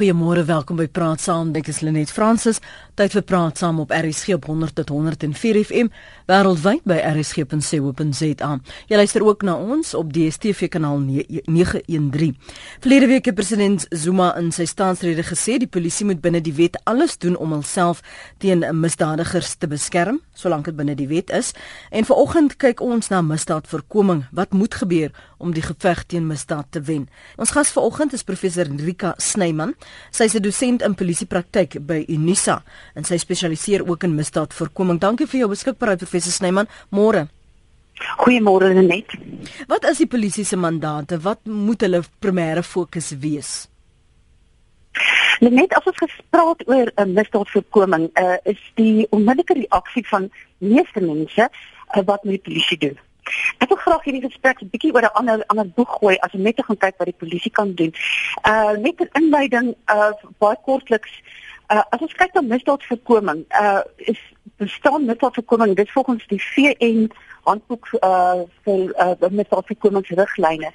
Goeiemôre, 0.00 0.46
welkom 0.48 0.78
by 0.80 0.86
Praat 0.88 1.20
Saam. 1.20 1.50
Ek 1.52 1.66
is 1.68 1.82
Lenet 1.84 2.08
Fransis. 2.08 2.56
Tyd 2.96 3.12
vir 3.12 3.22
Praat 3.28 3.58
Saam 3.60 3.82
op 3.82 3.90
RSG 3.92 4.32
op 4.38 4.46
100 4.48 4.72
tot 4.78 4.88
104 4.94 5.58
FM 5.60 5.90
wêreldwyd 6.24 6.86
by 6.88 6.96
rsg.co.za. 7.04 8.52
Jy 8.88 8.96
luister 8.96 9.26
ook 9.26 9.44
na 9.44 9.58
ons 9.60 9.92
op 9.98 10.14
DStv 10.16 10.70
kanaal 10.72 11.02
913. 11.04 12.32
Verlede 12.80 13.10
week 13.10 13.28
het 13.28 13.36
president 13.36 13.84
Zuma 13.92 14.30
in 14.40 14.48
sy 14.56 14.64
staansrede 14.64 15.26
gesê 15.28 15.58
die 15.60 15.68
polisie 15.68 16.08
moet 16.08 16.24
binne 16.24 16.40
die 16.40 16.56
wet 16.56 16.80
alles 16.88 17.18
doen 17.20 17.36
om 17.36 17.52
homself 17.58 18.00
teen 18.40 18.64
misdadigers 18.80 19.58
te 19.60 19.68
beskerm, 19.68 20.22
solank 20.32 20.70
dit 20.70 20.80
binne 20.80 20.96
die 20.96 21.10
wet 21.12 21.28
is. 21.28 21.52
En 21.92 22.08
vanoggend 22.08 22.56
kyk 22.56 22.80
ons 22.80 23.12
na 23.12 23.20
misdaadvoorkoming. 23.20 24.30
Wat 24.32 24.56
moet 24.56 24.80
gebeur 24.80 25.12
om 25.40 25.54
die 25.56 25.64
geveg 25.64 26.04
teen 26.06 26.28
misdaad 26.28 26.68
te 26.70 26.82
wen? 26.84 27.08
Ons 27.40 27.54
gas 27.56 27.72
vanoggend 27.72 28.12
is 28.12 28.26
professor 28.26 28.68
Rika 28.68 29.14
Snyman. 29.18 29.74
Sy 30.10 30.24
is 30.24 30.34
'n 30.36 30.42
dosent 30.42 30.82
in 30.82 30.94
polisiepraktyk 30.94 31.80
by 31.86 32.04
Unisa 32.08 32.62
en 32.94 33.04
sy 33.04 33.16
spesialiseer 33.16 33.88
ook 33.88 34.04
in 34.04 34.14
misdaadvoorkoming. 34.14 35.00
Dankie 35.00 35.26
vir 35.26 35.40
jou 35.40 35.48
beskikbaarheid 35.48 35.98
professor 35.98 36.32
Snyman. 36.32 36.66
Môre. 36.90 37.28
Goeiemôre 38.18 38.72
Net. 38.74 39.12
Wat 39.68 39.84
is 39.84 39.98
die 39.98 40.06
polisie 40.06 40.44
se 40.44 40.56
mandate? 40.56 41.18
Wat 41.20 41.44
moet 41.44 41.80
hulle 41.80 42.02
primêre 42.20 42.62
fokus 42.62 43.12
wees? 43.20 43.68
Net 45.40 45.72
as 45.72 45.86
ons 45.88 45.96
gespreek 45.96 46.64
oor 46.68 46.88
'n 46.96 47.00
uh, 47.00 47.06
misdaadvoorkoming, 47.16 48.10
uh, 48.14 48.36
is 48.44 48.60
die 48.74 49.06
onmiddellike 49.10 49.54
reaksie 49.54 50.04
van 50.08 50.30
meeste 50.58 51.00
mense 51.00 51.48
uh, 51.48 52.02
wat 52.04 52.24
met 52.24 52.36
die 52.36 52.44
polisie 52.44 52.78
doen. 52.78 52.98
Ek 53.58 53.68
wil 53.68 53.76
graag 53.76 54.04
hierdie 54.04 54.24
gesprek 54.24 54.62
'n 54.62 54.70
bietjie 54.72 54.92
oor 54.94 55.02
'n 55.02 55.16
ander 55.20 55.44
ander 55.52 55.68
boeg 55.76 55.90
gooi 55.98 56.16
as 56.24 56.34
om 56.34 56.42
net 56.42 56.56
te 56.56 56.62
gaan 56.62 56.76
kyk 56.76 56.96
wat 56.98 57.10
die 57.10 57.20
polisie 57.22 57.50
kan 57.50 57.74
doen. 57.74 57.92
Uh 58.48 58.72
net 58.86 59.00
'n 59.00 59.10
inleiding 59.20 59.74
uh 59.86 60.12
baie 60.38 60.56
kortliks. 60.64 61.12
Uh 61.68 61.82
as 61.90 62.00
ons 62.00 62.14
kyk 62.14 62.32
na 62.34 62.40
misdaadvoorkoming, 62.40 63.44
uh 63.62 63.82
is 63.96 64.20
bestaan 64.56 65.04
misdaadvoorkoming 65.04 65.76
dit 65.76 65.90
volgens 65.90 66.26
die 66.26 66.42
VN 66.42 67.10
handboek 67.44 67.88
uh 68.00 68.42
vir 68.64 68.80
uh 69.04 69.30
misdaadvoorkomingsriglyne. 69.30 70.72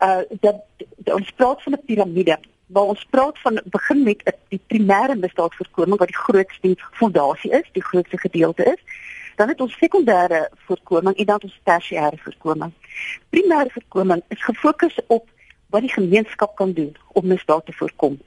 Uh 0.00 0.22
dat 0.40 0.62
ons 1.04 1.30
praat 1.30 1.62
van 1.62 1.72
'n 1.72 1.84
piramide 1.86 2.38
waar 2.66 2.90
ons 2.94 3.06
praat 3.10 3.38
van 3.38 3.60
begin 3.64 4.02
met 4.02 4.22
die 4.48 4.60
primêre 4.66 5.14
misdaadvoorkoming 5.16 5.98
wat 5.98 6.08
die 6.08 6.22
grootste 6.26 6.76
fondasie 6.90 7.50
is, 7.50 7.68
die 7.72 7.84
grootste 7.84 8.18
gedeelte 8.18 8.64
is 8.64 8.80
dan 9.36 9.48
het 9.48 9.60
ons 9.60 9.76
sekondêre 9.78 10.48
voorkoming 10.66 11.16
en 11.16 11.24
dan 11.24 11.42
ons 11.42 11.60
tersiêre 11.62 12.18
voorkoming. 12.22 12.72
Primêre 13.30 13.70
voorkoming 13.72 14.22
is 14.28 14.44
gefokus 14.44 14.98
op 15.06 15.28
wat 15.68 15.80
die 15.80 15.92
gemeenskap 15.92 16.56
kan 16.56 16.72
doen 16.72 16.96
om 17.12 17.26
misdaad 17.26 17.66
te 17.66 17.72
voorkom. 17.72 18.18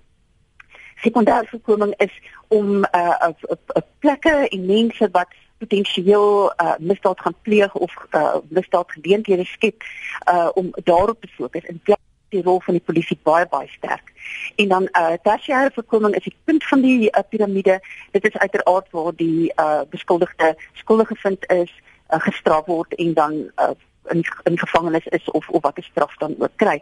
Sekondêre 0.96 1.48
voorkoming 1.50 1.94
is 1.98 2.14
om 2.48 2.80
'n 2.80 2.86
uh, 2.92 3.30
uh, 3.50 3.82
plekke 4.00 4.48
en 4.50 4.66
mense 4.66 5.10
wat 5.12 5.28
potensieel 5.58 6.54
uh, 6.62 6.74
misdaad 6.78 7.20
gaan 7.22 7.36
pleeg 7.42 7.76
of 7.76 7.94
uh, 8.12 8.36
misdaad 8.50 8.92
geleenthede 8.92 9.46
skep 9.46 9.84
uh, 10.30 10.50
om 10.54 10.70
daarop 10.84 11.22
te 11.22 11.28
fokus 11.28 11.66
en 11.66 11.82
die 12.30 12.44
rol 12.44 12.60
van 12.62 12.74
die 12.74 12.84
polisie 12.84 13.20
baie 13.24 13.48
baie 13.48 13.68
sterk. 13.68 14.12
En 14.56 14.68
dan 14.68 14.90
uh 14.92 15.14
tersiêre 15.24 15.72
voorkoming 15.74 16.16
is 16.16 16.24
die 16.24 16.36
punt 16.44 16.64
van 16.64 16.82
die 16.82 17.10
uh, 17.12 17.22
piramide. 17.30 17.82
Dit 18.12 18.26
is 18.26 18.38
uiteraard 18.38 18.88
waar 18.92 19.16
die 19.16 19.54
uh 19.56 19.82
beskuldigde 19.90 20.56
skuldig 20.74 21.08
gevind 21.08 21.52
is, 21.52 21.72
uh, 22.10 22.20
gestraf 22.20 22.66
word 22.66 22.96
en 22.96 23.14
dan 23.14 23.34
uh 23.34 23.76
in 24.10 24.26
in 24.44 24.60
gevangenis 24.60 25.06
is 25.06 25.32
of 25.32 25.50
of 25.50 25.62
wat 25.62 25.78
'n 25.78 25.82
straf 25.82 26.18
dan 26.18 26.36
ook 26.40 26.56
kry. 26.56 26.82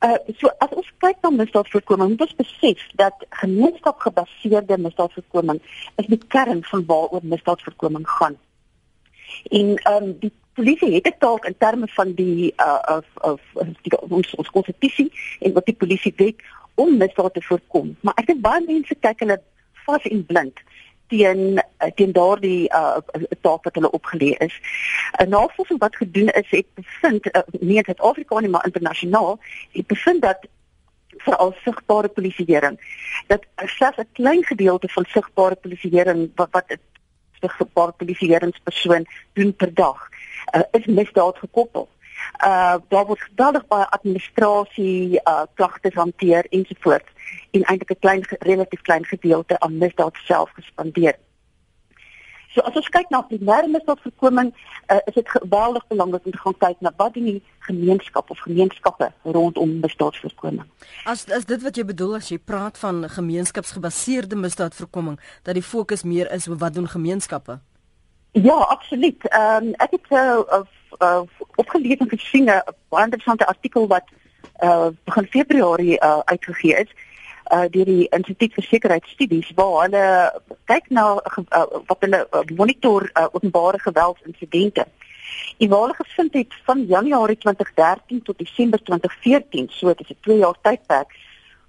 Uh 0.00 0.18
so 0.36 0.50
as 0.58 0.68
ons 0.70 0.92
kyk 0.98 1.16
na 1.22 1.30
misdaadvoorkoming, 1.30 2.08
moet 2.08 2.20
ons 2.20 2.36
besef 2.36 2.86
dat 2.94 3.14
gemeenskapgebaseerde 3.30 4.78
misdaadvoorkoming 4.78 5.62
is 5.96 6.06
die 6.06 6.20
kern 6.28 6.64
van 6.64 6.84
waaroor 6.86 7.20
misdaadvoorkoming 7.22 8.08
gaan. 8.08 8.36
En 9.50 9.76
ehm 9.76 10.02
um, 10.02 10.18
die 10.18 10.32
polisie 10.54 10.94
het 10.94 11.06
'n 11.06 11.18
taak 11.18 11.44
in 11.44 11.56
terme 11.58 11.88
van 11.88 12.12
die 12.12 12.52
uh 12.56 12.96
of 12.96 13.06
of 13.14 13.40
die 13.82 14.00
ons 14.08 14.34
ons 14.34 14.50
konstitusie 14.50 15.12
en 15.40 15.52
wat 15.52 15.66
die 15.66 15.80
polisie 15.82 16.14
wet 16.16 16.36
om 16.74 16.96
misdaad 16.96 17.34
te 17.34 17.42
voorkom. 17.42 17.96
Maar 18.00 18.14
ek 18.16 18.26
dink 18.26 18.40
baie 18.40 18.64
mense 18.66 18.94
kyk 18.94 19.18
hulle 19.18 19.42
vas 19.86 20.02
en 20.02 20.26
blind 20.26 20.60
teen 21.08 21.58
uh, 21.58 21.90
teen 21.94 22.12
daardie 22.12 22.68
uh 22.70 22.96
taak 23.40 23.64
wat 23.64 23.74
hulle 23.74 23.90
opgelê 23.90 24.30
is. 24.46 24.54
'n 25.18 25.28
Navorsing 25.28 25.78
wat 25.78 25.96
gedoen 25.96 26.28
is 26.28 26.50
het 26.50 26.66
bevind 26.74 27.26
uh, 27.26 27.42
nie 27.60 27.76
in 27.76 27.84
Suid-Afrika 27.84 28.40
nie 28.40 28.48
maar 28.48 28.66
internasionaal, 28.66 29.38
het 29.72 29.86
bevind 29.86 30.22
dat 30.22 30.46
vir 31.24 31.36
al 31.36 31.54
sigbare 31.64 32.08
polisieering 32.08 32.78
dat 33.26 33.46
selfs 33.56 33.98
'n 33.98 34.08
klein 34.12 34.44
gedeelte 34.44 34.88
van 34.88 35.04
sigbare 35.08 35.54
polisieering 35.54 36.30
wat 36.34 36.48
wat 36.50 36.64
'n 36.68 36.80
sigbare 37.58 37.92
polisieeringspersoon 37.92 39.06
doen 39.32 39.54
per 39.56 39.74
dag 39.74 40.08
uh, 40.52 40.62
is 40.70 40.86
misdaad 40.86 41.38
gekoppel. 41.38 41.88
Uh 42.44 42.76
daar 42.88 43.06
word 43.06 43.20
geweldig 43.20 43.66
baie 43.66 43.86
administrasie, 43.86 45.20
uh 45.24 45.42
klagtes 45.54 45.94
hanteer 45.94 46.46
ensovoorts 46.50 47.10
en 47.50 47.62
eintlik 47.62 47.90
'n 47.90 48.00
klein 48.00 48.22
relatief 48.38 48.80
klein 48.80 49.04
gedeelte 49.04 49.60
aan 49.60 49.78
misdaad 49.78 50.16
self 50.24 50.50
gespandeer. 50.54 51.16
So 52.54 52.62
as 52.62 52.76
ons 52.78 52.88
kyk 52.94 53.10
na 53.10 53.18
primêre 53.26 53.66
misdaadvoorkoming, 53.66 54.52
uh, 54.86 55.00
is 55.10 55.16
dit 55.16 55.28
geweldig 55.28 55.86
belangrik 55.90 56.24
om 56.24 56.32
te 56.32 56.38
gaan 56.38 56.58
kyk 56.58 56.84
na 56.86 56.92
wat 56.96 57.16
doen 57.16 57.26
die 57.26 57.42
gemeenskap 57.66 58.30
of 58.30 58.38
gemeenskappe 58.46 59.10
rondom 59.22 59.80
misdaadvoorkoming. 59.82 60.68
As 61.04 61.26
as 61.34 61.48
dit 61.50 61.62
wat 61.66 61.76
jy 61.76 61.84
bedoel 61.84 62.14
as 62.20 62.30
jy 62.30 62.38
praat 62.38 62.78
van 62.78 63.08
gemeenskapsgebaseerde 63.10 64.38
misdaadvoorkoming, 64.38 65.18
dat 65.42 65.58
die 65.58 65.66
fokus 65.66 66.06
meer 66.06 66.30
is 66.30 66.46
op 66.48 66.60
wat 66.62 66.78
doen 66.78 66.88
gemeenskappe? 66.88 67.58
Ja, 68.42 68.54
absoluut. 68.54 69.28
Ehm 69.28 69.64
um, 69.64 69.74
ek 69.74 69.90
het 69.90 70.06
uh, 70.10 70.62
uh, 70.98 71.20
opgelees 71.54 72.00
en 72.02 72.08
gesien 72.08 72.44
'n 72.50 72.62
baie 72.88 73.04
interessante 73.04 73.46
artikel 73.46 73.86
wat 73.86 74.04
uh 74.62 74.88
begin 75.04 75.26
Februarie 75.26 76.00
uh 76.00 76.18
uitgegee 76.24 76.74
is 76.74 76.90
uh 77.52 77.66
deur 77.70 77.84
die 77.84 78.08
Instituut 78.08 78.54
vir 78.54 78.64
Sekuriteitsstudies 78.64 79.52
waar 79.54 79.82
hulle 79.82 80.06
kyk 80.64 80.90
na 80.90 81.04
uh, 81.14 81.64
wat 81.86 82.00
hulle 82.00 82.26
uh, 82.30 82.42
monitor 82.56 83.10
uh, 83.12 83.26
openbare 83.32 83.78
geweldsinsidente. 83.78 84.86
En 85.58 85.68
waar 85.68 85.80
hulle 85.80 86.02
gevind 86.04 86.34
het 86.34 86.54
van 86.64 86.84
Januarie 86.86 87.38
2013 87.38 88.22
tot 88.22 88.38
Desember 88.38 88.82
2014, 88.82 89.68
so 89.70 89.86
dit 89.86 90.00
is 90.00 90.16
'n 90.16 90.20
2 90.20 90.38
jaar 90.38 90.58
tydperk, 90.62 91.10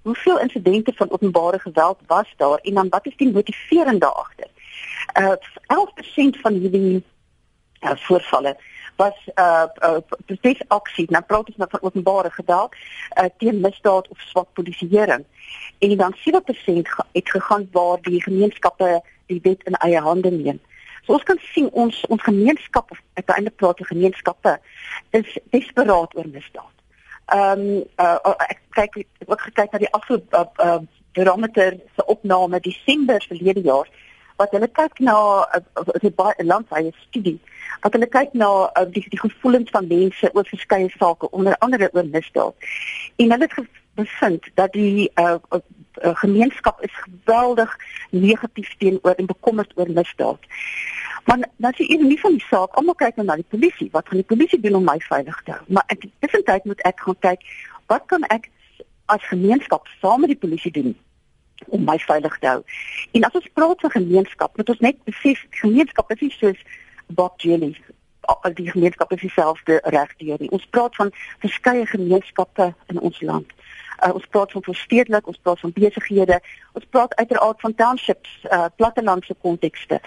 hoeveel 0.02 0.38
insidente 0.38 0.92
van 0.96 1.10
openbare 1.10 1.58
geweld 1.58 1.98
was 2.06 2.34
daar 2.36 2.58
en 2.58 2.74
dan 2.74 2.88
wat 2.88 3.06
is 3.06 3.16
die 3.16 3.32
motiverende 3.32 4.06
agter? 4.06 4.48
Uh, 5.20 5.36
11% 5.72 6.40
van 6.42 6.52
hierdie 6.52 7.04
uh, 7.80 7.96
voorvalle 8.06 8.56
was 8.96 9.28
uh, 9.34 9.64
uh 9.84 9.98
protesaksie, 10.26 11.06
nou 11.12 11.22
praat 11.22 11.50
ons 11.52 11.56
nou 11.60 11.68
van 11.70 11.82
openbare 11.82 12.30
geweld 12.30 12.76
uh, 12.76 13.24
teen 13.38 13.60
misdaad 13.60 14.08
of 14.08 14.20
swak 14.20 14.48
polisieering. 14.52 15.24
En 15.78 15.96
dan 15.96 16.14
7% 16.16 16.94
het 17.12 17.30
gegaan 17.30 17.68
waar 17.72 18.00
die 18.00 18.22
gemeenskappe 18.22 19.02
die 19.26 19.40
wet 19.42 19.62
in 19.64 19.72
eie 19.72 20.00
hande 20.00 20.30
neem. 20.30 20.60
So 21.04 21.12
ons 21.12 21.22
kan 21.22 21.38
sien 21.52 21.68
ons 21.70 22.04
ons 22.08 22.22
gemeenskap 22.22 22.90
of 22.90 23.00
uiteindelik 23.14 23.56
praat 23.56 23.76
die 23.76 23.86
gemeenskappe 23.86 24.56
is 25.10 25.38
desperaat 25.50 26.16
oor 26.16 26.28
misdaad. 26.32 26.74
Ehm 27.26 27.60
um, 27.60 27.84
uh, 28.02 28.34
ek 28.48 28.60
kyk 28.78 28.98
ek 29.02 29.30
ook 29.30 29.40
gekyk 29.50 29.72
na 29.72 29.82
die 29.82 29.92
afgelope 29.98 30.40
uh, 30.40 30.66
uh, 30.66 30.80
barometer 31.18 31.78
se 31.96 32.04
opname 32.06 32.60
Desember 32.60 33.22
verlede 33.28 33.62
jaar 33.66 33.88
wat 34.36 34.50
hulle 34.50 34.68
kyk 34.78 34.98
na 34.98 35.16
'n 35.58 35.64
uh, 36.04 36.10
baie 36.20 36.44
landwyse 36.44 36.92
studie 37.08 37.38
wat 37.82 37.92
hulle 37.92 38.08
kyk 38.18 38.32
na 38.32 38.50
uh, 38.66 38.84
die 38.94 39.04
die 39.08 39.20
gevoelens 39.20 39.70
van 39.70 39.86
mense 39.88 40.30
oor 40.32 40.46
verskeie 40.52 40.90
sake 40.98 41.30
onder 41.30 41.58
andere 41.58 41.90
oor 41.92 42.06
misdaad 42.16 42.54
en 43.16 43.30
hulle 43.30 43.48
het 43.48 43.68
bevind 43.94 44.44
dat 44.54 44.72
die 44.72 45.10
uh, 45.14 45.36
uh, 45.50 45.60
gemeenskap 46.24 46.82
is 46.84 46.94
geweldig 47.04 47.76
negatief 48.10 48.76
teenoor 48.78 49.14
en 49.16 49.26
bekommerd 49.26 49.72
oor 49.76 49.90
misdaad 49.90 50.42
Maar 51.26 51.38
dan 51.56 51.72
sê 51.74 51.82
jy 51.90 51.96
nie 51.98 52.20
van 52.20 52.36
die 52.38 52.46
saak, 52.46 52.76
almal 52.78 52.94
kyk 52.94 53.16
nou 53.18 53.24
na 53.26 53.34
die 53.34 53.48
polisie. 53.50 53.88
Wat 53.90 54.06
gaan 54.06 54.20
die 54.20 54.30
polisie 54.30 54.60
doen 54.62 54.76
om 54.78 54.84
my 54.86 54.94
veilig 55.02 55.40
te 55.42 55.56
hou? 55.56 55.64
Maar 55.74 55.82
ek 55.90 56.04
tussentyd 56.22 56.68
moet 56.70 56.84
ek 56.86 57.00
gaan 57.02 57.18
kyk, 57.26 57.42
wat 57.90 58.06
kan 58.06 58.22
ek 58.30 58.46
as 59.06 59.26
gemeenskap 59.30 59.90
saam 60.00 60.22
met 60.22 60.34
die 60.34 60.38
polisie 60.38 60.70
doen 60.70 60.94
om 61.66 61.84
my 61.84 61.98
veilig 61.98 62.38
te 62.38 62.46
hou. 62.46 62.62
En 63.12 63.22
as 63.22 63.32
ons 63.32 63.52
praat 63.52 63.80
van 63.80 63.90
gemeenskap, 63.90 64.56
moet 64.56 64.68
ons 64.68 64.84
net 64.84 65.04
besef 65.04 65.44
gemeenskap 65.50 66.10
is 66.10 66.20
nie 66.20 66.34
soos 66.38 66.64
Bob 67.06 67.40
Jelly 67.40 67.76
al 68.26 68.54
die 68.54 68.70
gemeenskappe 68.70 69.14
is 69.14 69.20
dieselfde 69.20 69.80
regdeur 69.84 70.36
nie. 70.38 70.50
Ons 70.50 70.66
praat 70.70 70.94
van 70.96 71.12
verskeie 71.38 71.86
gemeenskappe 71.86 72.74
in 72.86 73.00
ons 73.00 73.20
land. 73.20 73.52
Uh, 74.04 74.12
ons 74.14 74.26
praat 74.30 74.52
van 74.52 74.62
verstedelik, 74.62 75.26
ons 75.26 75.38
praat 75.42 75.60
van 75.60 75.72
besighede, 75.72 76.40
ons 76.72 76.86
praat 76.90 77.14
uiteraard 77.14 77.60
van 77.60 77.74
townships, 77.74 78.34
uh, 78.50 78.66
plattelandse 78.76 79.34
kontekste. 79.40 80.00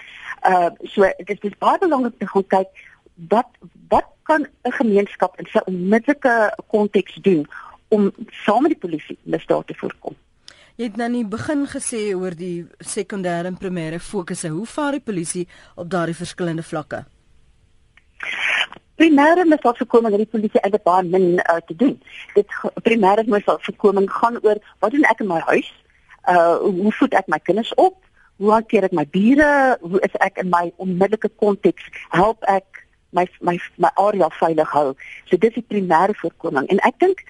Uh 0.48 0.70
so 0.92 1.08
dit 1.18 1.44
is 1.44 1.58
baie 1.58 1.78
belangrik 1.78 2.14
om 2.20 2.44
te 2.46 2.54
kyk 2.56 2.86
wat 3.28 3.50
wat 3.88 4.06
kan 4.22 4.46
'n 4.62 4.72
gemeenskap 4.72 5.38
in 5.40 5.46
sy 5.52 5.60
onmiddellike 5.64 6.54
konteks 6.66 7.14
doen 7.14 7.46
om 7.88 8.12
saam 8.44 8.62
met 8.62 8.70
die 8.70 8.88
polisie 8.88 9.18
misdaad 9.22 9.66
te 9.66 9.74
voorkom. 9.74 10.16
Jy 10.80 10.86
het 10.88 10.96
nou 10.96 11.10
nie 11.12 11.26
begin 11.28 11.66
gesê 11.68 11.98
oor 12.16 12.32
die 12.32 12.62
sekondêre 12.80 13.50
en 13.50 13.56
primêre 13.60 13.98
fokusse. 14.00 14.48
Hoe 14.48 14.64
vaar 14.64 14.94
die 14.96 15.02
polisie 15.04 15.42
op 15.76 15.90
daardie 15.92 16.16
verskillende 16.16 16.64
vlakke? 16.64 17.02
Primêre 18.96 19.44
misdaadvoorkoming 19.44 20.16
het 20.16 20.22
die 20.24 20.32
polisie 20.38 20.62
eintlik 20.62 20.86
baie 20.88 21.04
min 21.04 21.36
uh, 21.42 21.58
te 21.68 21.76
doen. 21.76 21.98
Dit 22.32 22.56
primêre 22.80 23.26
misdaadvoorkoming 23.28 24.08
gaan 24.08 24.40
oor 24.40 24.62
wat 24.80 24.96
doen 24.96 25.04
ek 25.12 25.20
in 25.20 25.28
my 25.28 25.42
huis? 25.52 25.68
Uh 26.24 26.56
hoe 26.64 26.96
voed 26.96 27.18
ek 27.20 27.28
my 27.28 27.42
kinders 27.44 27.74
op? 27.76 28.00
Hoe 28.40 28.56
hanteer 28.56 28.88
ek 28.88 28.96
my 28.96 29.04
bure? 29.12 29.52
Hoe 29.84 30.00
is 30.08 30.16
ek 30.24 30.40
in 30.40 30.48
my 30.48 30.70
onmiddellike 30.80 31.28
konteks? 31.44 31.92
Help 32.16 32.40
ek 32.48 32.86
my 33.12 33.28
my 33.44 33.58
my 33.76 33.92
area 34.00 34.32
veilig 34.40 34.72
hou. 34.72 34.94
So 35.28 35.36
dis 35.36 35.60
die 35.60 35.66
primêre 35.74 36.16
voorkoming 36.24 36.72
en 36.72 36.80
ek 36.88 36.96
dink 37.04 37.20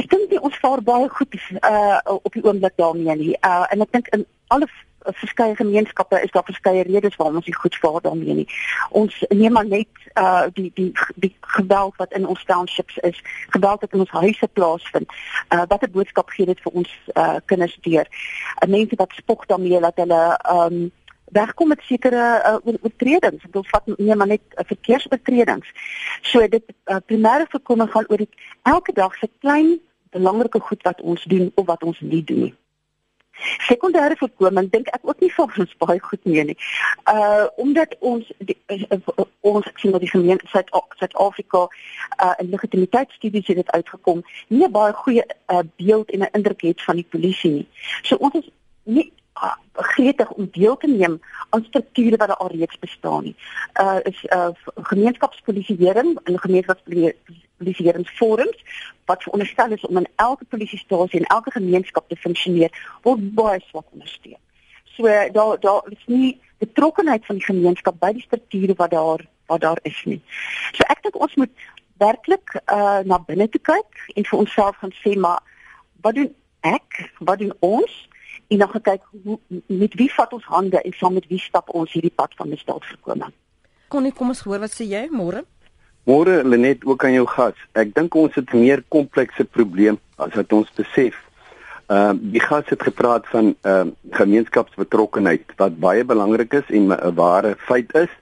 ek 0.00 0.10
dink 0.10 0.30
nie 0.30 0.40
ons 0.40 0.56
vaar 0.62 0.82
baie 0.82 1.08
goed 1.08 1.34
uh 1.60 1.98
op 2.04 2.32
die 2.32 2.44
oomblik 2.44 2.76
daarmee 2.76 3.16
nie. 3.16 3.36
Uh 3.40 3.64
en 3.70 3.80
ek 3.86 3.92
dink 3.92 4.08
in 4.16 4.26
alle 4.54 4.68
verskeie 5.12 5.56
gemeenskappe 5.56 6.20
is 6.22 6.30
daar 6.30 6.44
verskeie 6.44 6.82
redes 6.82 7.16
waarom 7.16 7.36
ons 7.36 7.46
nie 7.46 7.54
goed 7.54 7.76
vaar 7.76 8.00
daarmee 8.00 8.34
nie. 8.34 8.48
Ons 8.90 9.24
neem 9.28 9.52
maar 9.52 9.66
net 9.66 9.88
uh 10.14 10.46
die 10.52 10.70
die 10.74 10.92
die 11.14 11.34
geweld 11.40 11.96
wat 11.96 12.12
in 12.12 12.26
ons 12.26 12.44
townships 12.44 12.96
is, 12.96 13.20
geweld 13.48 13.80
wat 13.80 13.92
in 13.92 14.04
ons 14.06 14.10
huise 14.10 14.48
plaasvind. 14.52 15.10
Uh 15.54 15.64
wat 15.68 15.82
'n 15.82 15.90
boodskap 15.90 16.30
gee 16.30 16.46
dit 16.46 16.60
vir 16.60 16.72
ons 16.72 16.90
uh 17.14 17.36
kinders 17.44 17.78
deur? 17.80 18.06
Uh, 18.62 18.68
mense 18.68 18.96
wat 18.96 19.12
spog 19.12 19.46
daarmee 19.46 19.80
dat 19.80 19.96
hulle 19.96 20.40
um 20.50 20.90
wegkom 21.24 21.68
met 21.68 21.80
sekere 21.82 22.60
uh, 22.64 22.74
oortredings. 22.82 23.42
Dit 23.42 23.52
wil 23.52 23.64
vat 23.66 23.86
nee 23.96 24.14
maar 24.14 24.26
net 24.26 24.42
uh, 24.54 24.64
verkeersoortredings. 24.66 25.68
So 26.22 26.48
dit 26.48 26.64
uh, 26.84 26.96
primêre 27.06 27.46
voorkoming 27.48 27.90
gaan 27.90 28.08
oor 28.08 28.16
die, 28.16 28.30
elke 28.62 28.92
dag 28.92 29.14
se 29.14 29.30
klein 29.38 29.80
belangrike 30.10 30.60
goed 30.60 30.82
wat 30.82 31.00
ons 31.00 31.24
doen 31.24 31.50
of 31.54 31.66
wat 31.66 31.82
ons 31.82 32.00
nie 32.00 32.24
doen 32.24 32.40
nie. 32.48 32.54
Sekondêre 33.66 34.14
voorkoming 34.16 34.70
dink 34.70 34.88
ek 34.94 35.02
ook 35.02 35.20
nie 35.20 35.30
vir 35.34 35.56
ons 35.64 35.72
baie 35.82 36.00
goed 36.00 36.28
mee 36.30 36.44
nie. 36.50 36.56
Uh 37.10 37.46
omdat 37.64 37.96
ons 37.98 38.30
die, 38.38 38.56
uh, 38.70 38.98
ons 39.40 39.66
sien 39.80 39.94
dat 39.94 40.04
die 40.04 40.10
gemeente 40.12 40.46
Suid-Afrika 40.52 41.64
uh 41.66 42.34
in 42.38 42.52
legitimiteitsstudies 42.54 43.50
het 43.50 43.62
dit 43.62 43.70
uitgekom, 43.70 44.22
nie 44.48 44.70
baie 44.70 44.94
goeie 45.02 45.24
uh, 45.26 45.64
beeld 45.82 46.10
en 46.10 46.22
'n 46.22 46.32
indruk 46.38 46.62
het 46.62 46.82
van 46.82 47.02
die 47.02 47.08
polisie 47.10 47.50
nie. 47.50 47.68
So 48.02 48.16
ons 48.16 48.34
is 48.34 48.50
nie 48.84 49.10
gretig 49.72 50.30
om 50.30 50.48
deel 50.52 50.76
te 50.76 50.86
neem 50.86 51.20
aan 51.50 51.64
strukture 51.64 52.16
wat 52.16 52.38
al 52.38 52.48
reeds 52.48 52.78
bestaan 52.78 53.22
nie. 53.22 53.36
Uh 53.80 53.96
is 54.02 54.24
uh 54.24 54.48
gemeenskapspolisieering 54.74 56.18
en 56.24 56.38
gemeenskapspolisieeringsforums 56.38 58.64
wat 59.04 59.22
veronderstel 59.22 59.70
is 59.70 59.86
om 59.86 59.96
in 59.96 60.08
elke 60.16 60.44
polisiestasie 60.44 61.20
en 61.20 61.26
elke 61.26 61.50
gemeenskap 61.50 62.08
te 62.08 62.16
funksioneer, 62.16 62.98
word 63.02 63.34
baie 63.34 63.60
swak 63.66 63.86
ondersteun. 63.90 64.36
So 64.84 65.02
daar 65.32 65.60
daar 65.60 65.82
is 65.90 66.04
nie 66.06 66.40
betrokkenheid 66.58 67.26
van 67.26 67.36
die 67.36 67.44
gemeenskap 67.44 67.94
by 67.98 68.12
die 68.12 68.22
strukture 68.22 68.74
wat 68.76 68.90
daar 68.90 69.26
wat 69.46 69.60
daar 69.60 69.78
is 69.82 70.04
nie. 70.04 70.22
So 70.72 70.82
ek 70.88 71.02
dink 71.02 71.20
ons 71.20 71.34
moet 71.34 71.50
werklik 71.98 72.62
uh 72.72 72.98
na 73.04 73.18
binne 73.18 73.48
kyk 73.48 74.12
en 74.14 74.24
vir 74.24 74.38
onsself 74.38 74.76
gaan 74.76 74.92
sê 75.02 75.18
maar 75.18 75.42
wat 76.00 76.14
doen 76.14 76.34
ek? 76.60 77.10
Wat 77.18 77.38
doen 77.38 77.52
ons? 77.58 78.08
En 78.54 78.62
dan 78.62 78.70
gekyk 78.70 79.02
hoe 79.24 79.38
met 79.66 79.94
wie 79.98 80.10
vat 80.14 80.32
ons 80.32 80.46
hande 80.46 80.80
en 80.80 80.94
saam 80.94 81.18
met 81.18 81.26
wie 81.30 81.40
stap 81.42 81.72
ons 81.74 81.92
hierdie 81.92 82.14
pad 82.14 82.34
van 82.38 82.52
misdaadvoorkoming. 82.54 83.34
Konnie, 83.90 84.14
kom 84.14 84.30
ons 84.34 84.42
hoor 84.46 84.62
wat 84.62 84.74
sê 84.74 84.86
jy 84.86 85.04
môre? 85.10 85.44
Môre 86.08 86.42
Lenet 86.44 86.84
ook 86.84 87.04
aan 87.06 87.16
jou 87.16 87.26
gas. 87.32 87.58
Ek 87.80 87.94
dink 87.96 88.14
ons 88.14 88.34
het 88.34 88.52
'n 88.52 88.60
meer 88.60 88.84
komplekse 88.88 89.44
probleem 89.44 89.98
as 90.16 90.34
wat 90.34 90.52
ons 90.52 90.70
besef. 90.76 91.14
Ehm 91.88 92.16
uh, 92.16 92.32
die 92.32 92.40
gas 92.40 92.64
het 92.68 92.82
gepraat 92.82 93.26
van 93.28 93.54
ehm 93.60 93.88
uh, 93.88 93.92
gemeenskapsbetrokkenheid 94.20 95.56
wat 95.56 95.80
baie 95.80 96.04
belangrik 96.04 96.52
is 96.52 96.68
en 96.68 96.92
'n 96.92 97.14
ware 97.14 97.56
feit 97.58 97.94
is. 97.94 98.12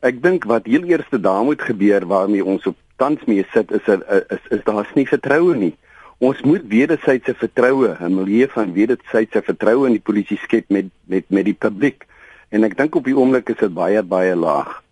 Ek 0.00 0.22
dink 0.22 0.44
wat 0.44 0.66
heel 0.66 0.84
eerste 0.84 1.20
daar 1.20 1.44
moet 1.44 1.62
gebeur 1.62 2.06
waarmee 2.06 2.44
ons 2.44 2.66
op 2.66 2.76
tans 2.96 3.24
mee 3.24 3.46
sit 3.52 3.70
is 3.70 3.86
is 3.86 4.00
is, 4.28 4.44
is 4.50 4.64
daar's 4.64 4.94
nie 4.94 5.08
vertroue 5.08 5.56
nie. 5.56 5.76
Ons 6.22 6.40
moet 6.46 6.62
wederwysige 6.70 7.34
vertroue, 7.34 7.96
'n 8.00 8.14
milieu 8.14 8.46
van 8.48 8.72
wederwysige 8.72 9.42
vertroue 9.42 9.86
in 9.86 9.96
die 9.98 10.04
polisie 10.04 10.38
skep 10.38 10.64
met 10.68 10.86
met 11.06 11.24
met 11.28 11.44
die 11.44 11.54
publiek. 11.54 12.06
En 12.50 12.64
ek 12.64 12.76
dink 12.76 12.94
op 12.94 13.04
die 13.04 13.16
oomblik 13.16 13.48
is 13.48 13.58
dit 13.58 13.74
baie 13.74 14.02
baie 14.02 14.36
laag. 14.36 14.82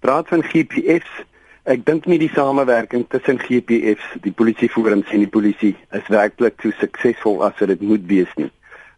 Praat 0.00 0.28
van 0.28 0.42
GPS. 0.42 1.06
Ek 1.64 1.84
dink 1.84 2.06
nie 2.06 2.18
die 2.18 2.32
samewerking 2.34 3.04
tussen 3.08 3.38
GPS, 3.38 4.02
die 4.22 4.32
polisieforums 4.32 5.10
en 5.12 5.18
die 5.18 5.30
polisie 5.30 5.76
is 5.92 6.08
werklik 6.08 6.60
so 6.62 6.70
suksesvol 6.80 7.44
as 7.44 7.58
wat 7.60 7.68
dit 7.68 7.80
moet 7.80 8.06
wees 8.06 8.34
nie. 8.36 8.50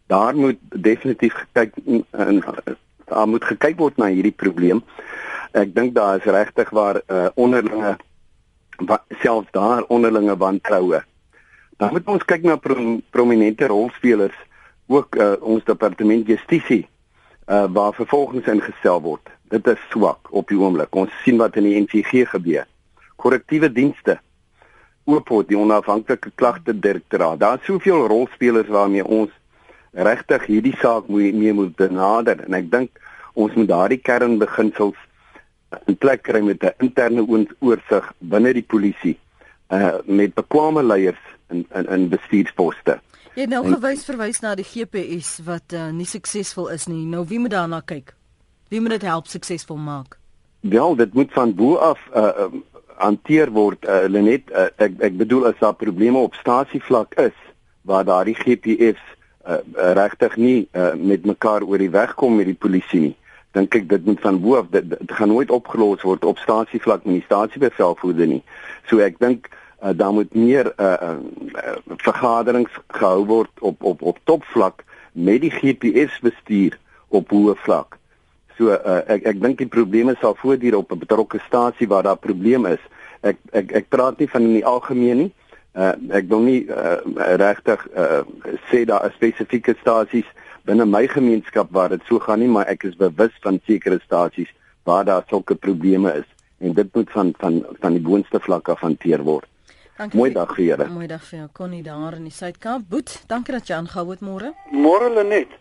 Daar 0.07 0.35
moet 0.35 0.57
definitief 0.69 1.33
gekyk 1.33 1.73
en 2.11 2.41
daar 3.05 3.27
moet 3.27 3.43
gekyk 3.43 3.77
word 3.77 3.97
na 3.97 4.07
hierdie 4.07 4.35
probleem. 4.35 4.81
Ek 5.53 5.75
dink 5.75 5.93
daar 5.93 6.17
is 6.17 6.25
regtig 6.25 6.69
waar 6.69 7.01
uh, 7.07 7.27
onderlinge 7.35 7.97
selfs 9.21 9.51
daar 9.51 9.83
onderlinge 9.87 10.37
wantroue 10.37 11.03
Dan 11.81 11.95
moet 11.95 12.09
ons 12.13 12.25
kyk 12.29 12.43
na 12.45 12.59
pro 12.61 12.75
prominente 13.09 13.65
rolspelers 13.65 14.35
ook 14.85 15.15
uh, 15.17 15.33
ons 15.41 15.63
departement 15.65 16.27
justisie 16.29 16.83
uh, 16.85 17.65
waar 17.73 17.95
vervolgings 17.97 18.49
ingestel 18.51 18.99
word. 19.01 19.31
Dit 19.49 19.65
is 19.71 19.81
swak 19.89 20.29
op 20.29 20.51
die 20.51 20.59
oomblik. 20.61 20.93
Ons 20.93 21.15
sien 21.23 21.41
wat 21.41 21.57
in 21.57 21.65
die 21.65 21.79
NCG 21.79 22.27
gebeur. 22.35 22.67
Korrektiewe 23.17 23.71
dienste 23.73 24.19
oopot 25.09 25.49
die 25.49 25.57
onafhanklike 25.57 26.29
klagte 26.37 26.75
direktoraat. 26.77 27.41
Daar 27.41 27.57
is 27.57 27.65
soveel 27.65 28.05
rolspelers 28.13 28.69
waarmee 28.69 29.01
ons 29.01 29.33
regtig 29.97 30.45
hierdie 30.51 30.75
saak 30.83 31.09
moet 31.09 31.33
mee 31.33 31.55
moet 31.57 31.73
benader 31.81 32.45
en 32.45 32.59
ek 32.61 32.69
dink 32.69 33.01
ons 33.33 33.57
moet 33.57 33.71
daardie 33.73 33.99
kernbeginsels 34.05 35.01
in 35.89 35.97
plek 35.97 36.21
kry 36.29 36.45
met 36.45 36.61
'n 36.61 36.77
interne 36.85 37.25
oorsig 37.25 38.13
binne 38.21 38.53
die 38.53 38.69
polisie 38.69 39.17
uh 39.71 39.99
met 40.05 40.33
bekwame 40.33 40.83
leiers 40.83 41.21
in 41.49 41.65
in, 41.75 41.87
in 41.87 42.09
bestuursposte. 42.09 42.99
Jy 43.35 43.45
het 43.45 43.53
nou 43.53 43.63
en, 43.65 43.75
gewys 43.77 44.03
verwys 44.05 44.41
na 44.43 44.55
die 44.59 44.67
GPS 44.67 45.39
wat 45.47 45.73
uh, 45.73 45.87
nie 45.95 46.07
suksesvol 46.07 46.67
is 46.73 46.87
nie. 46.91 47.05
Nou 47.07 47.23
wie 47.27 47.39
moet 47.39 47.55
daarna 47.55 47.79
kyk? 47.85 48.13
Wie 48.69 48.81
moet 48.81 48.97
dit 48.99 49.07
help 49.07 49.27
suksesvol 49.31 49.79
maak? 49.79 50.17
Wel, 50.59 50.95
dit 50.95 51.13
moet 51.13 51.31
van 51.33 51.55
bo 51.55 51.75
af 51.75 52.03
uh 52.15 52.51
hanteer 53.01 53.49
word. 53.49 53.81
Uh, 53.89 54.03
Lenet, 54.05 54.51
uh, 54.53 54.67
ek 54.77 54.99
ek 55.01 55.15
bedoel 55.17 55.47
as 55.49 55.57
daar 55.57 55.73
probleme 55.73 56.19
op 56.21 56.35
stasievlak 56.37 57.15
is 57.17 57.37
waar 57.81 58.05
daardie 58.05 58.35
GPS 58.37 58.99
uh, 59.01 59.57
uh, 59.57 59.93
regtig 59.97 60.35
nie 60.37 60.67
uh, 60.77 60.91
met 60.93 61.25
mekaar 61.25 61.65
oor 61.65 61.81
die 61.81 61.89
weg 61.89 62.13
kom 62.13 62.35
met 62.37 62.45
die 62.45 62.59
polisie 62.67 63.01
nie 63.07 63.15
dink 63.55 63.75
ek 63.75 63.87
dit 63.89 64.05
moet 64.07 64.21
van 64.23 64.39
bo 64.39 64.55
af 64.59 64.69
dit, 64.71 64.85
dit 64.89 65.11
gaan 65.17 65.31
nooit 65.31 65.51
opgelos 65.51 66.03
word 66.07 66.25
op 66.27 66.39
stasievlak 66.39 67.03
met 67.05 67.19
die 67.19 67.25
stasiebevelvoerder 67.25 68.29
nie. 68.29 68.43
So 68.87 69.03
ek 69.03 69.19
dink 69.19 69.49
uh, 69.83 69.89
daar 69.95 70.13
moet 70.13 70.33
meer 70.33 70.73
uh, 70.77 70.93
uh, 71.01 71.15
vergaderings 71.97 72.71
gehou 72.87 73.25
word 73.25 73.51
op 73.59 73.83
op 73.83 74.01
op 74.01 74.19
topvlak 74.23 74.83
met 75.11 75.41
die 75.41 75.51
GPS 75.51 76.19
bestuur 76.21 76.77
op 77.07 77.29
hoë 77.29 77.55
vlak. 77.65 77.97
So 78.57 78.71
uh, 78.71 79.01
ek 79.07 79.25
ek 79.33 79.41
dink 79.41 79.57
die 79.57 79.69
probleme 79.71 80.15
sal 80.19 80.35
voortduur 80.39 80.77
op 80.77 80.91
'n 80.91 81.03
betrokke 81.03 81.39
stasie 81.47 81.87
waar 81.87 82.03
daar 82.03 82.17
probleem 82.17 82.65
is. 82.65 82.83
Ek 83.21 83.37
ek 83.51 83.71
ek 83.71 83.89
praat 83.89 84.19
nie 84.19 84.29
van 84.29 84.41
in 84.41 84.53
die 84.53 84.65
algemeen 84.65 85.17
nie. 85.17 85.31
Uh, 85.73 85.93
ek 86.09 86.27
wil 86.27 86.41
nie 86.43 86.67
uh, 86.67 86.99
regtig 87.39 87.87
uh, 87.95 88.21
sê 88.69 88.85
daar 88.85 89.05
is 89.07 89.15
spesifieke 89.15 89.75
stasies 89.79 90.27
binne 90.67 90.85
my 90.85 91.07
gemeenskap 91.07 91.71
waar 91.71 91.89
dit 91.89 92.01
so 92.07 92.19
gaan 92.19 92.39
nie, 92.39 92.49
maar 92.51 92.67
ek 92.67 92.83
is 92.83 92.97
bewus 92.99 93.33
van 93.41 93.59
sekere 93.65 93.99
stasies 94.03 94.51
waar 94.83 95.05
daar 95.05 95.23
sulke 95.29 95.55
probleme 95.55 96.11
is 96.13 96.27
en 96.59 96.73
dit 96.73 96.95
moet 96.95 97.09
van 97.11 97.33
van 97.37 97.63
van 97.79 97.97
die 97.97 98.03
boonste 98.03 98.39
vlak 98.39 98.69
af 98.69 98.83
hanteer 98.85 99.23
word. 99.23 99.47
Dankie. 100.01 100.17
Mooi 100.17 100.31
dag 100.33 100.53
vir 100.55 100.63
julle. 100.65 100.85
Mooi 100.89 101.07
dag 101.07 101.21
vir 101.21 101.37
jou. 101.37 101.47
Connie 101.53 101.83
daar 101.85 102.15
in 102.17 102.23
die 102.25 102.33
Suid-Kaap. 102.33 102.87
Boet, 102.89 103.11
dankie 103.29 103.53
dat 103.53 103.67
jy 103.69 103.75
aangehou 103.75 104.07
het 104.09 104.23
môre. 104.25 104.47
Môre 104.73 105.11
Lenet. 105.13 105.51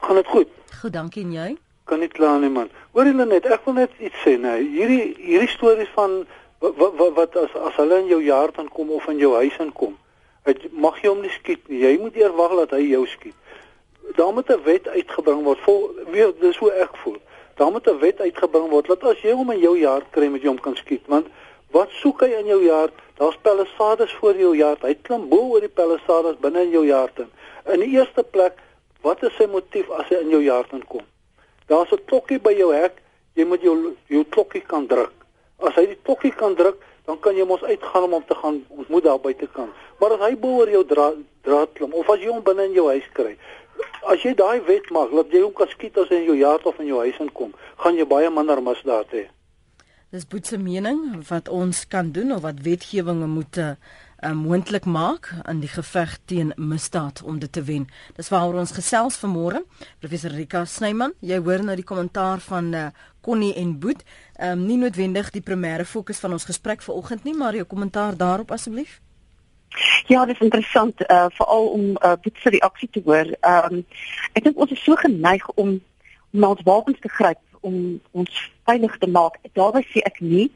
Gaan 0.00 0.16
dit 0.16 0.30
goed? 0.32 0.54
Goed, 0.80 0.92
dankie 0.94 1.24
en 1.26 1.34
jy? 1.34 1.48
Kan 1.84 2.00
nie 2.00 2.08
kla 2.08 2.30
nie 2.40 2.48
man. 2.48 2.70
Hoor 2.96 3.10
Lenet, 3.10 3.44
ek 3.44 3.68
wil 3.68 3.76
net 3.82 3.92
iets 4.00 4.22
sê 4.24 4.38
nou. 4.40 4.54
Hierdie 4.56 5.12
hierdie 5.18 5.50
stories 5.52 5.92
van 5.98 6.22
wat 6.64 6.80
wat, 6.80 7.12
wat 7.18 7.36
as 7.42 7.52
as 7.60 7.76
hulle 7.82 8.00
in 8.06 8.08
jou 8.14 8.22
jaar 8.24 8.56
dan 8.56 8.72
kom 8.72 8.88
of 8.96 9.04
in 9.12 9.20
jou 9.20 9.34
huis 9.36 9.60
inkom. 9.60 9.98
Het, 10.48 10.64
mag 10.72 10.96
jy 11.04 11.12
hom 11.12 11.20
nie 11.20 11.36
skiet 11.36 11.68
nie. 11.68 11.84
Jy 11.84 11.98
moet 12.06 12.16
eers 12.16 12.40
wag 12.40 12.56
dat 12.62 12.72
hy 12.78 12.86
jou 12.88 13.04
skiet. 13.18 13.36
Daar 14.16 14.32
moet 14.32 14.48
'n 14.48 14.64
wet 14.64 14.88
uitgebring 14.88 15.44
word. 15.44 15.60
Vol 15.68 15.90
weet 16.08 16.40
dis 16.40 16.56
hoe 16.56 16.72
ek 16.72 16.96
voel. 17.04 17.20
Daar 17.60 17.70
moet 17.70 17.84
'n 17.84 18.00
wet 18.00 18.20
uitgebring 18.20 18.70
word 18.72 18.86
dat 18.86 19.04
as 19.04 19.20
jy 19.20 19.36
hom 19.36 19.50
in 19.50 19.60
jou 19.60 19.76
jaar 19.76 20.08
kry 20.10 20.32
met 20.32 20.40
jy 20.40 20.48
hom 20.48 20.60
kan 20.60 20.76
skiet, 20.76 21.04
want 21.06 21.28
Wat 21.74 21.90
soek 21.90 22.20
hy 22.22 22.36
in 22.38 22.46
jou 22.46 22.60
jaar? 22.62 22.92
Daar's 23.18 23.38
palisades 23.42 24.12
voor 24.20 24.36
jou 24.38 24.52
jaar. 24.54 24.76
Hy 24.78 24.92
klim 25.02 25.24
bo 25.28 25.56
oor 25.56 25.64
die 25.64 25.72
palisades 25.74 26.36
binne 26.38 26.62
in 26.68 26.70
jou 26.70 26.84
jaar 26.86 27.10
in. 27.18 27.32
In 27.74 27.82
die 27.82 27.96
eerste 27.96 28.22
plek, 28.22 28.60
wat 29.02 29.24
is 29.26 29.34
sy 29.34 29.48
motief 29.50 29.90
as 29.98 30.06
hy 30.12 30.20
in 30.22 30.30
jou 30.36 30.42
jaar 30.44 30.70
inkom? 30.70 31.02
Daar's 31.66 31.90
'n 31.90 32.04
klokkie 32.06 32.38
by 32.38 32.54
jou 32.54 32.70
hek. 32.70 33.02
Jy 33.34 33.44
moet 33.44 33.62
jou 33.62 33.96
jou 34.06 34.24
klokkie 34.24 34.62
kan 34.62 34.86
druk. 34.86 35.10
As 35.58 35.74
hy 35.74 35.86
die 35.86 35.98
klokkie 36.02 36.30
kan 36.30 36.54
druk, 36.54 36.78
dan 37.06 37.18
kan 37.20 37.36
jy 37.36 37.44
mos 37.44 37.62
uitgaan 37.62 38.04
om 38.04 38.12
hom 38.12 38.24
te 38.24 38.34
gaan 38.34 38.64
ontmoet 38.68 39.04
daar 39.04 39.20
buite 39.20 39.46
kan. 39.46 39.72
Maar 39.98 40.12
as 40.12 40.20
hy 40.28 40.36
bo 40.36 40.48
oor 40.48 40.70
jou 40.70 40.84
draad 40.84 41.72
klim 41.74 41.92
of 41.92 42.10
as 42.10 42.20
jy 42.20 42.30
hom 42.30 42.42
binne 42.42 42.64
in 42.64 42.72
jou 42.72 42.86
huis 42.86 43.08
kry. 43.12 43.36
As 44.06 44.22
jy 44.22 44.34
daai 44.34 44.60
wet 44.60 44.90
maak 44.90 45.10
dat 45.10 45.26
jy 45.30 45.42
hom 45.42 45.52
kan 45.52 45.68
skiet 45.68 45.98
as 45.98 46.08
hy 46.08 46.16
in 46.16 46.24
jou 46.24 46.36
yard 46.36 46.66
of 46.66 46.78
in 46.78 46.86
jou 46.86 46.98
huis 46.98 47.18
inkom, 47.18 47.52
gaan 47.76 47.96
jy 47.96 48.04
baie 48.04 48.30
minder 48.30 48.62
misdaad 48.62 49.10
hê. 49.10 49.28
Dis 50.14 50.28
boetse 50.30 50.54
mening 50.62 50.98
wat 51.26 51.48
ons 51.50 51.80
kan 51.90 52.12
doen 52.14 52.28
of 52.32 52.44
wat 52.44 52.60
wetgewinge 52.62 53.26
moet 53.26 53.56
uh, 53.58 53.70
moontlik 54.30 54.84
maak 54.86 55.32
in 55.50 55.58
die 55.58 55.70
geveg 55.72 56.12
teen 56.30 56.52
misdaad 56.56 57.22
om 57.26 57.40
dit 57.42 57.50
te 57.52 57.62
wen. 57.66 57.88
Dis 58.14 58.28
waaroor 58.30 58.60
ons 58.62 58.74
gesels 58.76 59.16
vanmôre. 59.18 59.64
Professor 59.98 60.30
Rika 60.30 60.62
Snyman, 60.70 61.16
jy 61.18 61.40
hoor 61.42 61.64
nou 61.66 61.74
die 61.74 61.86
kommentaar 61.88 62.38
van 62.46 62.68
uh, 62.78 62.84
Connie 63.26 63.56
en 63.58 63.72
Boet. 63.82 64.04
Ehm 64.38 64.60
um, 64.60 64.62
nie 64.68 64.76
noodwendig 64.78 65.32
die 65.34 65.42
primêre 65.42 65.82
fokus 65.84 66.22
van 66.22 66.36
ons 66.38 66.46
gesprek 66.46 66.86
vanoggend 66.86 67.26
nie, 67.26 67.34
maar 67.34 67.58
jou 67.58 67.66
kommentaar 67.66 68.14
daarop 68.16 68.54
asseblief. 68.54 69.00
Ja, 70.06 70.22
dit 70.26 70.36
is 70.36 70.46
interessant 70.46 71.02
uh 71.08 71.26
veral 71.40 71.66
om 71.66 71.88
uh 71.96 72.14
Boet 72.22 72.38
se 72.38 72.54
reaksie 72.54 72.88
te 72.92 73.02
hoor. 73.02 73.34
Ehm 73.40 73.80
um, 73.80 73.82
ek 74.38 74.46
dink 74.46 74.62
ons 74.62 74.78
is 74.78 74.86
so 74.86 74.94
geneig 74.94 75.50
om 75.58 75.74
na 76.30 76.54
ons 76.54 76.62
wapens 76.70 77.02
te 77.02 77.10
gryp 77.10 77.42
om 77.64 78.00
ons 78.10 78.38
veilig 78.68 78.96
te 79.00 79.08
maak. 79.08 79.38
Daarby 79.58 79.84
sê 79.88 80.04
ek 80.04 80.20
nie 80.20 80.50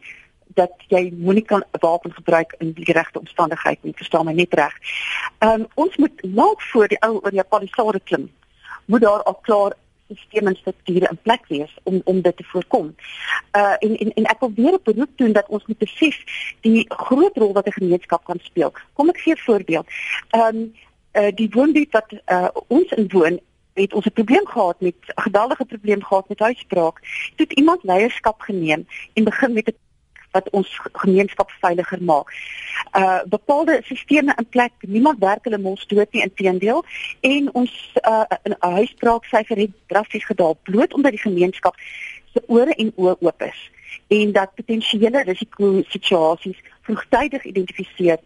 dat 0.59 0.75
jy 0.93 1.11
moenie 1.17 1.45
kan 1.45 1.63
'n 1.63 1.81
wapen 1.81 2.13
gebruik 2.13 2.55
in 2.59 2.73
die 2.73 2.93
regte 2.93 3.19
omstandighede 3.19 3.83
nie. 3.83 3.97
Verstaan 3.97 4.25
my 4.25 4.33
net 4.33 4.55
reg. 4.55 4.75
Ehm 5.39 5.61
um, 5.61 5.67
ons 5.75 5.97
moet 5.97 6.17
lank 6.23 6.63
voor 6.63 6.89
die 6.89 7.01
ou 7.01 7.21
oor 7.23 7.31
die 7.31 7.45
palisade 7.45 8.01
klim. 8.01 8.31
Moet 8.87 9.01
daar 9.01 9.23
al 9.23 9.39
klaar 9.43 9.73
stelsels 10.15 10.49
en 10.49 10.57
strukture 10.57 11.09
in 11.11 11.19
plek 11.23 11.47
wees 11.49 11.75
om 11.83 12.01
om 12.05 12.21
dit 12.21 12.37
te 12.37 12.45
voorkom. 12.45 12.95
Uh 13.53 13.77
en 13.79 13.97
en 13.99 14.13
en 14.15 14.25
ek 14.25 14.41
wil 14.41 14.53
weer 14.55 14.73
'n 14.73 14.81
beroep 14.83 15.17
doen 15.17 15.33
dat 15.33 15.49
ons 15.49 15.67
moet 15.67 15.79
besef 15.79 16.17
die 16.61 16.85
groot 16.89 17.37
rol 17.37 17.53
wat 17.53 17.67
'n 17.67 17.81
gemeenskap 17.81 18.25
kan 18.25 18.39
speel. 18.43 18.73
Kom 18.93 19.09
ek 19.09 19.19
gee 19.19 19.35
'n 19.35 19.45
voorbeeld. 19.47 19.87
Ehm 20.31 20.57
um, 20.57 20.75
uh 21.13 21.31
die 21.35 21.51
woonbuurt 21.51 21.93
wat 21.93 22.13
uh 22.27 22.49
ons 22.67 22.91
in 22.93 23.09
woon 23.09 23.41
het 23.83 23.93
ons 23.93 24.07
'n 24.07 24.13
probleem 24.13 24.47
gehad 24.47 24.81
met 24.81 24.95
'n 24.95 25.21
geweldige 25.21 25.65
probleem 25.65 26.03
gehad 26.05 26.29
met 26.29 26.39
huisbraak. 26.39 26.97
Toe 27.37 27.47
het 27.47 27.53
iemand 27.53 27.83
leierskap 27.83 28.41
geneem 28.41 28.87
en 29.15 29.25
begin 29.25 29.53
met 29.53 29.67
'n 29.69 29.77
wat 30.31 30.51
ons 30.51 30.81
gemeenskap 30.93 31.51
veiliger 31.51 32.03
maak. 32.03 32.33
Uh 32.93 33.21
bepaalde 33.25 33.81
sisteme 33.85 34.35
in 34.37 34.49
plek, 34.49 34.73
niemand 34.81 35.19
werk 35.19 35.45
hulle 35.45 35.59
mos 35.59 35.87
dood 35.87 36.13
nie 36.13 36.23
inteendeel 36.23 36.85
en 37.21 37.55
ons 37.55 37.93
uh 38.03 38.23
'n 38.43 38.57
huisbraaksyfer 38.59 39.57
het 39.57 39.71
drasties 39.87 40.25
gedaal 40.25 40.59
bloot 40.63 40.95
omdat 40.95 41.11
die 41.11 41.21
gemeenskap 41.21 41.75
se 42.33 42.43
ore 42.47 42.75
en 42.75 42.93
oë 42.97 43.17
oop 43.21 43.43
is 43.43 43.71
en 44.09 44.33
dat 44.33 44.55
potensiële 44.55 45.23
risiko 45.23 45.83
situasies 45.89 46.59
vroegtydig 46.81 47.45
identifiseer 47.45 48.19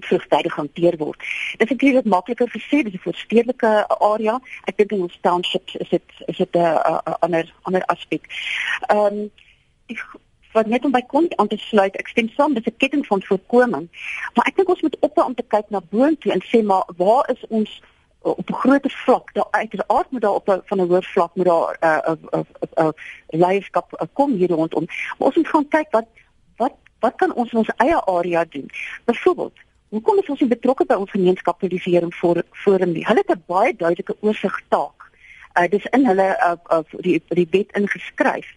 vroegtydig 0.00 0.54
hanteer 0.54 0.96
word. 0.96 1.18
Dit 1.56 1.70
is 1.70 1.76
natuurlik 1.76 2.04
makliker 2.04 2.48
gesê, 2.48 2.82
dis 2.82 2.94
'n 2.94 3.06
voorstedelike 3.06 3.88
area. 3.88 4.40
Ek 4.64 4.76
dink 4.76 4.92
in 4.92 5.02
ons 5.02 5.18
townships 5.20 5.74
is 5.74 5.88
dit 5.88 6.02
is 6.26 6.36
dit 6.36 6.56
'n 6.56 6.78
ander 7.20 7.54
ander 7.62 7.84
aspek. 7.84 8.26
Ehm 8.88 9.06
um, 9.06 9.30
die 9.86 9.98
wat 10.54 10.66
net 10.66 10.84
om 10.84 10.92
by 10.94 11.02
kon 11.10 11.26
aan 11.36 11.50
te 11.50 11.58
sluit. 11.58 11.96
Ek 11.98 12.08
stem 12.08 12.28
saam, 12.36 12.54
dis 12.54 12.66
'n 12.66 12.76
ketting 12.76 13.06
van 13.06 13.22
voorkoming. 13.22 13.88
Maar 14.34 14.46
ek 14.46 14.56
dink 14.56 14.68
ons 14.68 14.82
moet 14.82 14.96
ophou 15.00 15.26
om 15.26 15.34
te 15.34 15.46
kyk 15.54 15.70
na 15.70 15.80
boontoe 15.90 16.32
en 16.32 16.42
sê 16.42 16.62
maar 16.62 16.84
waar 16.96 17.30
is 17.30 17.42
ons 17.48 17.82
uh, 18.24 18.38
op 18.38 18.48
'n 18.50 18.60
groter 18.62 18.90
vlak? 18.90 19.34
Daar 19.34 19.50
uiteraard 19.50 20.10
moet 20.10 20.20
daar 20.20 20.38
op 20.40 20.48
'n 20.48 20.62
van 20.64 20.78
'n 20.80 20.88
hoër 20.88 21.04
vlak 21.04 21.34
moet 21.34 21.46
daar 21.46 21.76
'n 21.80 21.86
uh, 21.86 22.14
'n 22.14 22.28
uh, 22.32 22.40
'n 22.40 22.46
uh, 22.78 22.84
uh, 22.84 22.92
leierskap 23.26 23.92
uh, 23.92 24.06
kom 24.12 24.32
hier 24.32 24.50
rondom. 24.50 24.84
Maar 25.18 25.26
ons 25.28 25.36
moet 25.36 25.48
gaan 25.48 25.68
kyk 25.68 25.90
wat 25.90 26.06
wat 26.56 26.74
wat 26.98 27.14
kan 27.16 27.34
ons 27.34 27.52
in 27.52 27.58
ons 27.58 27.76
eie 27.76 28.04
area 28.04 28.44
doen? 28.48 28.70
Byvoorbeeld 29.04 29.58
Hoekom 29.94 30.18
is 30.18 30.28
ons 30.32 30.40
nie 30.42 30.50
betrokke 30.50 30.84
by 30.90 30.96
ons 30.98 31.12
gemeenskapspolisiering 31.14 32.10
voor 32.18 32.40
forum 32.64 32.96
nie? 32.96 33.04
Hulle 33.06 33.22
het 33.22 33.30
'n 33.30 33.44
baie 33.46 33.76
duidelike 33.76 34.16
oorsig 34.20 34.56
taak. 34.68 35.06
Uh 35.58 35.68
dis 35.70 35.86
in 35.96 36.06
hulle 36.06 36.28
uh, 36.46 36.56
uh 36.76 37.02
die 37.06 37.22
die 37.28 37.46
wet 37.50 37.70
ingeskryf 37.78 38.48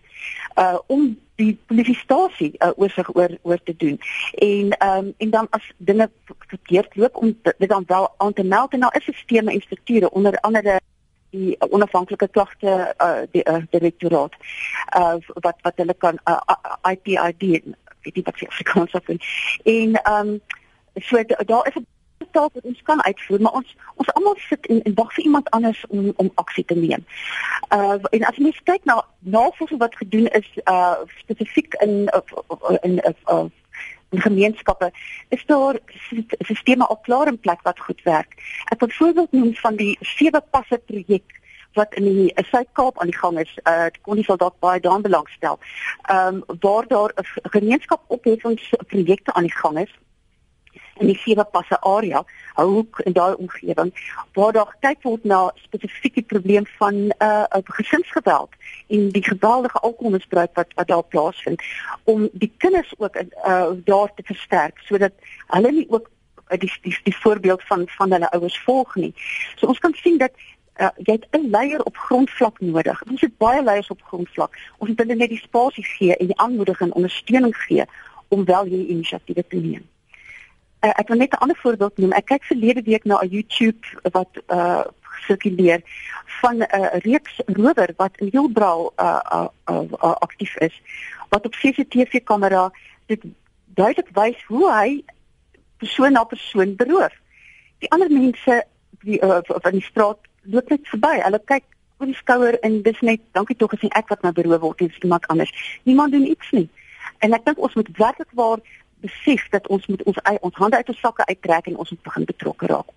uh 0.58 0.80
om 0.88 1.20
die 1.36 1.54
polisiestasie 1.70 2.54
uh, 2.58 2.72
oorsig 2.76 3.16
oor 3.16 3.38
oor 3.42 3.62
te 3.64 3.76
doen. 3.78 4.00
En 4.34 4.78
ehm 4.78 5.06
um, 5.06 5.14
en 5.18 5.30
dan 5.30 5.48
as 5.50 5.72
dinge 5.78 6.10
verkeerd 6.48 6.96
loop 6.96 7.16
om 7.16 7.38
dit 7.44 7.70
dan 7.70 7.84
wel 7.88 8.14
aan 8.18 8.34
te 8.34 8.44
meld 8.44 8.74
en 8.74 8.80
daar 8.80 8.96
is 8.98 9.04
sisteme 9.04 9.52
en 9.52 9.62
strukture 9.62 10.10
onder 10.10 10.40
andere 10.40 10.80
die 11.30 11.56
onafhanklike 11.70 12.28
klagte 12.28 12.96
uh 12.98 13.22
die 13.32 13.50
uh, 13.50 13.62
direktoraat 13.70 14.34
uh 14.98 15.16
wat 15.34 15.58
wat 15.62 15.74
hulle 15.76 15.94
kan 15.94 16.20
uh, 16.26 16.42
IPID 16.92 17.42
weet 18.02 18.16
nie 18.16 18.24
wat 18.24 18.38
se 18.38 18.48
Afrikaans 18.48 18.92
op 18.92 19.10
en 19.10 19.20
ehm 19.64 20.28
um, 20.28 20.42
so 21.00 21.24
daar 21.46 21.68
is 21.68 21.76
'n 21.76 21.86
taak 22.32 22.54
wat 22.54 22.64
ons 22.64 22.82
kan 22.82 23.04
uitvoer, 23.04 23.42
maar 23.42 23.52
ons 23.52 23.76
ons 23.96 24.14
almal 24.14 24.36
sit 24.50 24.66
en, 24.66 24.82
en 24.84 24.94
wag 24.94 25.14
vir 25.14 25.24
iemand 25.24 25.50
anders 25.50 25.86
om 25.88 26.14
om 26.16 26.32
aksie 26.36 26.66
te 26.66 26.76
neem. 26.76 27.06
Uh 27.76 27.98
en 28.10 28.26
as 28.30 28.42
jy 28.42 28.52
kyk 28.64 28.84
na 28.90 28.98
navorsing 29.20 29.80
wat 29.80 29.96
gedoen 30.02 30.28
is 30.40 30.50
uh 30.66 30.98
spesifiek 31.22 31.74
in 31.86 32.10
in 32.82 33.00
in 33.00 33.16
uh, 33.36 33.46
in 34.10 34.22
gemeenskappe 34.22 34.92
is 35.30 35.46
daar 35.46 35.80
sisteme 36.52 36.86
al 36.86 37.02
klaar 37.08 37.28
in 37.28 37.40
plek 37.40 37.62
wat 37.62 37.80
goed 37.80 38.04
werk. 38.04 38.38
Ek 38.72 38.80
wil 38.80 38.94
voorbeeld 39.00 39.32
noem 39.32 39.56
van 39.56 39.76
die 39.76 39.98
sewe 40.02 40.42
passe 40.52 40.82
projek 40.86 41.36
wat 41.78 41.94
in 41.94 42.04
die 42.04 42.32
Suid-Kaap 42.50 43.00
aan 43.00 43.12
die 43.12 43.20
gang 43.20 43.40
is. 43.40 43.52
Uh 43.70 43.90
kon 44.02 44.16
nie 44.16 44.26
sal 44.26 44.40
dalk 44.42 44.60
baie 44.60 44.80
daan 44.80 45.06
belangstel. 45.06 45.60
Ehm 46.10 46.42
um, 46.42 46.60
waar 46.60 46.88
daar 46.88 47.14
'n 47.16 47.50
gemeenskap 47.58 48.02
opheffingsprojekte 48.08 49.34
aan 49.34 49.50
die 49.50 49.58
gang 49.62 49.80
is 49.86 49.94
in 51.00 51.08
die 51.08 51.20
sewe 51.22 51.44
passe 51.44 51.80
area, 51.82 52.24
hoek 52.56 53.00
en 53.00 53.14
daai 53.14 53.36
omgewing 53.36 53.92
waar 54.34 54.54
daar 54.54 54.76
kyk 54.82 55.04
word 55.04 55.24
na 55.24 55.52
spesifieke 55.64 56.22
probleem 56.22 56.66
van 56.78 56.96
'n 56.96 57.14
uh, 57.20 57.46
uh, 57.56 57.62
gesinsgeweld 57.64 58.50
en 58.88 59.10
die 59.10 59.24
geweldige 59.24 59.80
alkoholmisbruik 59.80 60.54
wat 60.54 60.74
wat 60.76 60.88
daar 60.88 61.04
plaasvind 61.04 61.62
om 62.04 62.30
die 62.32 62.54
kinders 62.58 62.94
ook 62.98 63.16
uh, 63.16 63.70
daar 63.84 64.14
te 64.16 64.24
versterk 64.24 64.78
sodat 64.78 65.14
hulle 65.48 65.72
nie 65.72 65.88
ook 65.90 66.10
uh, 66.50 66.60
die, 66.60 66.72
die 66.82 67.00
die 67.04 67.18
voorbeeld 67.18 67.64
van 67.64 67.84
van 67.88 68.12
hulle 68.12 68.30
ouers 68.30 68.60
volg 68.60 68.96
nie. 68.96 69.14
So 69.56 69.68
ons 69.68 69.80
kan 69.80 69.94
sien 69.94 70.18
dat 70.18 70.32
uh, 70.80 70.90
jy 70.98 71.14
het 71.14 71.28
'n 71.32 71.50
leier 71.50 71.84
op 71.84 71.98
grondvlak 71.98 72.60
nodig. 72.60 73.04
Ons 73.10 73.22
het 73.22 73.38
baie 73.38 73.64
leiers 73.64 73.90
op 73.90 74.02
grondvlak. 74.02 74.58
Ons 74.78 74.90
moet 74.90 75.00
hulle 75.00 75.16
net 75.16 75.30
die 75.30 75.44
spasie 75.44 75.84
gee 75.84 76.16
en 76.16 76.26
die 76.26 76.40
aanmoediging 76.40 76.90
en 76.90 76.96
ondersteuning 76.96 77.56
gee 77.56 77.86
om 78.28 78.46
wel 78.46 78.64
hierdie 78.64 78.88
inisiatiewe 78.88 79.48
te 79.48 79.56
neem. 79.56 79.86
Uh, 80.88 80.94
ek 80.96 81.08
wil 81.12 81.18
net 81.18 81.34
'n 81.36 81.44
ander 81.44 81.58
voorbeeld 81.60 81.98
noem. 81.98 82.12
Ek 82.12 82.26
kyk 82.26 82.44
verlede 82.44 82.82
week 82.82 83.04
na 83.04 83.20
'n 83.20 83.28
YouTube 83.30 83.84
wat 84.12 84.32
uh 84.48 84.84
sirkuleer 85.28 85.82
van 86.40 86.58
'n 86.58 86.70
uh, 86.80 86.94
reeks 87.04 87.42
rower 87.46 87.90
wat 87.98 88.18
in 88.18 88.30
Heilbron 88.32 88.92
uh, 88.96 89.20
uh, 89.32 89.48
uh, 89.70 89.84
uh 89.92 90.16
aktief 90.28 90.56
is 90.58 90.82
wat 91.30 91.46
op 91.46 91.56
CCTV 91.60 92.24
kamera 92.24 92.72
dit 93.06 93.22
duidelik 93.66 94.10
wys 94.14 94.44
hoe 94.48 94.72
hy 94.72 95.04
persoon 95.78 96.12
na 96.12 96.24
persoon 96.24 96.76
beroof. 96.76 97.14
Die 97.80 97.92
ander 97.92 98.12
mense 98.12 98.64
die 99.00 99.20
uh, 99.22 99.40
van 99.44 99.72
die 99.72 99.84
straat 99.84 100.18
loop 100.42 100.70
net 100.70 100.88
verby. 100.88 101.20
Hulle 101.22 101.42
kyk 101.46 101.64
oor 101.98 102.10
die 102.10 102.16
skouer 102.22 102.60
en 102.60 102.82
dis 102.82 103.00
net 103.02 103.22
dankie 103.32 103.56
tog 103.56 103.74
as 103.74 103.86
ek 103.90 104.10
wat 104.14 104.22
nou 104.22 104.34
beroof 104.34 104.62
word 104.62 104.82
en 104.82 104.94
iemand 105.02 105.28
anders. 105.28 105.54
Niemand 105.84 106.12
doen 106.12 106.30
iets 106.30 106.52
nie. 106.52 106.70
En 107.20 107.34
ek 107.34 107.46
dink 107.46 107.60
ons 107.60 107.74
moet 107.74 107.90
werklik 107.98 108.32
waar 108.38 108.62
besef 109.02 109.50
dat 109.50 109.68
ons 109.68 109.88
moet 109.88 110.04
ons 110.04 110.22
ons 110.42 110.56
hande 110.56 110.76
uit 110.76 110.90
ons 110.90 111.00
sakke 111.00 111.26
uittrek 111.26 111.68
en 111.68 111.78
ons 111.78 111.90
moet 111.90 112.04
begin 112.04 112.26
betrokke 112.26 112.68
raak. 112.68 112.94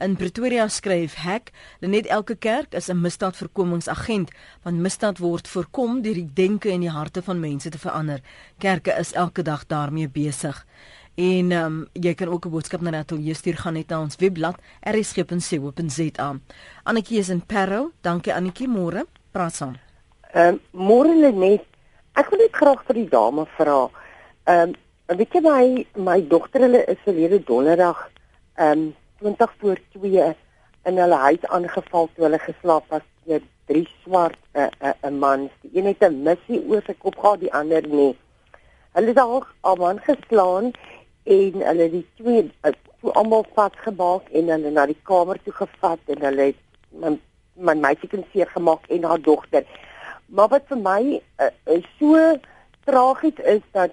In 0.00 0.16
Pretoria 0.16 0.68
skryf 0.68 1.14
Hek, 1.20 1.50
net 1.80 2.06
elke 2.06 2.34
kerk 2.34 2.72
is 2.74 2.88
'n 2.88 3.00
misdaadvoorkomingsagent, 3.00 4.30
want 4.62 4.80
misdaad 4.80 5.18
word 5.18 5.48
voorkom 5.48 6.02
deur 6.02 6.14
die 6.14 6.30
denke 6.34 6.70
en 6.70 6.80
die 6.80 6.90
harte 6.90 7.22
van 7.22 7.40
mense 7.40 7.70
te 7.70 7.78
verander. 7.78 8.20
Kerke 8.58 8.96
is 8.98 9.12
elke 9.12 9.42
dag 9.42 9.66
daarmee 9.66 10.08
besig. 10.08 10.66
En 11.14 11.52
ehm 11.52 11.64
um, 11.64 11.88
jy 11.92 12.14
kan 12.14 12.28
ook 12.28 12.46
'n 12.46 12.50
boodskap 12.50 12.80
na 12.80 12.90
Natalie 12.90 13.34
stuur 13.34 13.56
gaan 13.56 13.72
net 13.72 13.88
na 13.88 14.00
ons 14.00 14.16
webblad 14.16 14.56
rsg.co.za. 14.80 16.38
Annetjie 16.82 17.18
is 17.18 17.28
in 17.28 17.46
Parow. 17.46 17.90
Dankie 18.00 18.34
Annetjie, 18.34 18.68
môre. 18.68 19.06
Praat 19.30 19.54
saam. 19.54 19.76
Ehm 20.32 20.48
um, 20.48 20.60
môre 20.70 21.32
net. 21.32 21.64
Ek 22.12 22.30
wil 22.30 22.38
net 22.38 22.52
graag 22.52 22.84
vir 22.86 22.94
die 22.94 23.08
dame 23.08 23.46
vra. 23.56 23.90
Ehm 24.44 24.68
um, 24.68 24.74
weet 25.18 25.32
jy 25.34 25.40
my 25.42 25.86
my 26.08 26.20
dogter 26.28 26.62
hulle 26.66 26.84
is 26.92 27.00
verlede 27.04 27.40
donderdag 27.44 28.08
ehm 28.54 28.78
um, 28.78 28.82
20 29.20 29.54
voor 29.60 29.78
2 29.92 30.34
in 30.88 30.98
hulle 30.98 31.16
huis 31.24 31.46
aangeval 31.56 32.08
toe 32.14 32.24
hulle 32.24 32.38
geslaap 32.38 32.86
was 32.88 33.02
deur 33.26 33.42
drie 33.70 33.88
swart 34.02 34.38
'n 34.54 34.60
uh, 34.60 34.70
'n 34.80 34.86
uh, 34.86 35.10
'n 35.10 35.18
man. 35.18 35.50
Die 35.62 35.70
een 35.78 35.86
het 35.86 36.04
'n 36.04 36.22
missie 36.22 36.60
oor 36.68 36.82
sy 36.86 36.94
kop 36.98 37.18
gehad, 37.18 37.40
die 37.40 37.52
ander 37.52 37.86
nie. 37.86 38.16
Hulle 38.94 39.06
het 39.12 39.18
al 39.18 39.44
al 39.60 39.76
man 39.76 40.00
geslaan 40.00 40.72
en 41.24 41.52
hulle 41.68 41.90
die 41.90 42.06
twee 42.16 42.50
uh, 42.62 42.72
almal 43.12 43.44
vasgemaak 43.54 44.28
en 44.28 44.48
hulle 44.48 44.70
na 44.70 44.86
die 44.86 45.02
kamer 45.02 45.38
toe 45.44 45.52
gevat 45.52 46.00
en 46.06 46.22
hulle 46.28 46.42
het 46.50 46.60
my 46.90 47.18
my 47.54 47.74
meisie 47.74 48.08
kan 48.08 48.24
seer 48.32 48.48
gemaak 48.56 48.86
en 48.88 49.04
haar 49.04 49.20
dogter. 49.20 49.64
Maar 50.26 50.48
wat 50.48 50.64
vir 50.70 50.78
my 50.78 51.02
uh, 51.38 51.50
uh, 51.66 51.82
so 51.98 52.38
tragies 52.84 53.38
is 53.44 53.62
dat 53.72 53.90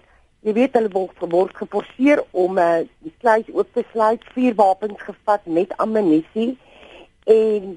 jy 0.47 0.53
weet 0.55 0.77
hulle 0.79 0.91
word 0.93 1.23
word 1.33 1.57
geforseer 1.59 2.21
om 2.31 2.59
uh, 2.61 2.85
die 3.03 3.11
kluis 3.19 3.47
oop 3.51 3.67
te 3.75 3.83
sluit, 3.91 4.23
vier 4.31 4.55
wapens 4.55 5.01
gevat 5.03 5.43
met 5.51 5.73
ammunisie 5.83 6.53
en 7.27 7.73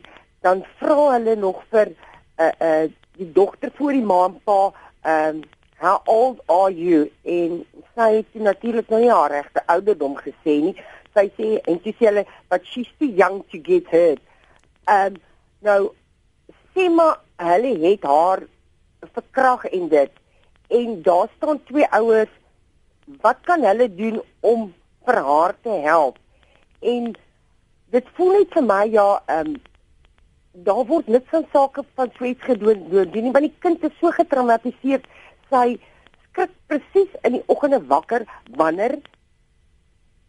dan 0.46 0.62
vra 0.78 1.16
hulle 1.16 1.34
nog 1.36 1.64
vir 1.74 1.90
uh 2.38 2.52
uh 2.62 2.88
die 3.20 3.26
dogter 3.36 3.68
voor 3.76 3.92
die 3.92 4.06
ma 4.06 4.20
en 4.28 4.36
pa 4.46 4.60
um 5.12 5.42
how 5.80 5.98
old 6.06 6.38
are 6.46 6.72
you? 6.72 7.10
En 7.24 7.64
sy 7.96 8.08
het 8.20 8.38
natuurlik 8.38 8.88
nou 8.88 9.00
nie 9.02 9.10
haar 9.10 9.32
regte 9.34 9.60
ouderdom 9.66 10.14
gesê 10.16 10.56
nie. 10.62 10.74
Sy 11.16 11.26
sê 11.36 11.50
en 11.68 11.80
sy 11.84 11.92
sê 11.98 12.06
hulle 12.06 12.24
but 12.52 12.64
she's 12.64 12.88
too 13.00 13.10
young 13.18 13.42
to 13.50 13.60
get 13.66 13.90
hurt. 13.92 14.22
Um 14.88 15.18
nou 15.66 15.90
sê 16.72 16.86
maar 16.88 17.18
hulle 17.50 17.74
het 17.82 18.06
haar 18.08 18.46
verkrag 19.18 19.66
en 19.72 19.88
dit. 19.92 20.12
En 20.70 21.02
daar 21.02 21.28
staan 21.36 21.64
twee 21.68 21.88
ouers 21.98 22.39
wat 23.22 23.40
kan 23.48 23.64
hulle 23.64 23.88
doen 23.94 24.20
om 24.40 24.70
vir 25.06 25.18
haar 25.26 25.54
te 25.62 25.74
help? 25.86 26.18
En 26.80 27.12
dit 27.94 28.14
voel 28.16 28.32
net 28.38 28.54
vir 28.56 28.66
my 28.66 28.84
ja, 28.92 29.08
ehm 29.26 29.52
um, 29.54 29.58
daar 30.66 30.82
word 30.86 31.06
net 31.06 31.28
van 31.30 31.44
sake 31.52 31.84
van 31.94 32.10
sweet 32.16 32.40
gedoen 32.42 32.88
doen. 32.90 33.10
Die 33.10 33.22
want 33.22 33.46
die 33.46 33.54
kind 33.62 33.84
is 33.86 33.94
so 34.00 34.10
getraumatiseer, 34.10 35.04
sy 35.50 35.78
skrik 36.26 36.50
presies 36.66 37.12
in 37.22 37.36
die 37.38 37.44
oggende 37.46 37.78
wakker 37.86 38.26
wanneer 38.58 38.96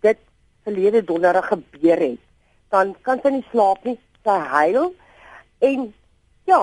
dit 0.06 0.20
verlede 0.64 1.02
donderdag 1.04 1.48
gebeur 1.48 2.04
het. 2.06 2.22
Dan 2.70 2.94
kan 3.02 3.22
sy 3.24 3.34
nie 3.34 3.46
slaap 3.50 3.84
nie, 3.86 3.98
sy 4.24 4.38
huil 4.54 4.92
en 5.66 5.90
ja, 6.50 6.62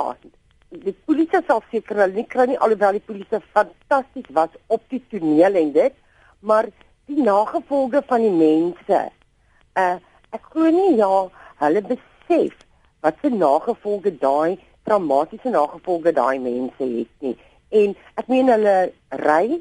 die 0.70 0.94
polisie 1.06 1.40
sal 1.46 1.62
seker 1.72 2.02
hulle 2.02 2.20
nie 2.20 2.26
kry 2.28 2.46
nie 2.50 2.58
alhoewel 2.62 2.98
die 2.98 3.06
polisie 3.10 3.40
fantasties 3.54 4.28
was 4.36 4.54
op 4.74 4.82
die 4.92 5.00
toneel 5.10 5.56
en 5.56 5.72
dit 5.72 5.96
maar 6.40 6.68
die 7.08 7.22
nagevolge 7.22 8.02
van 8.06 8.20
die 8.20 8.34
mense. 8.34 9.00
Uh 9.74 9.96
ek 10.36 10.44
glo 10.52 10.68
nie 10.68 10.98
ja, 10.98 11.28
hulle 11.62 11.80
besef 11.88 12.56
wat 13.00 13.16
se 13.22 13.30
nagevolge 13.32 14.12
daai 14.20 14.58
traumatiese 14.84 15.48
nagevolge 15.48 16.12
daai 16.12 16.38
mense 16.38 16.84
het 16.84 17.24
nie. 17.24 17.36
En 17.68 17.94
ek 18.20 18.28
meen 18.28 18.50
hulle 18.52 18.76
ry, 19.22 19.58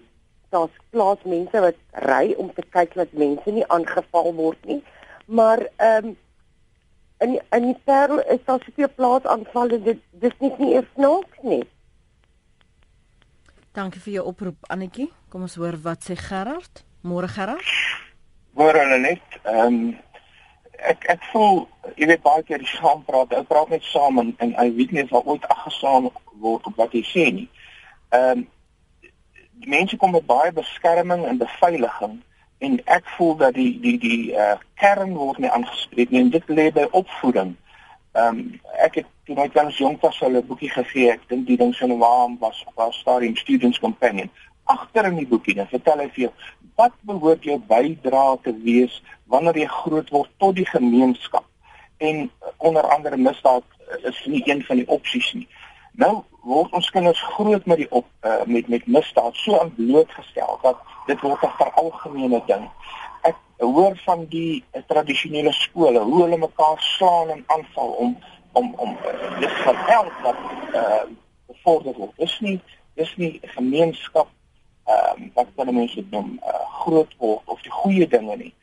daar's 0.52 0.76
plaas 0.92 1.24
mense 1.24 1.64
wat 1.64 1.80
ry 2.08 2.34
om 2.38 2.52
te 2.56 2.66
kyk 2.76 2.96
dat 3.00 3.16
mense 3.24 3.52
nie 3.52 3.66
aangeval 3.72 4.34
word 4.36 4.72
nie. 4.72 4.82
Maar 5.26 5.68
ehm 5.78 6.12
um, 6.12 6.16
in 7.20 7.40
in 7.56 7.64
die 7.66 7.80
Parel 7.84 8.20
is 8.20 8.44
daar 8.46 8.62
soveel 8.66 8.92
plaasaanvalle 8.96 9.80
dit 9.82 10.02
dis 10.22 10.36
nie 10.40 10.74
eers 10.74 10.92
snaaks 10.94 11.42
nie. 11.42 11.64
Dankie 13.78 14.02
vir 14.02 14.14
jou 14.16 14.24
oproep 14.32 14.64
Annetjie. 14.74 15.06
Kom 15.30 15.44
ons 15.46 15.56
hoor 15.62 15.76
wat 15.84 16.08
sê 16.08 16.16
Gerard. 16.18 16.80
Môre 17.06 17.28
Gerard. 17.30 17.74
Môre 18.58 18.80
hulle 18.82 18.98
net. 19.04 19.36
Ehm 19.44 19.76
um, 19.76 19.84
ek 20.90 21.06
ek 21.14 21.28
voel 21.30 21.60
jy 21.94 22.08
weet 22.10 22.24
baie 22.26 22.42
keer 22.48 22.64
die 22.64 22.72
saam 22.72 23.04
praat. 23.06 23.36
Ou 23.38 23.46
praat 23.46 23.70
net 23.70 23.86
saam 23.86 24.18
en, 24.18 24.32
en 24.42 24.56
hy 24.58 24.66
weet 24.80 24.96
nie 24.96 25.04
of 25.06 25.14
hy 25.14 25.22
ooit 25.30 25.46
aggesaam 25.54 26.10
word 26.42 26.66
op 26.72 26.82
wat 26.82 26.98
hy 26.98 27.04
sê 27.06 27.28
nie. 27.36 27.46
Ehm 28.18 28.42
um, 28.42 28.44
die 29.62 29.70
mense 29.76 30.02
kom 30.02 30.18
met 30.18 30.26
baie 30.26 30.50
beskerming 30.58 31.28
en 31.30 31.38
beveiliging 31.38 32.18
en 32.66 32.82
ek 32.98 33.06
voel 33.14 33.38
dat 33.44 33.54
die 33.58 33.72
die 33.86 33.98
die 34.02 34.22
uh, 34.34 34.56
kern 34.82 35.14
word 35.22 35.38
nie 35.42 35.54
aangespreek 35.54 36.10
nie 36.10 36.24
en 36.26 36.34
dit 36.34 36.50
lê 36.50 36.72
by 36.74 36.90
opvoeding. 36.98 37.54
Ehm 38.18 38.38
um, 38.38 38.60
ek 38.82 38.96
het 38.96 39.10
toe 39.30 39.36
ek 39.44 39.54
dan 39.54 39.68
jong 39.70 39.98
was 40.02 40.20
hulle 40.20 40.40
'n 40.42 40.48
boekie 40.48 40.70
gegee. 40.70 41.12
Ek 41.12 41.28
dink 41.30 41.46
die 41.48 41.58
ding 41.58 41.74
se 41.76 41.86
naam 41.86 42.38
was 42.40 42.66
was 42.76 42.98
Stadium 42.98 43.36
Students 43.36 43.80
Companion. 43.80 44.30
Agter 44.64 45.06
in 45.06 45.16
die 45.16 45.28
boekie 45.28 45.54
dan 45.56 45.68
vertel 45.68 46.00
hy 46.00 46.08
vir 46.16 46.24
jou 46.24 46.32
wat 46.76 46.96
behoort 47.02 47.44
jou 47.44 47.60
bydrae 47.60 48.38
te 48.42 48.54
wees 48.64 49.04
wanneer 49.26 49.58
jy 49.58 49.68
groot 49.68 50.10
word 50.10 50.32
tot 50.38 50.56
die 50.56 50.66
gemeenskap. 50.66 51.46
En 51.98 52.32
onder 52.58 52.90
andere 52.96 53.18
misdaad 53.18 53.64
is 54.02 54.26
nie 54.26 54.42
een 54.46 54.64
van 54.66 54.82
die 54.82 54.88
opsies 54.88 55.34
nie. 55.34 55.48
Nou 55.92 56.24
word 56.42 56.74
ons 56.74 56.90
kinders 56.90 57.22
groot 57.22 57.66
met 57.66 57.78
die 57.78 57.92
op 57.92 58.06
uh, 58.24 58.44
met 58.46 58.68
met 58.68 58.88
misdaad 58.88 59.36
so 59.36 59.60
aan 59.60 59.76
blootgestel 59.76 60.60
dat 60.62 60.82
dit 61.06 61.22
word 61.22 61.44
'n 61.44 61.58
veralgemene 61.62 62.42
ding 62.48 62.66
hoor 63.58 63.98
van 64.06 64.26
die 64.30 64.64
tradisionele 64.88 65.52
skole 65.52 66.00
hoe 66.00 66.22
hulle 66.22 66.38
mekaar 66.38 66.80
slaan 66.80 67.30
en 67.30 67.44
aanval 67.48 67.90
om 67.90 68.18
om 68.52 68.74
om 68.76 68.98
uh, 69.06 69.40
dis 69.40 69.52
geweld 69.52 70.14
wat 70.24 70.36
eh 70.72 70.82
uh, 70.82 71.02
bevorder 71.48 71.94
word. 71.94 72.18
Dis 72.18 72.40
nie 72.40 72.60
dis 72.94 73.16
nie 73.16 73.40
gemeenskap 73.42 74.28
ehm 74.86 75.24
uh, 75.24 75.30
wat 75.34 75.48
hulle 75.56 75.72
mense 75.72 76.06
noem 76.10 76.40
uh, 76.44 76.66
groot 76.82 77.16
word 77.18 77.42
of 77.46 77.62
die 77.62 77.72
goeie 77.72 78.08
dinge 78.08 78.36
nie. 78.36 78.54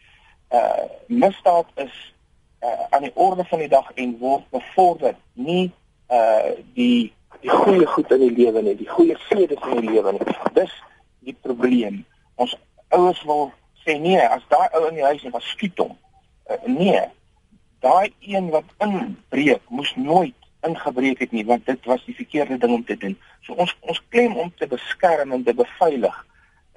Eh 0.49 0.59
uh, 0.59 0.85
misdaad 1.07 1.67
is 1.75 2.15
eh 2.59 2.69
uh, 2.69 2.87
aan 2.91 3.03
die 3.03 3.15
orde 3.15 3.45
van 3.45 3.59
die 3.59 3.69
dag 3.69 3.91
en 3.95 4.19
word 4.19 4.51
bevorder 4.51 5.15
nie 5.33 5.73
eh 6.07 6.19
uh, 6.19 6.57
die 6.75 7.13
die 7.41 7.51
goeie 7.51 7.87
goed 7.87 8.11
in 8.11 8.19
die 8.19 8.45
lewe 8.45 8.63
nie, 8.63 8.77
die 8.77 8.89
goeie 8.89 9.17
vrede 9.19 9.57
in 9.61 9.81
die 9.81 9.91
lewe 9.91 10.13
nie. 10.13 10.37
Dis 10.53 10.73
die 11.19 11.37
probleem. 11.41 12.05
Ons 12.35 12.57
ouers 12.89 13.23
wil 13.23 13.53
sê 13.85 13.99
nee, 14.01 14.21
as 14.21 14.43
daai 14.49 14.69
ou 14.73 14.89
in 14.89 14.99
die 14.99 15.07
huis 15.07 15.23
is, 15.23 15.33
dan 15.33 15.45
skiet 15.45 15.79
hom. 15.79 15.95
Uh, 16.51 16.59
nee. 16.67 17.05
Daai 17.85 18.13
een 18.21 18.49
wat 18.53 18.69
inbreek, 18.85 19.63
moes 19.69 19.93
nooit 19.97 20.35
ingebreek 20.65 21.19
het 21.19 21.33
nie, 21.33 21.45
want 21.47 21.67
dit 21.67 21.89
was 21.89 22.05
die 22.09 22.17
verkeerde 22.17 22.59
ding 22.59 22.73
om 22.73 22.85
te 22.85 22.97
doen. 22.97 23.17
So 23.45 23.57
ons 23.61 23.75
ons 23.81 24.01
klem 24.09 24.37
om 24.41 24.53
te 24.59 24.69
beskerm 24.71 25.35
en 25.37 25.45
te 25.45 25.55
beveilig. 25.57 26.21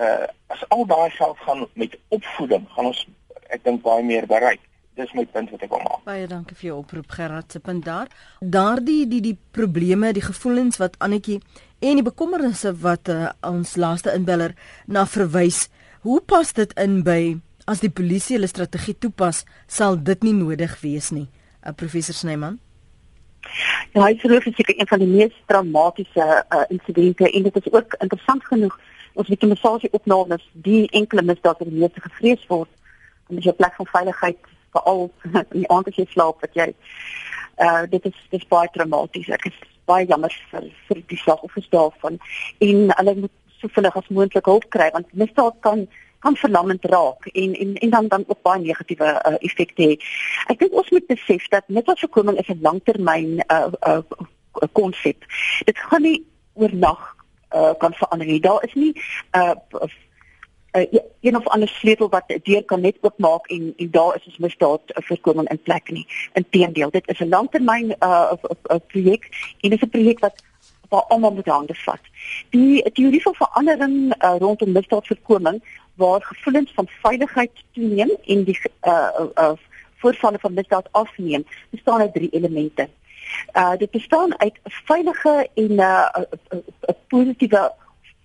Uh 0.03 0.25
as 0.53 0.63
al 0.73 0.85
daai 0.87 1.09
geld 1.11 1.37
gaan 1.45 1.65
met 1.73 1.95
opvoeding, 2.15 2.67
gaan 2.75 2.91
ons 2.91 3.03
ek 3.51 3.63
dink 3.63 3.81
baie 3.85 4.03
meer 4.03 4.27
bereik. 4.27 4.61
Dis 4.97 5.11
my 5.13 5.25
punt 5.29 5.51
wat 5.53 5.63
ek 5.65 5.71
wil 5.73 5.83
maak. 5.85 6.03
Baie 6.07 6.27
dankie 6.29 6.55
vir 6.57 6.69
jou 6.71 6.77
oproep 6.81 7.11
Gerard 7.13 7.51
se 7.53 7.59
punt 7.61 7.85
daar. 7.85 8.11
Daardie 8.39 9.05
die 9.09 9.21
die 9.21 9.35
probleme, 9.55 10.13
die 10.15 10.25
gevoelens 10.25 10.79
wat 10.81 10.97
Annetjie 11.03 11.39
en 11.79 11.99
die 11.99 12.05
bekommernisse 12.05 12.73
wat 12.81 13.11
uh, 13.13 13.29
ons 13.45 13.75
laaste 13.77 14.13
inbeller 14.17 14.55
na 14.87 15.05
verwys, 15.05 15.67
Hoe 16.07 16.21
pas 16.23 16.53
dit 16.55 16.71
in 16.79 17.01
by 17.03 17.35
as 17.67 17.81
die 17.83 17.91
polisie 17.91 18.37
hulle 18.37 18.47
strategie 18.47 18.93
toepas, 18.95 19.41
sal 19.67 19.97
dit 20.09 20.21
nie 20.23 20.31
nodig 20.37 20.77
wees 20.79 21.09
nie. 21.11 21.25
Uh, 21.59 21.73
professor 21.75 22.15
Snyman. 22.15 22.61
Ja, 23.91 24.05
hy 24.05 24.13
sê 24.21 24.29
dit 24.31 24.45
is 24.47 24.61
een 24.71 24.87
van 24.87 25.01
die 25.03 25.09
mees 25.09 25.35
dramatiese 25.51 26.27
uh, 26.39 26.61
insidente 26.71 27.27
en 27.27 27.43
dit 27.49 27.59
is 27.59 27.67
ook 27.73 27.97
interessant 27.99 28.45
genoeg 28.47 28.77
ons 29.19 29.27
weet 29.27 29.43
die 29.43 29.49
massasie 29.51 29.91
opnames 29.99 30.45
die 30.67 30.85
enkele 30.95 31.25
misdaad 31.27 31.59
wat 31.59 31.67
die 31.67 31.81
meeste 31.81 32.03
gevrees 32.05 32.43
word 32.51 32.71
dis 33.27 33.49
'n 33.51 33.59
plek 33.59 33.75
van 33.75 33.89
veiligheid 33.91 34.39
veral 34.77 35.09
in 35.55 35.65
die 35.65 35.71
aand 35.75 35.91
as 35.91 35.99
jy 35.99 36.05
slaap 36.13 36.39
wat 36.45 36.55
jy 36.55 36.69
uh 37.65 37.83
dit 37.95 38.05
is 38.05 38.15
dit 38.31 38.39
is 38.39 38.47
baie 38.47 38.71
dramaties. 38.77 39.27
Ek 39.27 39.49
is 39.51 39.59
baie 39.91 40.07
jammer 40.07 40.31
vir 40.53 40.71
vir 40.87 41.03
die 41.11 41.19
slagoffers 41.19 41.67
daarvan 41.75 42.19
en 42.69 42.95
hulle 42.95 43.15
moet 43.25 43.35
so 43.59 43.67
vinnig 43.67 43.95
as 43.95 44.09
moontlik 44.09 44.45
hulp 44.45 44.69
kry 44.69 44.89
want 44.93 45.13
misdaad 45.13 45.59
kan 45.59 45.87
kan 46.19 46.35
verlammend 46.35 46.85
raak 46.85 47.25
en 47.25 47.53
en 47.55 47.75
en 47.75 47.89
dan 47.89 48.07
dan 48.07 48.23
ook 48.27 48.41
baie 48.41 48.61
negatiewe 48.61 49.09
uh, 49.29 49.35
effekte 49.39 49.83
hê. 49.83 49.99
Ek 50.51 50.59
dink 50.59 50.73
ons 50.73 50.89
moet 50.89 51.07
besef 51.07 51.47
dat 51.53 51.67
misdaadvoorkoming 51.67 52.39
is 52.41 52.49
'n 52.49 52.61
langtermyn 52.61 53.43
uh 53.47 53.69
uh 53.87 54.01
konsep. 54.73 55.25
Dit 55.65 55.77
gaan 55.77 56.01
nie 56.01 56.25
oornag 56.53 57.15
uh 57.55 57.73
kan 57.77 57.93
verander 57.93 58.27
nie. 58.27 58.41
Daar 58.41 58.63
is 58.63 58.73
nie 58.73 58.93
uh 59.35 59.55
uh, 60.77 60.99
een 61.21 61.35
of 61.35 61.47
ander 61.47 61.67
sleutel 61.67 62.09
wat 62.09 62.39
deur 62.43 62.65
kan 62.65 62.81
net 62.81 62.97
oopmaak 63.01 63.47
en 63.47 63.73
en 63.77 63.91
daar 63.91 64.15
is 64.15 64.25
ons 64.25 64.37
misdaad 64.37 64.81
voorkoming 64.85 65.49
in 65.49 65.61
plek 65.61 65.89
nie. 65.89 66.07
Inteendeel, 66.33 66.89
dit 66.89 67.07
is 67.07 67.19
'n 67.19 67.29
langtermyn 67.29 67.95
uh, 67.99 68.31
uh 68.71 68.79
projek 68.87 69.23
en 69.61 69.69
dit 69.69 69.81
is 69.81 69.87
'n 69.87 69.89
projek 69.89 70.19
wat 70.19 70.43
waar 70.89 71.01
almal 71.01 71.33
moet 71.33 71.47
hande 71.47 71.75
vat. 71.75 72.03
Die 72.49 72.91
teorie 72.91 73.21
van 73.21 73.35
verandering 73.35 74.23
uh, 74.23 74.35
rondom 74.37 74.71
misdaadvoorkoming 74.71 75.63
waar 75.95 76.21
gevoelens 76.21 76.71
van 76.73 76.87
veiligheid 76.87 77.51
toeneem 77.71 78.11
en 78.25 78.43
die 78.43 78.59
uh, 78.83 79.07
uh, 79.35 79.51
voorvalle 79.97 80.39
van 80.39 80.53
misdaad 80.53 80.87
afneem, 80.91 81.45
bestaan 81.69 81.99
uit 81.99 82.13
drie 82.13 82.29
elemente. 82.29 82.89
Uh 83.57 83.77
dit 83.77 83.91
bestaan 83.91 84.39
uit 84.39 84.53
'n 84.63 84.71
veilige 84.85 85.49
en 85.53 85.75
'n 85.75 85.79
uh, 85.79 86.21
positiewe 87.07 87.71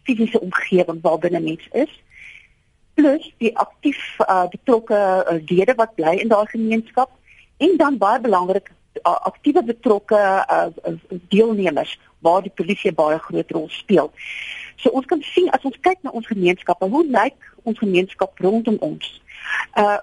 fisiese 0.02 0.40
omgewing 0.40 0.98
waarbinne 1.02 1.40
mens 1.40 1.68
is 1.72 2.02
plus 2.94 3.34
die 3.38 3.58
aktief 3.58 4.16
uh, 4.18 4.48
betrokke 4.48 5.26
uh, 5.30 5.38
lede 5.46 5.74
wat 5.74 5.94
bly 5.94 6.14
in 6.20 6.28
daardie 6.28 6.60
gemeenskap 6.60 7.10
en 7.56 7.76
dan 7.76 7.98
baie 7.98 8.20
belangrik 8.20 8.68
uh, 8.68 8.81
aktiewe 9.02 9.62
betrokke 9.62 10.20
deelnemers 11.28 11.98
waar 12.22 12.42
die 12.42 12.54
polisie 12.54 12.92
baie 12.92 13.18
groot 13.18 13.50
rol 13.50 13.68
speel. 13.68 14.10
So 14.76 14.90
ons 14.90 15.06
kan 15.06 15.22
sien 15.22 15.50
as 15.50 15.62
ons 15.62 15.78
kyk 15.80 16.02
na 16.02 16.10
ons 16.10 16.26
gemeenskappe, 16.26 16.88
hoe 16.88 17.04
lyk 17.06 17.52
ons 17.62 17.78
gemeenskap 17.78 18.38
rondom 18.38 18.76
ons? 18.80 19.22
Uh 19.74 19.98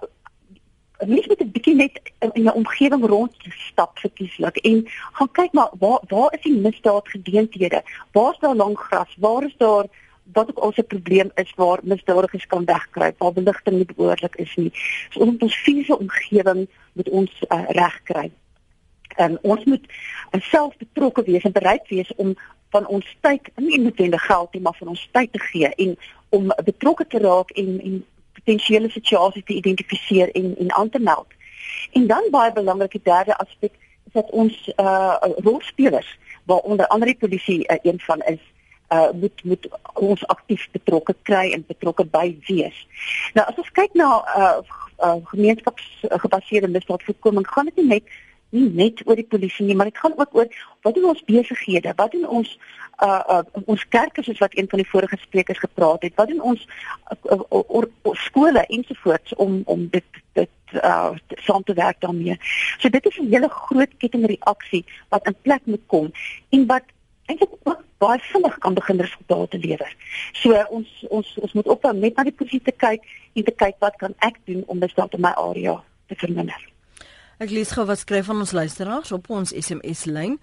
mens 1.08 1.28
moet 1.28 1.40
'n 1.40 1.52
bietjie 1.52 1.76
net 1.76 2.12
in 2.20 2.44
'n 2.44 2.52
omgewing 2.52 3.06
rond 3.06 3.36
stap 3.72 4.00
verkieslik 4.00 4.58
en 4.58 4.88
gaan 5.12 5.32
kyk 5.32 5.52
maar 5.54 5.72
waar 5.80 6.00
waar 6.08 6.34
is 6.34 6.42
die 6.42 6.58
misdaad 6.58 7.08
gedeenthede? 7.08 7.84
Waar 8.12 8.34
is 8.34 8.40
daar 8.40 8.56
lank 8.56 8.80
gras? 8.80 9.16
Waar 9.18 9.44
is 9.44 9.56
daar 9.58 9.86
wat 10.34 10.50
ook 10.50 10.58
al 10.58 10.72
se 10.72 10.84
probleem 10.84 11.32
is 11.36 11.54
waar 11.56 11.80
misdadigers 11.84 12.48
kan 12.48 12.66
wegkruip, 12.66 13.20
waar 13.20 13.34
beligting 13.34 13.76
nie 13.76 13.86
behoorlik 13.86 14.36
is 14.36 14.56
nie. 14.56 14.72
So 15.10 15.20
ons 15.20 15.32
moet 15.32 15.42
ons 15.42 15.56
fisiese 15.56 15.98
omgewing 15.98 16.68
met 16.94 17.10
ons 17.10 17.44
uh, 17.48 17.70
regkry. 17.70 18.32
En 19.20 19.38
ons 19.42 19.64
moet 19.64 19.86
self 20.32 20.78
betrokke 20.78 21.24
wees 21.28 21.44
en 21.44 21.52
bereid 21.52 21.88
wees 21.88 22.12
om 22.16 22.36
van 22.70 22.88
ons 22.88 23.08
tyd, 23.26 23.50
nie 23.56 23.80
noodwendig 23.82 24.26
geld 24.26 24.54
nie, 24.54 24.62
maar 24.62 24.78
van 24.78 24.94
ons 24.94 25.10
tyd 25.12 25.32
te 25.34 25.42
gee 25.50 25.70
en 25.70 25.98
om 26.30 26.54
betrokke 26.64 27.08
te 27.08 27.20
raak 27.20 27.52
en 27.58 27.80
en 27.82 28.00
potensiële 28.40 28.90
situasies 28.90 29.46
te 29.46 29.58
identifiseer 29.58 30.32
en 30.32 30.54
en 30.58 30.72
aan 30.74 30.90
te 30.90 31.00
meld. 31.00 31.28
En 31.92 32.08
dan 32.08 32.30
baie 32.32 32.54
belangrike 32.54 33.02
derde 33.04 33.38
aspek 33.38 33.74
is 34.06 34.14
dat 34.14 34.32
ons 34.32 34.72
uh 34.78 35.16
rolspelers 35.48 36.18
waaronder 36.44 36.88
ander 36.88 37.12
die 37.12 37.22
polisie 37.26 37.60
uh, 37.68 37.78
een 37.82 38.00
van 38.00 38.22
is 38.22 38.46
uh 38.94 39.10
moet 39.12 39.44
moet 39.44 39.68
ons 39.94 40.26
aktief 40.28 40.70
betrokke 40.72 41.16
kry 41.22 41.52
en 41.52 41.66
betrokke 41.68 42.06
by 42.06 42.38
wees. 42.48 42.88
Nou 43.34 43.48
as 43.48 43.60
ons 43.66 43.76
kyk 43.82 43.94
na 43.94 44.10
uh, 44.38 44.58
uh 45.04 45.20
gemeenskapsgebaseerde 45.34 46.72
misdaadvoorkoming, 46.78 47.48
gaan 47.48 47.66
dit 47.66 47.84
nie 47.84 47.90
net 47.98 48.18
nie 48.50 48.70
net 48.74 49.02
oor 49.06 49.16
die 49.16 49.28
polisie 49.28 49.66
nie, 49.66 49.76
maar 49.76 49.90
dit 49.90 49.98
gaan 49.98 50.18
ook 50.18 50.36
oor 50.36 50.48
wat 50.82 50.96
doen 50.96 51.10
ons 51.12 51.24
besighede? 51.28 51.94
Wat 51.96 52.12
doen 52.12 52.28
ons 52.28 52.60
uh, 53.04 53.22
uh 53.30 53.66
ons 53.66 53.88
kerke 53.88 54.24
soos 54.24 54.42
wat 54.44 54.58
een 54.58 54.70
van 54.70 54.82
die 54.82 54.90
vorige 54.90 55.18
sprekers 55.22 55.60
gepraat 55.60 56.02
het? 56.02 56.16
Wat 56.16 56.28
doen 56.28 56.42
ons 56.42 56.68
uh, 56.68 57.18
uh, 57.32 57.42
uh, 57.52 57.64
uh, 57.82 58.14
skole 58.14 58.66
ensovoorts 58.66 59.36
om 59.36 59.62
om 59.66 59.88
dit 59.92 60.24
dit 60.34 60.50
uh 60.84 61.12
saam 61.46 61.64
te 61.64 61.74
werk 61.74 62.02
daarmee. 62.02 62.38
So 62.78 62.90
dit 62.90 63.06
is 63.06 63.18
'n 63.18 63.32
hele 63.34 63.50
groot 63.50 63.98
kettingreaksie 63.98 64.86
wat 65.10 65.28
in 65.28 65.36
plek 65.42 65.62
moet 65.64 65.86
kom 65.86 66.12
en 66.50 66.66
wat 66.66 66.84
eintlik 67.26 67.54
ook 67.64 67.84
baie 67.98 68.20
vinnig 68.20 68.58
kan 68.58 68.74
begin 68.74 69.02
resultate 69.02 69.58
lewer. 69.58 69.96
So 70.34 70.66
ons 70.70 71.06
ons 71.10 71.38
ons 71.38 71.54
moet 71.54 71.68
ophou 71.68 71.94
net 71.94 72.16
na 72.16 72.24
die 72.24 72.36
polisie 72.36 72.62
te 72.62 72.72
kyk 72.72 73.06
en 73.34 73.44
te 73.44 73.52
kyk 73.52 73.76
wat 73.80 73.96
kan 73.96 74.16
ek 74.20 74.40
doen 74.44 74.64
om 74.68 74.80
misdaad 74.80 75.14
in 75.14 75.22
my 75.22 75.34
area 75.36 75.84
te 76.08 76.16
verminder. 76.16 76.70
Ek 77.40 77.54
lees 77.56 77.70
gou 77.72 77.86
wat 77.88 78.02
skryf 78.02 78.26
van 78.28 78.42
ons 78.44 78.52
luisteraars 78.52 79.14
op 79.16 79.30
ons 79.32 79.54
SMS 79.56 80.02
lyn. 80.12 80.34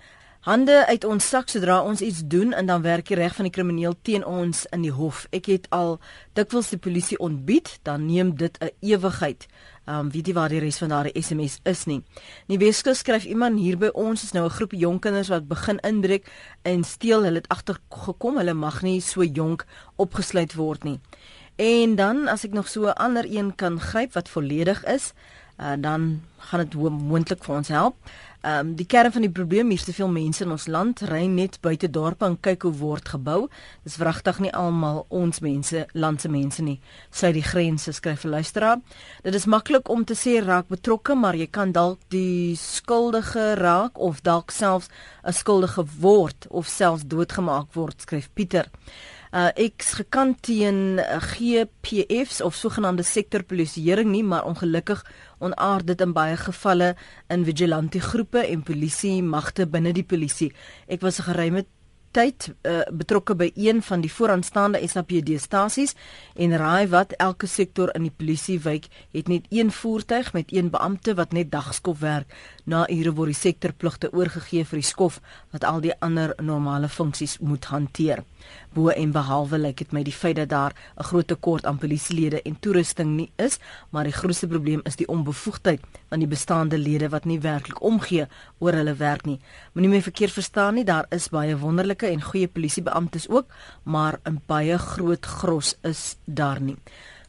Hande 0.48 0.78
uit 0.88 1.04
ons 1.04 1.26
sak 1.28 1.50
sodra 1.52 1.82
ons 1.84 2.00
iets 2.00 2.22
doen 2.24 2.54
en 2.56 2.70
dan 2.70 2.80
werk 2.86 3.10
die 3.10 3.18
reg 3.20 3.34
van 3.36 3.44
die 3.44 3.52
krimineel 3.52 3.98
teen 4.00 4.24
ons 4.24 4.62
in 4.72 4.86
die 4.86 4.94
hof. 4.96 5.26
Ek 5.36 5.50
het 5.52 5.66
al 5.76 5.98
dikwels 6.40 6.72
die 6.72 6.80
polisie 6.80 7.18
ontbied, 7.20 7.68
dan 7.84 8.06
neem 8.08 8.32
dit 8.40 8.56
'n 8.62 8.72
ewigheid. 8.80 9.44
Um 9.84 10.08
weet 10.10 10.26
jy 10.26 10.32
waar 10.32 10.48
die 10.48 10.64
res 10.64 10.78
van 10.78 10.88
daardie 10.88 11.22
SMS 11.22 11.60
is 11.64 11.84
nie. 11.84 12.02
Nie 12.48 12.58
Weskus 12.58 12.98
skryf 13.04 13.24
iemand 13.24 13.58
hier 13.58 13.76
by 13.76 13.90
ons 13.92 14.22
is 14.22 14.32
nou 14.32 14.46
'n 14.46 14.56
groep 14.56 14.72
jong 14.72 15.00
kinders 15.00 15.28
wat 15.28 15.48
begin 15.48 15.78
inbreek 15.78 16.24
en 16.62 16.84
steel. 16.84 17.22
Hulle 17.24 17.44
het 17.44 17.48
agtergekom, 17.48 18.36
hulle 18.36 18.54
mag 18.54 18.82
nie 18.82 19.00
so 19.00 19.22
jonk 19.22 19.66
opgesluit 19.96 20.54
word 20.54 20.84
nie. 20.84 21.00
En 21.56 21.94
dan 21.96 22.28
as 22.28 22.44
ek 22.44 22.52
nog 22.52 22.68
so 22.68 22.86
'n 22.86 22.96
ander 22.96 23.24
een 23.28 23.54
kan 23.54 23.80
gryp 23.80 24.12
wat 24.12 24.28
volledig 24.28 24.84
is, 24.84 25.12
uh, 25.58 25.74
dan 25.78 26.22
gaan 26.36 26.60
dit 26.60 26.74
moontlik 26.74 27.44
vir 27.44 27.56
ons 27.56 27.68
help. 27.68 27.96
Ehm 28.46 28.68
um, 28.68 28.74
die 28.78 28.86
kern 28.86 29.10
van 29.12 29.24
die 29.24 29.30
probleem 29.30 29.70
hier 29.72 29.80
is 29.80 29.84
te 29.84 29.92
veel 29.92 30.08
mense 30.08 30.44
in 30.44 30.52
ons 30.54 30.66
land 30.70 31.00
ry 31.10 31.24
net 31.26 31.56
buite 31.64 31.88
dorpe 31.90 32.26
en 32.28 32.36
kyk 32.40 32.62
hoe 32.62 32.72
word 32.78 33.08
gebou. 33.08 33.48
Dis 33.82 33.96
wragtig 33.98 34.38
nie 34.44 34.52
almal 34.54 35.00
ons 35.08 35.40
mense, 35.42 35.86
landse 35.92 36.30
mense 36.30 36.62
nie. 36.62 36.76
Sy 37.10 37.32
die 37.34 37.42
grense 37.42 37.92
skryf 37.92 38.24
'n 38.24 38.36
luisteraar. 38.36 38.78
Dit 39.22 39.34
is 39.34 39.46
maklik 39.46 39.88
om 39.88 40.04
te 40.04 40.14
sê 40.14 40.38
raak 40.44 40.68
betrokke, 40.68 41.14
maar 41.14 41.34
jy 41.34 41.46
kan 41.46 41.72
dalk 41.72 41.98
die 42.08 42.54
skuldige 42.56 43.54
raak 43.54 43.98
of 43.98 44.22
dalk 44.22 44.50
selfs 44.50 44.88
'n 45.24 45.32
skuldige 45.32 45.84
word 45.98 46.46
of 46.48 46.66
selfs 46.66 47.02
doodgemaak 47.02 47.74
word, 47.74 48.00
skryf 48.00 48.28
Pieter 48.34 48.70
uh, 49.36 49.50
ek 49.52 49.84
gekant 49.98 50.38
teen 50.46 51.00
uh, 51.02 51.18
GPFs 51.22 52.40
of 52.44 52.56
sogenaamde 52.56 53.04
sektorpolisieering 53.06 54.10
nie, 54.12 54.24
maar 54.24 54.46
ongelukkig 54.48 55.02
onaard 55.38 55.86
dit 55.86 56.00
in 56.00 56.12
baie 56.12 56.36
gevalle 56.36 56.94
in 57.28 57.44
vigilante 57.44 58.00
groepe 58.00 58.46
en 58.46 58.62
polisie 58.62 59.22
magte 59.22 59.66
binne 59.66 59.92
die 59.92 60.04
polisie. 60.04 60.52
Ek 60.88 61.00
was 61.00 61.18
'n 61.18 61.28
geruime 61.30 61.64
tyd 62.16 62.48
uh, 62.64 62.80
betrokke 62.92 63.36
by 63.36 63.50
een 63.54 63.82
van 63.84 64.00
die 64.00 64.12
vooraanstaande 64.12 64.80
SAPD 64.88 65.36
stasies 65.42 65.94
en 66.34 66.56
raai 66.56 66.88
wat 66.88 67.12
elke 67.20 67.48
sektor 67.50 67.92
in 67.94 68.06
die 68.08 68.14
polisiewyk 68.16 68.88
het 69.12 69.28
net 69.28 69.48
een 69.50 69.72
voertuig 69.72 70.32
met 70.32 70.52
een 70.52 70.70
beampte 70.70 71.14
wat 71.14 71.32
net 71.36 71.50
dagskof 71.52 72.00
werk 72.00 72.32
na 72.66 72.84
ure 72.90 73.14
word 73.18 73.32
die 73.32 73.40
sektorpligte 73.40 74.12
oorgegee 74.12 74.64
vir 74.64 74.82
die 74.82 74.90
skof 74.90 75.20
wat 75.54 75.64
al 75.64 75.80
die 75.80 75.94
ander 76.00 76.34
normale 76.42 76.88
funksies 76.88 77.38
moet 77.40 77.70
hanteer 77.72 78.24
bo 78.76 78.92
en 78.92 79.12
behalwe 79.14 79.58
lyk 79.60 79.80
dit 79.80 79.94
my 79.96 80.02
die 80.06 80.14
feit 80.14 80.36
dat 80.38 80.50
daar 80.52 80.74
'n 81.00 81.08
groot 81.08 81.28
tekort 81.32 81.66
aan 81.66 81.78
polisielede 81.78 82.42
en 82.42 82.60
toerusting 82.60 83.10
nie 83.16 83.30
is, 83.36 83.58
maar 83.90 84.04
die 84.04 84.18
grootste 84.20 84.46
probleem 84.46 84.80
is 84.84 84.96
die 84.96 85.08
onbevoegdheid 85.08 85.80
van 86.08 86.18
die 86.18 86.28
bestaande 86.28 86.78
lede 86.78 87.08
wat 87.08 87.24
nie 87.24 87.40
werklik 87.40 87.82
omgee 87.82 88.26
oor 88.58 88.72
hulle 88.72 88.94
werk 88.94 89.24
nie. 89.24 89.40
Moenie 89.72 89.90
my 89.90 90.02
verkeerd 90.02 90.32
verstaan 90.32 90.74
nie, 90.74 90.84
daar 90.84 91.06
is 91.10 91.28
baie 91.28 91.58
wonderlike 91.58 92.06
en 92.06 92.22
goeie 92.22 92.48
polisiebeamptes 92.48 93.28
ook, 93.28 93.46
maar 93.82 94.20
'n 94.24 94.42
baie 94.46 94.78
groot 94.78 95.26
gros 95.26 95.76
is 95.82 96.16
daar 96.24 96.60
nie. 96.60 96.76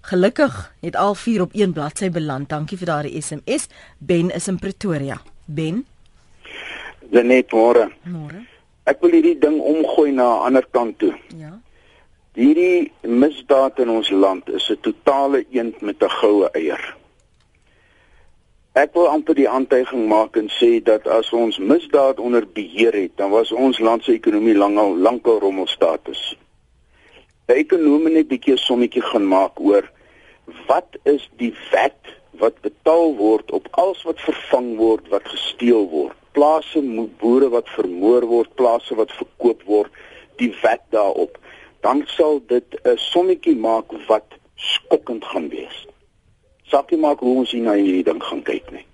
Gelukkig 0.08 0.74
het 0.80 0.96
al 0.96 1.16
vier 1.16 1.42
op 1.42 1.50
een 1.54 1.74
bladsy 1.74 2.08
beland. 2.10 2.50
Dankie 2.50 2.78
vir 2.80 2.88
daardie 2.88 3.22
SMS. 3.22 3.66
Ben 3.98 4.30
is 4.32 4.46
in 4.48 4.60
Pretoria. 4.60 5.18
Ben. 5.46 5.82
Net 7.12 7.52
môre. 7.52 7.90
Môre. 8.08 8.40
Ek 8.88 9.02
wil 9.04 9.18
hierdie 9.18 9.36
ding 9.36 9.58
omgooi 9.60 10.14
na 10.16 10.28
'n 10.28 10.46
ander 10.48 10.68
kant 10.72 10.96
toe. 11.00 11.12
Ja. 11.36 11.60
Hierdie 12.40 12.92
misdaad 13.02 13.80
in 13.80 13.90
ons 13.90 14.10
land 14.10 14.48
is 14.50 14.70
'n 14.70 14.80
totale 14.82 15.44
eend 15.52 15.82
met 15.82 16.00
'n 16.04 16.10
goue 16.10 16.50
eier. 16.54 16.96
Ek 18.72 18.94
wil 18.94 19.08
amper 19.08 19.36
die 19.36 19.50
aantuiging 19.50 20.08
maak 20.08 20.38
en 20.38 20.48
sê 20.50 20.84
dat 20.84 21.08
as 21.08 21.34
ons 21.34 21.58
misdaad 21.58 22.20
onder 22.20 22.48
beheer 22.54 22.94
het, 22.94 23.12
dan 23.18 23.30
was 23.30 23.52
ons 23.52 23.80
land 23.80 24.04
se 24.04 24.12
ekonomie 24.12 24.56
lankal 24.56 24.98
lankal 24.98 25.40
rommelstatus. 25.40 26.38
'n 27.48 27.54
Ekonomie 27.54 28.14
net 28.14 28.26
'n 28.26 28.28
bietjie 28.28 28.58
sommetjie 28.58 29.02
gaan 29.02 29.28
maak 29.28 29.60
oor 29.60 29.96
wat 30.68 30.98
is 31.04 31.30
die 31.42 31.54
wet 31.72 32.16
wat 32.38 32.62
betaal 32.62 33.16
word 33.18 33.52
op 33.52 33.68
alles 33.72 34.04
wat 34.04 34.20
vervang 34.22 34.76
word, 34.78 35.08
wat 35.10 35.26
gesteel 35.28 35.88
word 35.90 36.18
plase 36.38 36.82
boere 37.22 37.50
wat 37.50 37.70
vermoor 37.74 38.26
word, 38.30 38.54
plase 38.60 38.96
wat 39.00 39.14
verkoop 39.18 39.64
word, 39.66 39.94
die 40.42 40.52
wet 40.62 40.84
daarop, 40.94 41.40
dan 41.86 42.04
sal 42.14 42.42
dit 42.54 42.78
'n 42.84 42.98
sommetjie 43.12 43.56
maak 43.56 43.90
wat 44.08 44.28
skokkend 44.56 45.26
gaan 45.26 45.50
wees. 45.50 45.78
Sakkie 46.70 46.98
maak 46.98 47.20
hoe 47.20 47.38
ons 47.42 47.52
hier 47.52 47.64
na 47.64 47.74
hierdie 47.74 48.04
ding 48.04 48.24
gaan 48.24 48.44
kyk 48.44 48.72
nie. 48.72 48.86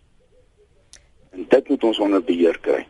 En 1.34 1.46
dit 1.50 1.70
moet 1.70 1.84
ons 1.84 2.00
onder 2.00 2.24
beheer 2.24 2.60
kry. 2.60 2.88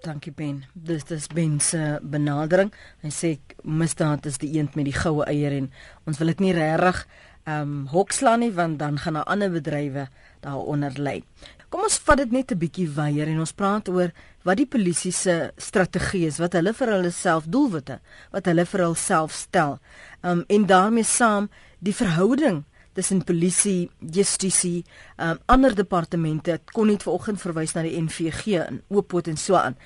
Dankie 0.00 0.32
Ben. 0.32 0.64
Dis 0.74 1.04
dis 1.04 1.26
Ben 1.26 1.60
se 1.60 1.98
benadering. 2.02 2.72
Hy 3.02 3.10
sê 3.10 3.38
misdaad 3.62 4.26
is 4.26 4.38
die 4.38 4.56
eend 4.56 4.74
met 4.74 4.84
die 4.84 4.96
goue 4.96 5.24
eier 5.24 5.52
en 5.52 5.72
ons 6.06 6.18
wil 6.18 6.26
dit 6.26 6.40
nie 6.40 6.52
regtig 6.52 7.06
um, 7.46 7.86
hokslaan 7.86 8.40
nie 8.40 8.52
want 8.52 8.78
dan 8.78 8.98
gaan 8.98 9.16
'n 9.16 9.26
ander 9.26 9.50
bedrywe 9.50 10.08
daaronder 10.40 10.92
lê. 10.98 11.22
Kom 11.70 11.84
ons 11.86 12.00
vat 12.02 12.18
dit 12.18 12.32
net 12.32 12.50
'n 12.50 12.58
bietjie 12.58 12.88
weier 12.90 13.28
en 13.28 13.38
ons 13.38 13.52
praat 13.52 13.88
oor 13.88 14.10
wat 14.42 14.56
die 14.56 14.66
polisie 14.66 15.12
se 15.12 15.52
strategie 15.56 16.26
is, 16.26 16.38
wat 16.38 16.52
hulle 16.52 16.72
vir 16.74 16.88
hulle 16.88 17.10
self 17.10 17.44
doelwitte, 17.46 18.00
wat 18.32 18.46
hulle 18.46 18.64
vir 18.66 18.80
hulle 18.80 18.96
self 18.96 19.32
stel. 19.32 19.78
Um 20.22 20.44
en 20.48 20.66
daarmee 20.66 21.04
saam 21.04 21.48
die 21.78 21.94
verhouding 21.94 22.64
tussen 22.92 23.24
polisie, 23.24 23.90
justisie, 24.00 24.84
um 25.18 25.38
ander 25.46 25.74
departemente. 25.74 26.60
Kon 26.72 26.86
net 26.86 27.02
vanoggend 27.02 27.40
verwys 27.40 27.74
na 27.74 27.82
die 27.82 28.00
NVG 28.00 28.46
in 28.68 28.82
Oopot 28.88 29.28
en 29.28 29.36
so 29.36 29.54
aan. 29.54 29.76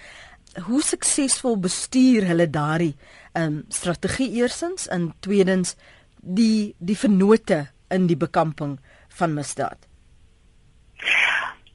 Hoe 0.69 0.83
suksesvol 0.83 1.59
bestuur 1.59 2.25
hulle 2.25 2.49
daardie 2.51 2.95
um 3.35 3.65
strategie 3.69 4.31
eersins 4.41 4.89
en 4.89 5.13
tweedens 5.21 5.75
die 6.25 6.75
die 6.79 6.99
vennote 6.99 7.67
in 7.89 8.07
die 8.07 8.17
bekamping 8.17 8.79
van 9.09 9.35
misdaad? 9.35 9.79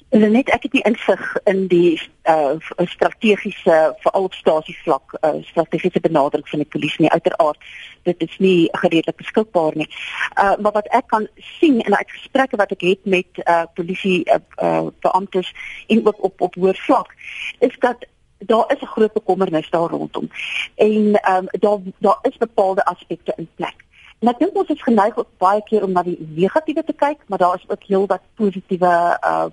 Hulle 0.10 0.30
net 0.34 0.50
ek 0.50 0.64
het 0.66 0.74
nie 0.74 0.82
insig 0.90 1.22
in 1.46 1.68
die 1.70 2.00
uh 2.30 2.58
strategiese 2.90 3.78
veral 4.02 4.26
op 4.26 4.34
stasievlak 4.34 5.14
uh 5.22 5.36
strategiese 5.52 6.02
benadering 6.02 6.48
van 6.50 6.64
die 6.64 6.72
polisie 6.76 7.06
nie 7.06 7.12
uiteraard 7.14 7.62
dit 8.10 8.24
is 8.26 8.38
nie 8.42 8.70
redelik 8.82 9.20
beskikbaar 9.22 9.78
nie. 9.78 9.90
Uh 10.34 10.56
maar 10.58 10.74
wat 10.80 10.90
ek 10.98 11.08
kan 11.14 11.28
sien 11.60 11.78
in 11.86 11.96
uit 11.96 12.16
gesprekke 12.16 12.58
wat 12.58 12.74
ek 12.74 12.88
het 12.88 13.06
met 13.06 13.44
uh 13.46 13.66
polisie 13.78 14.24
uh, 14.26 14.42
uh 14.58 14.88
beamptes 15.06 15.54
en 15.88 16.02
ook 16.06 16.24
op 16.24 16.42
op 16.42 16.58
hoër 16.58 16.82
vlak 16.88 17.14
is 17.60 17.78
dat 17.86 18.10
daar 18.40 18.66
is 18.74 18.82
'n 18.82 18.94
groot 18.96 19.14
bekommernis 19.14 19.70
daar 19.70 19.90
rondom. 19.90 20.30
En 20.76 21.14
ehm 21.22 21.36
um, 21.38 21.48
daar 21.60 21.78
daar 21.98 22.20
is 22.22 22.38
bepaalde 22.38 22.86
aspekte 22.86 23.34
in 23.38 23.50
plek. 23.56 23.76
En 24.20 24.32
ek 24.32 24.40
dink 24.42 24.58
ons 24.60 24.72
is 24.74 24.82
geneig 24.84 25.18
op 25.18 25.28
baie 25.40 25.62
keer 25.68 25.84
om 25.88 25.94
na 25.96 26.04
die 26.04 26.18
negatiewe 26.36 26.84
te 26.84 26.94
kyk, 26.94 27.22
maar 27.28 27.40
daar 27.40 27.60
is 27.60 27.68
ook 27.70 27.86
heelwat 27.88 28.24
positiewe 28.36 28.94
uh 29.32 29.46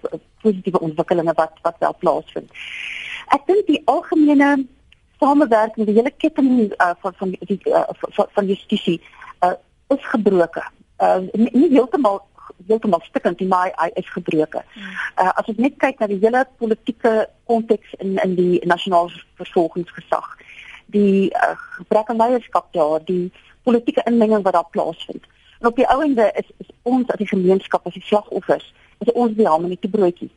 positiewe 0.42 0.80
ontwikkelinge 0.88 1.34
wat 1.38 1.60
wat 1.62 1.76
wel 1.78 1.94
plaasvind. 1.98 2.50
Ek 3.34 3.46
dink 3.46 3.66
die 3.66 3.82
algemene 3.84 4.66
samewerking, 5.22 5.86
die 5.86 5.96
hele 5.96 6.10
ketting 6.10 6.50
uh, 6.66 6.90
van 7.02 7.14
van 7.18 7.36
die 7.38 7.60
uh, 7.70 7.84
van, 8.18 8.26
van 8.38 8.46
justisie 8.46 9.00
uh, 9.42 9.54
is 9.94 10.08
gebroken. 10.12 10.66
Uh, 10.98 11.22
nie, 11.32 11.50
nie 11.52 11.70
heeltemal 11.70 12.22
heeltemal 12.66 13.02
stikkend, 13.04 13.40
maar 13.48 13.70
hy 13.76 13.90
is 14.00 14.10
gebroken. 14.10 14.64
Uh, 14.74 15.30
as 15.30 15.46
ons 15.50 15.58
net 15.62 15.76
kyk 15.82 16.00
na 16.00 16.10
die 16.10 16.20
hele 16.22 16.42
politieke 16.58 17.28
konteks 17.46 17.94
in 18.02 18.16
in 18.24 18.34
die 18.38 18.60
nasionale 18.66 19.14
vervolgingsgesag, 19.38 20.26
die 20.94 21.30
uh, 21.30 21.54
gebrek 21.78 22.10
aan 22.10 22.22
leierskap 22.22 22.72
daar, 22.74 23.02
die 23.04 23.30
politieke 23.66 24.06
inmenging 24.10 24.42
wat 24.46 24.56
daar 24.58 24.70
plaasvind. 24.70 25.24
En 25.60 25.68
op 25.70 25.76
die 25.76 25.88
ouende 25.88 26.30
is, 26.40 26.48
is 26.62 26.72
ons 26.82 27.10
as 27.12 27.22
die 27.22 27.32
gemeenskap 27.34 27.86
as 27.86 27.96
die 27.98 28.06
slagoffers, 28.06 28.72
is 29.04 29.12
ons 29.12 29.34
die 29.36 29.48
hande 29.48 29.68
met 29.68 29.82
die 29.84 29.90
broodjie 29.90 30.32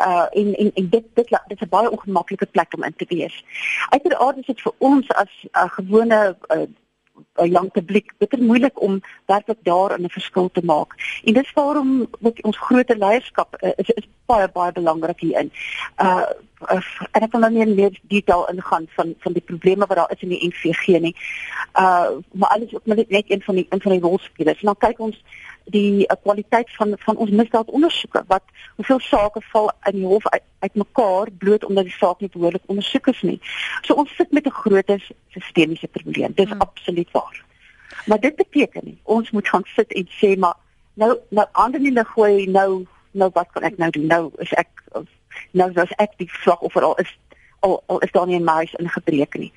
uh 0.00 0.26
en 0.30 0.54
en 0.54 0.70
en 0.74 0.88
dit 0.88 1.04
dit 1.14 1.28
dit 1.28 1.38
is 1.46 1.60
'n 1.60 1.68
baie 1.68 1.90
ongemaklike 1.90 2.46
plek 2.46 2.74
om 2.74 2.84
in 2.84 2.94
te 2.96 3.04
wees. 3.08 3.44
Uiteraard 3.88 4.36
is 4.38 4.46
dit 4.46 4.60
vir 4.60 4.72
ons 4.78 5.08
as 5.08 5.32
uh, 5.52 5.70
gewone 5.70 6.36
uh, 6.48 6.62
'n 7.40 7.50
jong 7.50 7.70
publiek 7.72 8.12
bitter 8.18 8.42
moeilik 8.42 8.80
om 8.80 9.00
werklik 9.26 9.58
daar 9.62 9.98
'n 9.98 10.08
verskil 10.08 10.50
te 10.52 10.64
maak. 10.64 11.20
En 11.24 11.32
dis 11.32 11.52
waarom 11.52 12.06
wat 12.20 12.42
ons 12.42 12.58
groter 12.58 12.96
leierskap 12.96 13.56
uh, 13.62 13.70
is 13.76 13.90
is 13.90 14.08
baie 14.26 14.48
baie 14.48 14.72
belangrik 14.72 15.20
hierin. 15.20 15.52
Uh, 15.96 16.28
en 17.12 17.22
ek 17.22 17.30
kan 17.30 17.40
nou 17.40 17.52
nie 17.52 17.66
meer 17.74 18.00
detail 18.02 18.48
ingaan 18.52 18.86
van 18.96 19.14
van 19.18 19.32
die 19.32 19.42
probleme 19.42 19.86
wat 19.86 19.96
daar 19.96 20.12
is 20.12 20.22
in 20.22 20.28
die 20.28 20.46
NVG 20.48 21.00
nie. 21.00 21.16
Uh 21.74 22.10
maar 22.32 22.50
alles 22.50 22.74
ook 22.74 22.86
net 22.86 23.06
een 23.08 23.42
van 23.42 23.54
die 23.54 23.66
een 23.68 23.80
van 23.80 23.92
die 23.92 24.00
rolspelers. 24.00 24.60
En 24.60 24.66
dan 24.66 24.78
kyk 24.78 24.98
ons 24.98 25.22
die 25.64 26.06
uh, 26.06 26.16
kwaliteit 26.22 26.70
van 26.76 26.94
van 26.98 27.16
ons 27.16 27.30
misdaadondersoeke 27.30 28.24
wat 28.26 28.42
hoeveel 28.76 29.00
sake 29.00 29.40
val 29.52 29.70
in 29.90 30.00
die 30.00 30.06
hof 30.06 30.28
uit, 30.28 30.42
uit 30.58 30.74
mekaar 30.74 31.30
bloot 31.38 31.64
omdat 31.64 31.84
die 31.84 31.98
saak 31.98 32.20
nie 32.20 32.30
behoorlik 32.32 32.62
ondersoek 32.66 33.06
is 33.06 33.22
nie. 33.22 33.38
So 33.82 33.94
ons 33.94 34.14
sit 34.16 34.32
met 34.32 34.46
'n 34.46 34.50
groot 34.62 34.90
sistemiese 35.28 35.88
probleem. 35.88 36.32
Dis 36.34 36.50
hmm. 36.50 36.60
absoluut 36.60 37.10
waar. 37.10 37.31
Maar 38.06 38.20
dit 38.20 38.36
beteken 38.36 38.84
nie 38.84 38.98
ons 39.02 39.30
moet 39.30 39.48
gaan 39.48 39.64
sit 39.64 39.92
en 39.92 40.08
sê 40.20 40.36
maar 40.38 40.56
nou 40.94 41.18
nou 41.28 41.46
ander 41.52 41.80
nie 41.80 41.92
lig 41.92 42.08
gooi 42.08 42.46
nou 42.46 42.86
nou 43.12 43.30
wat 43.32 43.48
kan 43.52 43.62
ek 43.62 43.76
nou 43.76 43.90
doen? 43.90 44.06
Nou 44.06 44.30
is 44.38 44.52
ek 44.52 44.68
nou 45.50 45.68
is 45.72 45.96
ek 45.96 46.16
die 46.16 46.30
slagoffer 46.42 46.82
al 46.82 46.96
is 46.96 47.18
al, 47.60 47.82
al 47.86 47.98
is 47.98 48.12
daar 48.12 48.26
nie 48.26 48.38
'n 48.38 48.44
muis 48.44 48.74
ingebreek 48.74 49.34
nie. 49.34 49.52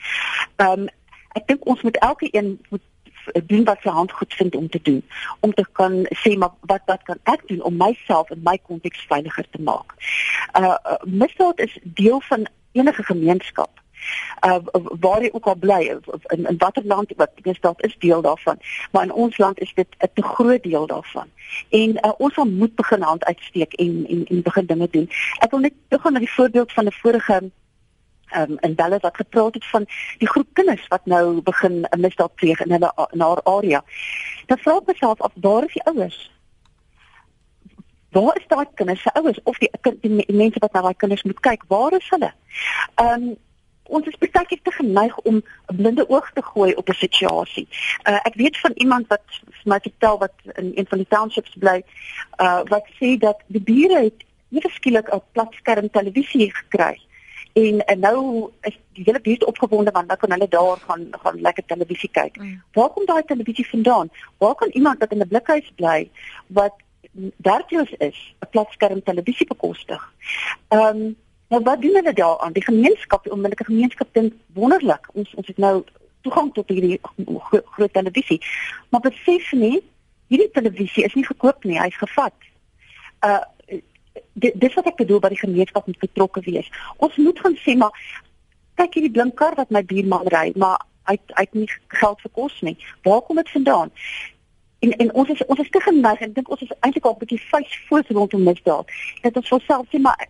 Ehm 0.55 0.79
um, 0.79 0.87
ek 1.35 1.47
dink 1.47 1.65
ons 1.65 1.81
moet 1.81 1.97
elke 1.97 2.27
een 2.31 2.59
moet 2.69 2.81
doen 3.45 3.63
wat 3.63 3.81
sy 3.81 3.89
hand 3.89 4.11
goed 4.11 4.33
vind 4.33 4.55
om 4.55 4.69
te 4.69 4.79
doen 4.81 5.03
om 5.39 5.53
te 5.53 5.65
kan 5.71 6.05
sê 6.23 6.37
maar 6.37 6.53
wat 6.59 6.81
wat 6.85 7.03
kan 7.03 7.19
ek 7.23 7.47
doen 7.47 7.61
om 7.61 7.77
myself 7.77 8.29
in 8.29 8.41
my 8.43 8.57
konteks 8.57 9.05
veiliger 9.09 9.45
te 9.49 9.61
maak. 9.61 9.95
Uh 10.59 10.75
misdaad 11.03 11.59
is 11.59 11.77
deel 11.83 12.21
van 12.21 12.47
enige 12.71 13.03
gemeenskap. 13.03 13.69
Uh 14.45 14.59
waar 14.99 15.21
jy 15.21 15.29
ook 15.31 15.45
al 15.45 15.55
bly 15.55 15.81
in 16.27 16.45
in 16.45 16.57
watter 16.57 16.85
land 16.85 17.13
wat 17.15 17.31
misdaad 17.43 17.83
is 17.83 17.95
deel 17.99 18.21
daarvan. 18.21 18.57
Maar 18.91 19.03
in 19.03 19.13
ons 19.13 19.37
land 19.37 19.59
is 19.59 19.73
dit 19.73 19.87
'n 19.99 20.09
te 20.13 20.21
groot 20.21 20.63
deel 20.63 20.87
daarvan. 20.87 21.27
En 21.69 21.89
uh, 21.89 22.11
ons 22.17 22.35
moet 22.35 22.75
begin 22.75 23.01
hand 23.01 23.25
uitsteek 23.25 23.73
en 23.73 24.05
en 24.09 24.25
en 24.25 24.41
begin 24.41 24.65
dinge 24.65 24.87
doen. 24.91 25.09
Ek 25.39 25.51
wil 25.51 25.59
net 25.59 25.73
teruggaan 25.87 26.13
na 26.13 26.19
die 26.19 26.33
voorbeeld 26.33 26.71
van 26.71 26.85
'n 26.85 26.91
vorige 26.91 27.51
um, 28.35 28.57
in 28.59 28.75
Dallas 28.75 29.01
wat 29.01 29.15
gepraat 29.15 29.53
het 29.53 29.65
van 29.65 29.85
die 30.17 30.27
groep 30.27 30.47
kinders 30.53 30.87
wat 30.87 31.05
nou 31.05 31.41
begin 31.41 31.87
'n 31.89 31.99
misdaad 31.99 32.35
pleeg 32.35 32.59
in 32.61 32.71
hulle 32.71 33.09
in 33.11 33.19
haar 33.19 33.43
area. 33.43 33.83
Dan 34.45 34.57
vra 34.57 34.75
ek 34.75 34.85
myself 34.85 35.19
of 35.19 35.31
daar 35.35 35.63
is 35.63 35.73
die 35.73 35.83
ouers. 35.83 36.31
Waar 38.09 38.37
is 38.37 38.47
daai 38.47 38.65
kinders 38.73 39.01
se 39.01 39.13
ouers 39.13 39.39
of 39.43 39.57
die, 39.57 39.69
die, 39.81 40.25
die 40.25 40.35
mense 40.35 40.59
wat 40.59 40.73
na 40.73 40.81
daai 40.81 40.95
kinders 40.95 41.23
moet 41.23 41.39
kyk? 41.39 41.63
Waar 41.67 41.93
is 41.93 42.09
hulle? 42.09 42.33
Ehm 42.95 43.23
um, 43.23 43.35
ons 43.87 44.05
is 44.05 44.17
baie 44.17 44.45
keer 44.45 44.61
te 44.63 44.71
geneig 44.71 45.17
om 45.17 45.35
'n 45.35 45.75
blinde 45.75 46.09
oog 46.09 46.31
te 46.33 46.41
gooi 46.41 46.73
op 46.73 46.89
'n 46.89 46.93
situasie. 46.93 47.67
Uh, 48.03 48.19
ek 48.23 48.35
weet 48.35 48.57
van 48.57 48.71
iemand 48.75 49.07
wat 49.07 49.25
my 49.63 49.79
vertel 49.79 50.17
wat 50.17 50.33
in 50.53 50.71
een 50.75 50.87
van 50.87 50.97
die 50.97 51.07
townships 51.09 51.55
bly, 51.59 51.83
uh, 52.37 52.61
wat 52.67 52.85
sê 52.99 53.17
dat 53.17 53.39
die 53.47 53.61
bure 53.61 54.03
het 54.03 54.23
nie 54.49 54.61
verskillik 54.61 55.13
'n 55.13 55.21
platskerm 55.31 55.89
televisie 55.89 56.51
gekry 56.53 56.97
en 57.55 57.85
en 57.85 57.99
nou 57.99 58.49
is 58.61 58.77
die 58.93 59.03
hele 59.07 59.21
buurt 59.21 59.45
opgewonde 59.45 59.91
want 59.91 60.07
dan 60.07 60.17
kan 60.17 60.31
hulle 60.31 60.47
daar 60.47 60.77
gaan 60.87 61.07
gaan 61.11 61.41
lekker 61.41 61.65
televisie 61.65 62.09
kyk. 62.11 62.37
Mm. 62.37 62.61
Waar 62.71 62.89
kom 62.89 63.05
daai 63.05 63.23
televisie 63.23 63.67
vandaan? 63.69 64.09
Waar 64.37 64.55
kan 64.55 64.69
iemand 64.69 64.99
wat 64.99 65.11
in 65.11 65.21
'n 65.21 65.27
blikhuis 65.27 65.71
bly 65.75 66.09
wat 66.47 66.75
daartoe 67.37 67.87
is 67.97 68.35
'n 68.39 68.49
platskerm 68.49 69.03
televisie 69.03 69.47
bekostig? 69.47 70.13
Ehm 70.67 70.81
um, 70.81 71.15
nou 71.49 71.61
wat 71.63 71.81
doen 71.81 71.95
hulle 71.95 72.13
daar 72.13 72.39
aan? 72.39 72.53
Die 72.53 72.63
gemeenskap, 72.63 73.23
die 73.23 73.31
onmiddellike 73.31 73.67
gemeenskap 73.71 74.13
dink 74.13 74.33
wonderlik. 74.53 75.09
Ons 75.13 75.33
ons 75.35 75.47
het 75.47 75.57
nou 75.57 75.83
toegang 76.21 76.53
tot 76.53 76.69
hierdie 76.69 76.99
groot 77.75 77.93
televisie. 77.93 78.41
Maar 78.89 79.01
besef 79.09 79.51
nie, 79.51 79.83
hierdie 80.27 80.51
televisie 80.51 81.05
is 81.05 81.13
nie 81.13 81.25
gekoop 81.25 81.63
nie, 81.63 81.79
hy's 81.81 81.97
gevat. 82.01 82.33
Uh 83.25 83.43
dis 84.35 84.73
wat 84.75 84.87
ek 84.87 84.99
bedoel 84.99 85.19
by 85.23 85.29
die 85.31 85.39
gemeenskap 85.39 85.87
moet 85.87 85.99
betrokke 85.99 86.41
wees. 86.45 86.67
Ons 87.03 87.15
moet 87.19 87.39
gaan 87.39 87.55
sê 87.63 87.75
maar 87.79 87.95
kyk 88.79 88.97
hierdie 88.97 89.11
blink 89.11 89.35
kar 89.39 89.55
wat 89.59 89.71
my 89.75 89.81
buurman 89.87 90.27
ry, 90.31 90.51
maar 90.59 90.83
hy 91.09 91.17
hy 91.35 91.43
het 91.43 91.55
nie 91.55 91.67
geld 91.99 92.21
vir 92.23 92.33
kos 92.39 92.55
nie. 92.67 92.75
Waar 93.07 93.21
kom 93.27 93.39
dit 93.41 93.51
vandaan? 93.55 93.91
En 94.85 94.95
en 95.03 95.13
ons 95.21 95.31
is 95.35 95.45
ons 95.45 95.61
is 95.63 95.71
te 95.71 95.81
geneig 95.87 96.23
en 96.25 96.35
dink 96.35 96.51
ons 96.51 96.63
is 96.67 96.73
eintlik 96.79 97.05
al 97.05 97.15
'n 97.15 97.23
bietjie 97.23 97.41
vuis 97.51 97.79
voor 97.87 98.03
rondom 98.19 98.43
misdaad. 98.43 98.91
Dat 99.21 99.35
ons 99.35 99.47
vir 99.47 99.57
onsself 99.59 99.87
sê 99.91 99.99
maar 99.99 100.27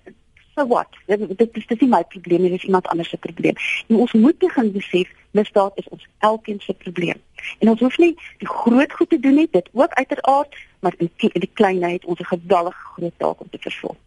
so 0.55 0.67
wat? 0.67 0.87
Dit 1.07 1.49
is 1.53 1.67
dis 1.67 1.79
nie 1.79 1.89
my 1.89 2.03
probleem 2.03 2.41
nie, 2.41 2.51
dis 2.55 2.63
iemand 2.63 2.87
anders 2.87 3.09
se 3.09 3.17
probleem. 3.17 3.55
En 3.87 4.01
ons 4.05 4.13
moet 4.13 4.37
begin 4.37 4.71
besef 4.71 5.11
misdaad 5.35 5.77
is 5.81 5.89
ons 5.89 6.07
elkeen 6.19 6.59
se 6.63 6.73
probleem. 6.73 7.21
En 7.59 7.69
ons 7.69 7.79
hoef 7.79 7.97
nie 7.97 8.13
die 8.43 8.47
groot 8.47 8.93
goed 8.93 9.09
te 9.09 9.19
doen 9.19 9.35
nie, 9.41 9.47
dit 9.51 9.69
ook 9.73 9.93
uiteraard, 9.93 10.55
maar 10.79 10.95
in 10.97 11.11
die, 11.17 11.31
die 11.33 11.51
kleinheid 11.53 12.05
ons 12.05 12.19
'n 12.19 12.31
geweldige 12.33 12.91
groot 12.95 13.17
taak 13.17 13.41
om 13.41 13.49
te 13.49 13.59
vervul. 13.59 13.97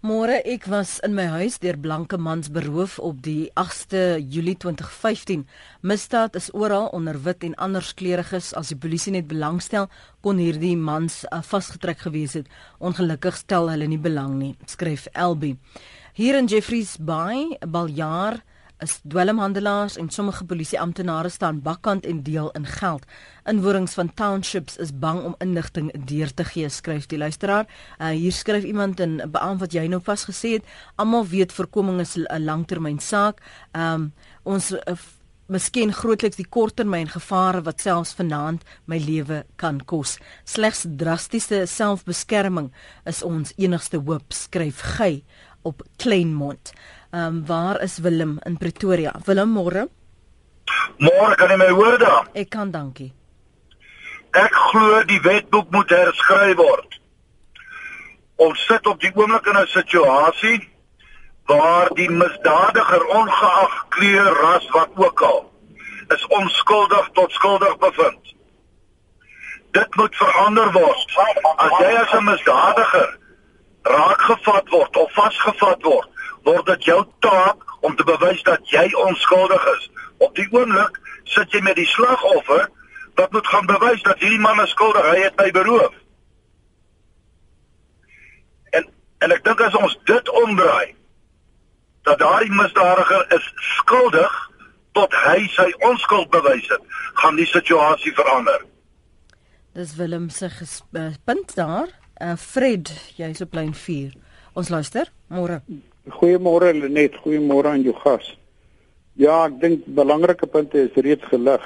Môre 0.00 0.38
ek 0.48 0.64
was 0.72 0.94
in 1.04 1.12
my 1.12 1.26
huis 1.28 1.58
deur 1.60 1.76
blanke 1.76 2.16
mans 2.16 2.48
beroof 2.48 2.94
op 3.04 3.18
die 3.20 3.50
8ste 3.60 4.16
Julie 4.32 4.54
2015. 4.56 5.42
Misdaad 5.84 6.38
is 6.40 6.48
oral 6.56 6.86
onder 6.96 7.18
wit 7.20 7.44
en 7.44 7.52
anderskleuriges. 7.60 8.54
As 8.56 8.70
die 8.72 8.78
polisie 8.80 9.12
net 9.12 9.28
belangstel, 9.28 9.90
kon 10.24 10.40
hierdie 10.40 10.72
mans 10.80 11.18
uh, 11.28 11.42
vasgetrek 11.44 12.00
gewees 12.06 12.38
het. 12.38 12.48
Ongelukkig 12.80 13.36
stel 13.42 13.68
hulle 13.68 13.90
nie 13.92 14.00
belang 14.00 14.38
nie, 14.40 14.54
skryf 14.64 15.04
Elbi. 15.12 15.58
Hier 16.16 16.40
in 16.40 16.48
Jeffreys 16.48 16.96
Bay, 16.96 17.58
Baljaar, 17.60 18.40
is 18.80 19.00
dwelmhandelaars 19.02 19.96
en 19.96 20.10
sommige 20.10 20.44
polisieamptenare 20.44 21.28
staan 21.28 21.60
bakkant 21.62 22.06
en 22.06 22.22
deel 22.22 22.50
in 22.50 22.66
geld. 22.66 23.04
Inwoners 23.44 23.92
van 23.92 24.14
townships 24.14 24.76
is 24.76 24.92
bang 24.98 25.22
om 25.24 25.34
inligting 25.38 25.92
deur 26.06 26.34
te 26.34 26.44
gee, 26.44 26.68
skryf 26.68 27.06
die 27.06 27.18
luisteraar. 27.18 27.68
Uh, 27.98 28.08
hier 28.08 28.32
skryf 28.32 28.64
iemand 28.64 29.00
in 29.00 29.20
'n 29.20 29.30
beam 29.30 29.58
wat 29.58 29.72
jy 29.72 29.86
nou 29.86 30.00
vasgesê 30.00 30.52
het, 30.52 30.64
almal 30.96 31.26
weet 31.26 31.52
voorkoming 31.52 32.00
is 32.00 32.16
'n 32.16 32.44
langtermynsaak. 32.44 33.40
Um 33.72 34.12
ons 34.42 34.72
uh, 34.72 34.96
miskien 35.50 35.92
grootliks 35.92 36.36
die 36.36 36.46
korttermyn 36.46 37.08
gevare 37.10 37.62
wat 37.66 37.80
selfs 37.80 38.12
vanaand 38.14 38.62
my 38.84 38.98
lewe 38.98 39.44
kan 39.56 39.80
kos. 39.80 40.18
Slegs 40.44 40.84
drastiese 40.86 41.66
selfbeskerming 41.66 42.70
is 43.04 43.22
ons 43.26 43.52
enigste 43.56 43.98
hoop, 43.98 44.32
skryf 44.32 44.80
Gey 44.96 45.24
op 45.62 45.82
Kleinmond. 45.96 46.72
Ehm 47.10 47.26
um, 47.26 47.46
waar 47.46 47.80
is 47.82 47.98
Willem 47.98 48.38
in 48.46 48.56
Pretoria? 48.56 49.12
Willem 49.24 49.50
môre? 49.50 49.88
Môre 50.98 51.34
kan 51.34 51.50
jy 51.50 51.56
my 51.56 51.70
hoor 51.74 51.98
daar? 51.98 52.28
Ek 52.32 52.50
kan, 52.54 52.70
dankie. 52.70 53.10
Ek 54.30 54.54
glo 54.70 55.00
die 55.10 55.18
wetboek 55.24 55.72
moet 55.74 55.90
herskryf 55.90 56.54
word. 56.60 57.00
Ons 58.36 58.62
sit 58.68 58.86
op 58.86 59.00
die 59.02 59.10
oomblik 59.14 59.46
in 59.46 59.58
'n 59.58 59.66
situasie 59.66 60.68
waar 61.50 61.90
die 61.98 62.10
misdadiger 62.10 63.06
ongeag 63.06 63.74
kleur, 63.88 64.30
ras 64.42 64.68
wat 64.70 64.90
ook 64.94 65.22
al 65.22 65.50
is 66.14 66.26
onskuldig 66.26 67.08
tot 67.12 67.32
skuldig 67.32 67.76
bevind. 67.78 68.34
Dit 69.70 69.94
moet 69.94 70.16
verander 70.16 70.72
word. 70.72 71.18
As 71.56 71.74
jy 71.78 71.92
as 72.02 72.12
'n 72.12 72.24
misdadiger 72.24 73.18
raakgevat 73.82 74.68
word 74.68 74.96
of 74.96 75.12
vasgevat 75.12 75.82
word, 75.82 76.08
word 76.44 76.66
dit 76.66 76.84
jou 76.90 77.00
taak 77.24 77.64
om 77.80 77.96
te 77.96 78.04
bewys 78.04 78.42
dat 78.42 78.68
jy 78.70 78.86
onskuldig 79.06 79.66
is. 79.76 79.88
Op 80.18 80.34
die 80.36 80.48
oomblik 80.50 81.00
sit 81.24 81.52
jy 81.52 81.62
met 81.64 81.78
die 81.78 81.88
slagoffer 81.88 82.68
wat 83.18 83.32
moet 83.32 83.48
gaan 83.48 83.66
bewys 83.66 84.02
dat 84.02 84.18
hierdie 84.18 84.40
man 84.40 84.60
is 84.62 84.70
skuldig, 84.70 85.04
hy 85.04 85.18
het 85.26 85.36
my 85.36 85.50
beroof. 85.54 85.94
En 88.76 88.88
en 89.20 89.34
ek 89.36 89.44
dink 89.44 89.60
as 89.60 89.76
ons 89.76 89.98
dit 90.08 90.32
omdraai 90.44 90.94
dat 92.08 92.18
daardie 92.18 92.52
misdadiger 92.52 93.26
is 93.36 93.52
skuldig 93.76 94.36
tot 94.96 95.14
hy 95.26 95.44
sy 95.54 95.68
onskuld 95.86 96.30
bewys 96.34 96.66
het, 96.72 96.82
gaan 97.20 97.36
die 97.38 97.46
situasie 97.46 98.12
verander. 98.16 98.64
Dis 99.76 99.94
Willem 100.00 100.30
se 100.34 100.50
uh, 100.50 101.12
punt 101.24 101.54
daar. 101.54 101.92
Uh, 102.20 102.34
Fred, 102.36 102.90
jy's 103.16 103.40
op 103.44 103.54
lyn 103.54 103.74
4. 103.74 104.16
Ons 104.58 104.68
luister. 104.68 105.12
Môre. 105.30 105.60
Goeiemôre 106.10 106.72
Lenet, 106.74 107.14
goeiemôre 107.22 107.70
aan 107.70 107.82
jou 107.86 107.94
gas. 107.94 108.26
Ja, 109.20 109.44
ek 109.46 109.60
dink 109.60 109.86
belangrike 109.94 110.46
punte 110.50 110.80
is 110.86 110.96
reeds 110.96 111.26
gelig. 111.30 111.62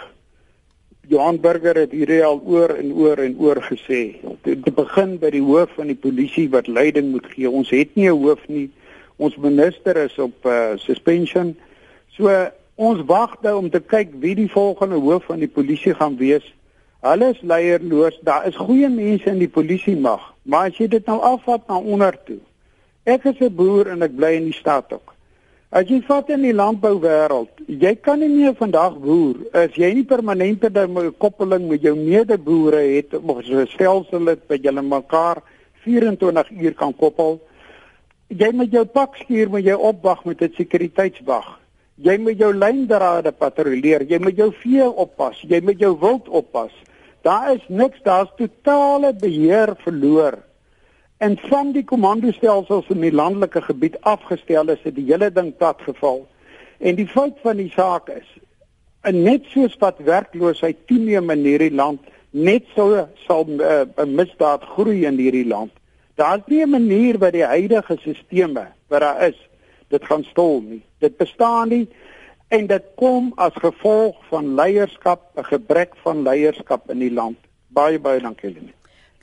Johan 1.08 1.40
Burger 1.40 1.76
het 1.76 1.92
hierdie 1.92 2.22
al 2.24 2.40
oor 2.48 2.72
en 2.76 2.92
oor 2.96 3.20
en 3.20 3.36
oor 3.40 3.60
gesê. 3.64 4.16
Dit 4.44 4.64
begin 4.76 5.18
by 5.20 5.30
die 5.34 5.42
hoof 5.44 5.74
van 5.76 5.92
die 5.92 5.98
polisie 6.00 6.46
wat 6.52 6.68
leiding 6.68 7.10
moet 7.12 7.26
gee. 7.32 7.50
Ons 7.50 7.70
het 7.70 7.94
nie 7.94 8.08
'n 8.08 8.20
hoof 8.24 8.40
nie. 8.48 8.70
Ons 9.16 9.36
minister 9.36 9.96
is 9.96 10.18
op 10.18 10.34
uh, 10.44 10.76
suspension. 10.76 11.56
So 12.16 12.28
ons 12.74 13.04
wag 13.06 13.36
nou 13.42 13.56
om 13.58 13.70
te 13.70 13.80
kyk 13.80 14.16
wie 14.20 14.34
die 14.34 14.50
volgende 14.50 14.96
hoof 14.96 15.24
van 15.24 15.38
die 15.38 15.48
polisie 15.48 15.94
gaan 15.94 16.16
wees. 16.16 16.54
Hulle 17.00 17.30
is 17.30 17.40
leierloos. 17.42 18.18
Daar 18.22 18.46
is 18.46 18.56
goeie 18.56 18.88
mense 18.88 19.28
in 19.28 19.38
die 19.38 19.48
polisie 19.48 19.96
mag, 19.96 20.34
maar 20.42 20.70
as 20.70 20.76
jy 20.76 20.88
dit 20.88 21.06
nou 21.06 21.20
afvat 21.20 21.68
na 21.68 21.78
onder 21.78 22.16
toe. 22.24 22.40
Ek 23.04 23.24
is 23.24 23.40
'n 23.40 23.54
boer 23.54 23.88
en 23.92 24.02
ek 24.02 24.16
bly 24.16 24.32
in 24.32 24.44
die 24.48 24.56
stad 24.56 24.92
ook. 24.92 25.12
As 25.70 25.88
jy 25.90 26.00
vat 26.06 26.30
in 26.30 26.40
die 26.42 26.54
landbouwêreld, 26.54 27.50
jy 27.66 27.94
kan 28.00 28.20
nie 28.20 28.28
meer 28.28 28.54
vandag 28.54 28.96
boer 28.98 29.34
as 29.52 29.74
jy 29.76 29.92
nie 29.92 30.04
permanente 30.04 30.70
koppeling 31.18 31.68
met 31.68 31.82
jou 31.82 31.94
medeboere 31.96 32.80
het 32.96 33.14
of 33.14 33.44
'n 33.44 33.66
stelsel 33.66 34.26
het 34.26 34.48
wat 34.48 34.62
julle 34.62 34.82
mekaar 34.82 35.42
24 35.84 36.50
uur 36.50 36.74
kan 36.74 36.96
koppel. 36.96 37.40
Jy 38.28 38.52
moet 38.52 38.72
jou 38.72 38.84
pak 38.84 39.16
skuur 39.16 39.50
met 39.50 39.64
jou 39.64 39.78
opwag 39.78 40.24
met 40.24 40.40
'n 40.40 40.54
sekuriteitswag. 40.56 41.60
Jy 41.96 42.18
moet 42.18 42.38
jou 42.38 42.54
lyndrade 42.54 43.32
patrolleer, 43.32 44.02
jy 44.02 44.18
moet 44.18 44.36
jou 44.36 44.52
vee 44.62 44.90
oppas, 44.90 45.44
jy 45.46 45.60
moet 45.60 45.78
jou 45.78 45.98
wild 46.00 46.28
oppas. 46.28 46.72
Daar 47.22 47.54
is 47.54 47.64
niks, 47.68 48.00
daar's 48.02 48.30
totale 48.36 49.12
beheer 49.12 49.76
verloor. 49.76 50.38
En 51.24 51.38
van 51.38 51.70
die 51.72 51.84
kommandostelsels 51.88 52.88
in 52.92 53.00
die 53.00 53.12
landelike 53.12 53.62
gebied 53.64 53.94
afgestel 54.00 54.68
is 54.68 54.82
dit 54.84 54.96
die 54.98 55.06
hele 55.08 55.30
ding 55.32 55.54
plat 55.56 55.80
geval. 55.86 56.26
En 56.84 56.98
die 56.98 57.06
fout 57.08 57.38
van 57.40 57.56
die 57.56 57.70
saak 57.72 58.10
is, 58.12 58.26
en 59.08 59.22
net 59.24 59.46
soos 59.52 59.78
wat 59.80 60.02
werkloosheid 60.04 60.82
toeneem 60.90 61.32
in 61.32 61.46
hierdie 61.48 61.72
land, 61.72 62.04
net 62.30 62.68
so 62.74 63.06
sal 63.24 63.46
'n 63.48 63.56
uh, 63.60 63.80
eh, 63.80 64.04
misdaad 64.04 64.68
groei 64.74 65.06
in 65.08 65.16
hierdie 65.16 65.46
land. 65.48 65.72
Daar's 66.20 66.44
nie 66.46 66.60
'n 66.60 66.76
manier 66.76 67.18
by 67.18 67.30
die 67.30 67.48
huidige 67.54 67.96
stelsels 68.02 68.68
wat 68.88 69.00
daar 69.00 69.26
is 69.28 69.40
dit 69.88 70.04
gaan 70.04 70.24
stol 70.24 70.60
nie. 70.60 70.82
Dit 70.98 71.16
bestaan 71.16 71.68
nie 71.68 71.88
en 72.48 72.66
dit 72.66 72.84
kom 72.96 73.32
as 73.36 73.52
gevolg 73.54 74.16
van 74.28 74.54
leierskap, 74.54 75.20
'n 75.36 75.44
gebrek 75.44 75.96
van 76.04 76.22
leierskap 76.22 76.90
in 76.90 76.98
die 76.98 77.12
land. 77.12 77.38
Baie 77.68 77.98
baie 77.98 78.20
dankie 78.20 78.52
Lenie. 78.52 78.74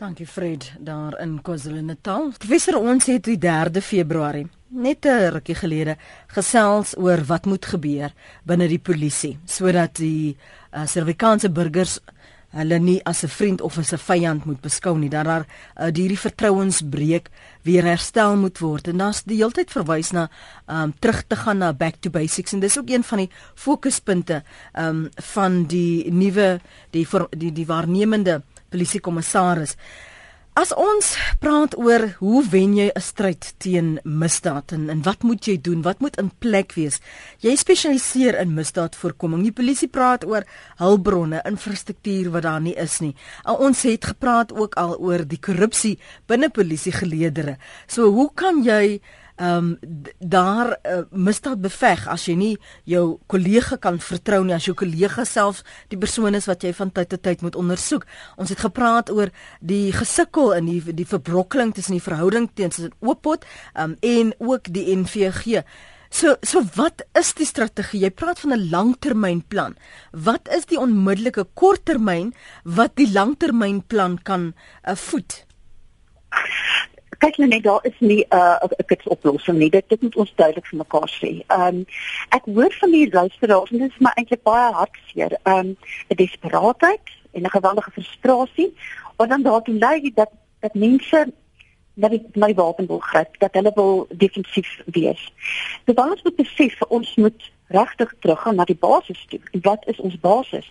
Dankie 0.02 0.26
Fred 0.26 0.72
daar 0.80 1.20
in 1.22 1.36
KwaZulu-Natal. 1.46 2.32
Professor 2.42 2.80
ons 2.80 3.06
het 3.06 3.28
die 3.28 3.38
3de 3.38 3.84
Februarie 3.86 4.48
net 4.74 5.06
'n 5.06 5.30
rukkie 5.36 5.56
gelede 5.56 5.96
gesels 6.28 6.98
oor 6.98 7.22
wat 7.30 7.46
moet 7.46 7.66
gebeur 7.66 8.10
binne 8.44 8.68
die 8.68 8.80
polisie 8.80 9.38
sodat 9.46 10.02
die 10.02 10.38
uh, 10.74 10.88
Suid-Afrikaanse 10.88 11.50
burgers 11.50 12.00
hulle 12.52 12.80
nie 12.80 13.00
as 13.06 13.24
'n 13.24 13.28
vriend 13.28 13.62
of 13.62 13.78
as 13.78 13.94
'n 13.94 13.98
vyand 13.98 14.46
moet 14.46 14.62
beskou 14.62 14.98
nie 14.98 15.10
dat 15.10 15.26
daar 15.26 15.46
uh, 15.46 15.86
hierdie 15.86 16.20
vertrouensbreuk 16.20 17.30
weer 17.62 17.84
herstel 17.84 18.36
moet 18.36 18.60
word 18.60 18.88
en 18.88 18.98
daar's 18.98 19.24
die 19.24 19.38
hele 19.38 19.52
tyd 19.52 19.72
verwys 19.72 20.12
na 20.12 20.30
um 20.68 20.94
terug 21.00 21.24
te 21.28 21.36
gaan 21.36 21.58
na 21.58 21.74
back 21.74 21.96
to 22.00 22.10
basics 22.10 22.54
en 22.54 22.60
dis 22.60 22.78
ook 22.78 22.90
een 22.90 23.04
van 23.04 23.18
die 23.18 23.30
fokuspunte 23.56 24.44
um 24.74 25.10
van 25.16 25.66
die 25.66 26.12
nuwe 26.12 26.60
die 26.90 27.08
die 27.38 27.52
die 27.52 27.66
waarnemende 27.66 28.42
polisiekommissaris 28.72 29.78
As 30.52 30.74
ons 30.76 31.14
praat 31.40 31.78
oor 31.80 32.04
hoe 32.20 32.42
wen 32.52 32.74
jy 32.76 32.90
'n 32.92 33.00
stryd 33.00 33.54
teen 33.64 34.02
misdaad 34.04 34.74
en, 34.76 34.90
en 34.92 35.02
wat 35.08 35.24
moet 35.24 35.48
jy 35.48 35.56
doen? 35.56 35.80
Wat 35.82 36.02
moet 36.04 36.18
in 36.20 36.28
plek 36.44 36.76
wees? 36.76 37.00
Jy 37.40 37.56
spesialiseer 37.56 38.36
in 38.36 38.52
misdaadvoorkoming. 38.54 39.44
Die 39.48 39.56
polisie 39.56 39.88
praat 39.88 40.26
oor 40.28 40.44
hulpbronne, 40.76 41.40
infrastruktuur 41.48 42.32
wat 42.36 42.44
daar 42.44 42.60
nie 42.60 42.76
is 42.76 43.00
nie. 43.00 43.16
En 43.48 43.64
ons 43.64 43.82
het 43.88 44.06
gepraat 44.06 44.52
ook 44.52 44.76
al 44.76 45.00
oor 45.00 45.24
die 45.24 45.40
korrupsie 45.40 45.98
binne 46.28 46.50
polisiegeleedere. 46.50 47.56
So 47.88 48.12
hoe 48.12 48.30
kan 48.36 48.60
jy 48.64 49.00
ehm 49.42 49.58
um, 49.58 49.70
daar 50.20 50.68
uh, 50.86 51.02
misdaad 51.10 51.62
beveg 51.62 52.04
as 52.14 52.28
jy 52.30 52.36
nie 52.38 52.52
jou 52.86 53.06
kollega 53.32 53.80
kan 53.82 53.98
vertrou 53.98 54.44
nie 54.46 54.54
as 54.54 54.68
jou 54.70 54.76
kollega 54.78 55.26
self 55.26 55.64
die 55.90 55.98
persoon 55.98 56.38
is 56.38 56.46
wat 56.50 56.62
jy 56.62 56.74
van 56.78 56.92
tyd 56.94 57.10
tot 57.10 57.24
tyd 57.26 57.42
moet 57.42 57.58
ondersoek. 57.58 58.06
Ons 58.38 58.54
het 58.54 58.62
gepraat 58.62 59.10
oor 59.10 59.32
die 59.60 59.90
gesukkel 59.96 60.54
in 60.60 60.70
die 60.70 60.94
die 60.94 61.08
verbrokkeling 61.10 61.74
tussen 61.74 61.98
die 61.98 62.06
verhouding 62.06 62.52
teenoor 62.54 62.94
Oopot 63.00 63.48
um, 63.74 63.96
en 64.02 64.34
ook 64.38 64.70
die 64.70 64.86
NVG. 64.96 65.66
So 66.12 66.36
so 66.46 66.62
wat 66.76 67.02
is 67.18 67.34
die 67.34 67.48
strategie? 67.50 68.04
Jy 68.06 68.12
praat 68.12 68.40
van 68.46 68.54
'n 68.54 68.70
langtermynplan. 68.70 69.78
Wat 70.12 70.54
is 70.54 70.66
die 70.70 70.78
onmiddellike 70.78 71.48
korttermyn 71.54 72.34
wat 72.64 72.96
die 72.96 73.10
langtermynplan 73.10 74.20
kan 74.24 74.54
uh, 74.86 74.96
voed? 74.96 75.46
Kyk 77.22 77.38
nou 77.38 77.50
net 77.50 77.64
daar 77.64 77.86
is 77.86 77.98
nie 78.00 78.26
'n 78.30 78.36
uh, 78.36 78.68
'n 78.80 78.86
kitsoplossing 78.86 79.58
nie. 79.58 79.70
Dit 79.70 79.90
dit 79.90 80.02
moet 80.02 80.16
ons 80.16 80.34
duidelik 80.36 80.68
vir 80.68 80.78
mekaar 80.78 81.10
sê. 81.22 81.32
Ehm 81.48 81.68
um, 81.68 81.86
ek 82.30 82.46
hoor 82.46 82.74
van 82.80 82.92
die 82.92 83.12
luisteraars 83.12 83.72
en 83.72 83.78
dit 83.78 83.92
is 83.92 84.00
my 84.00 84.12
eintlik 84.16 84.44
baie 84.44 84.74
hartseer. 84.74 85.32
Ehm 85.44 85.58
um, 85.58 85.78
'n 86.10 86.16
desperaatheid 86.16 87.06
en 87.32 87.44
'n 87.44 87.56
geweldige 87.58 87.92
frustrasie 87.92 88.74
wat 89.18 89.30
dan 89.30 89.44
daartoe 89.44 89.78
lei 89.78 90.12
dat 90.14 90.30
dat 90.60 90.74
mense 90.74 91.34
dat 91.94 92.12
dit 92.12 92.36
my 92.36 92.54
wapen 92.54 92.88
wil 92.88 93.00
gryp, 93.00 93.40
dat 93.40 93.54
hulle 93.54 93.72
wil 93.76 94.08
defensief 94.10 94.82
wees. 94.86 95.34
Dit 95.86 95.98
so, 95.98 96.10
ons 96.10 96.24
moet 96.24 96.36
besef 96.36 96.82
ons 96.82 97.16
moet 97.16 97.52
regtig 97.68 98.14
teruggaan 98.20 98.56
na 98.56 98.64
die 98.64 98.76
basis 98.80 99.26
toe. 99.30 99.40
En 99.52 99.62
wat 99.62 99.88
is 99.88 100.00
ons 100.00 100.20
basis? 100.20 100.70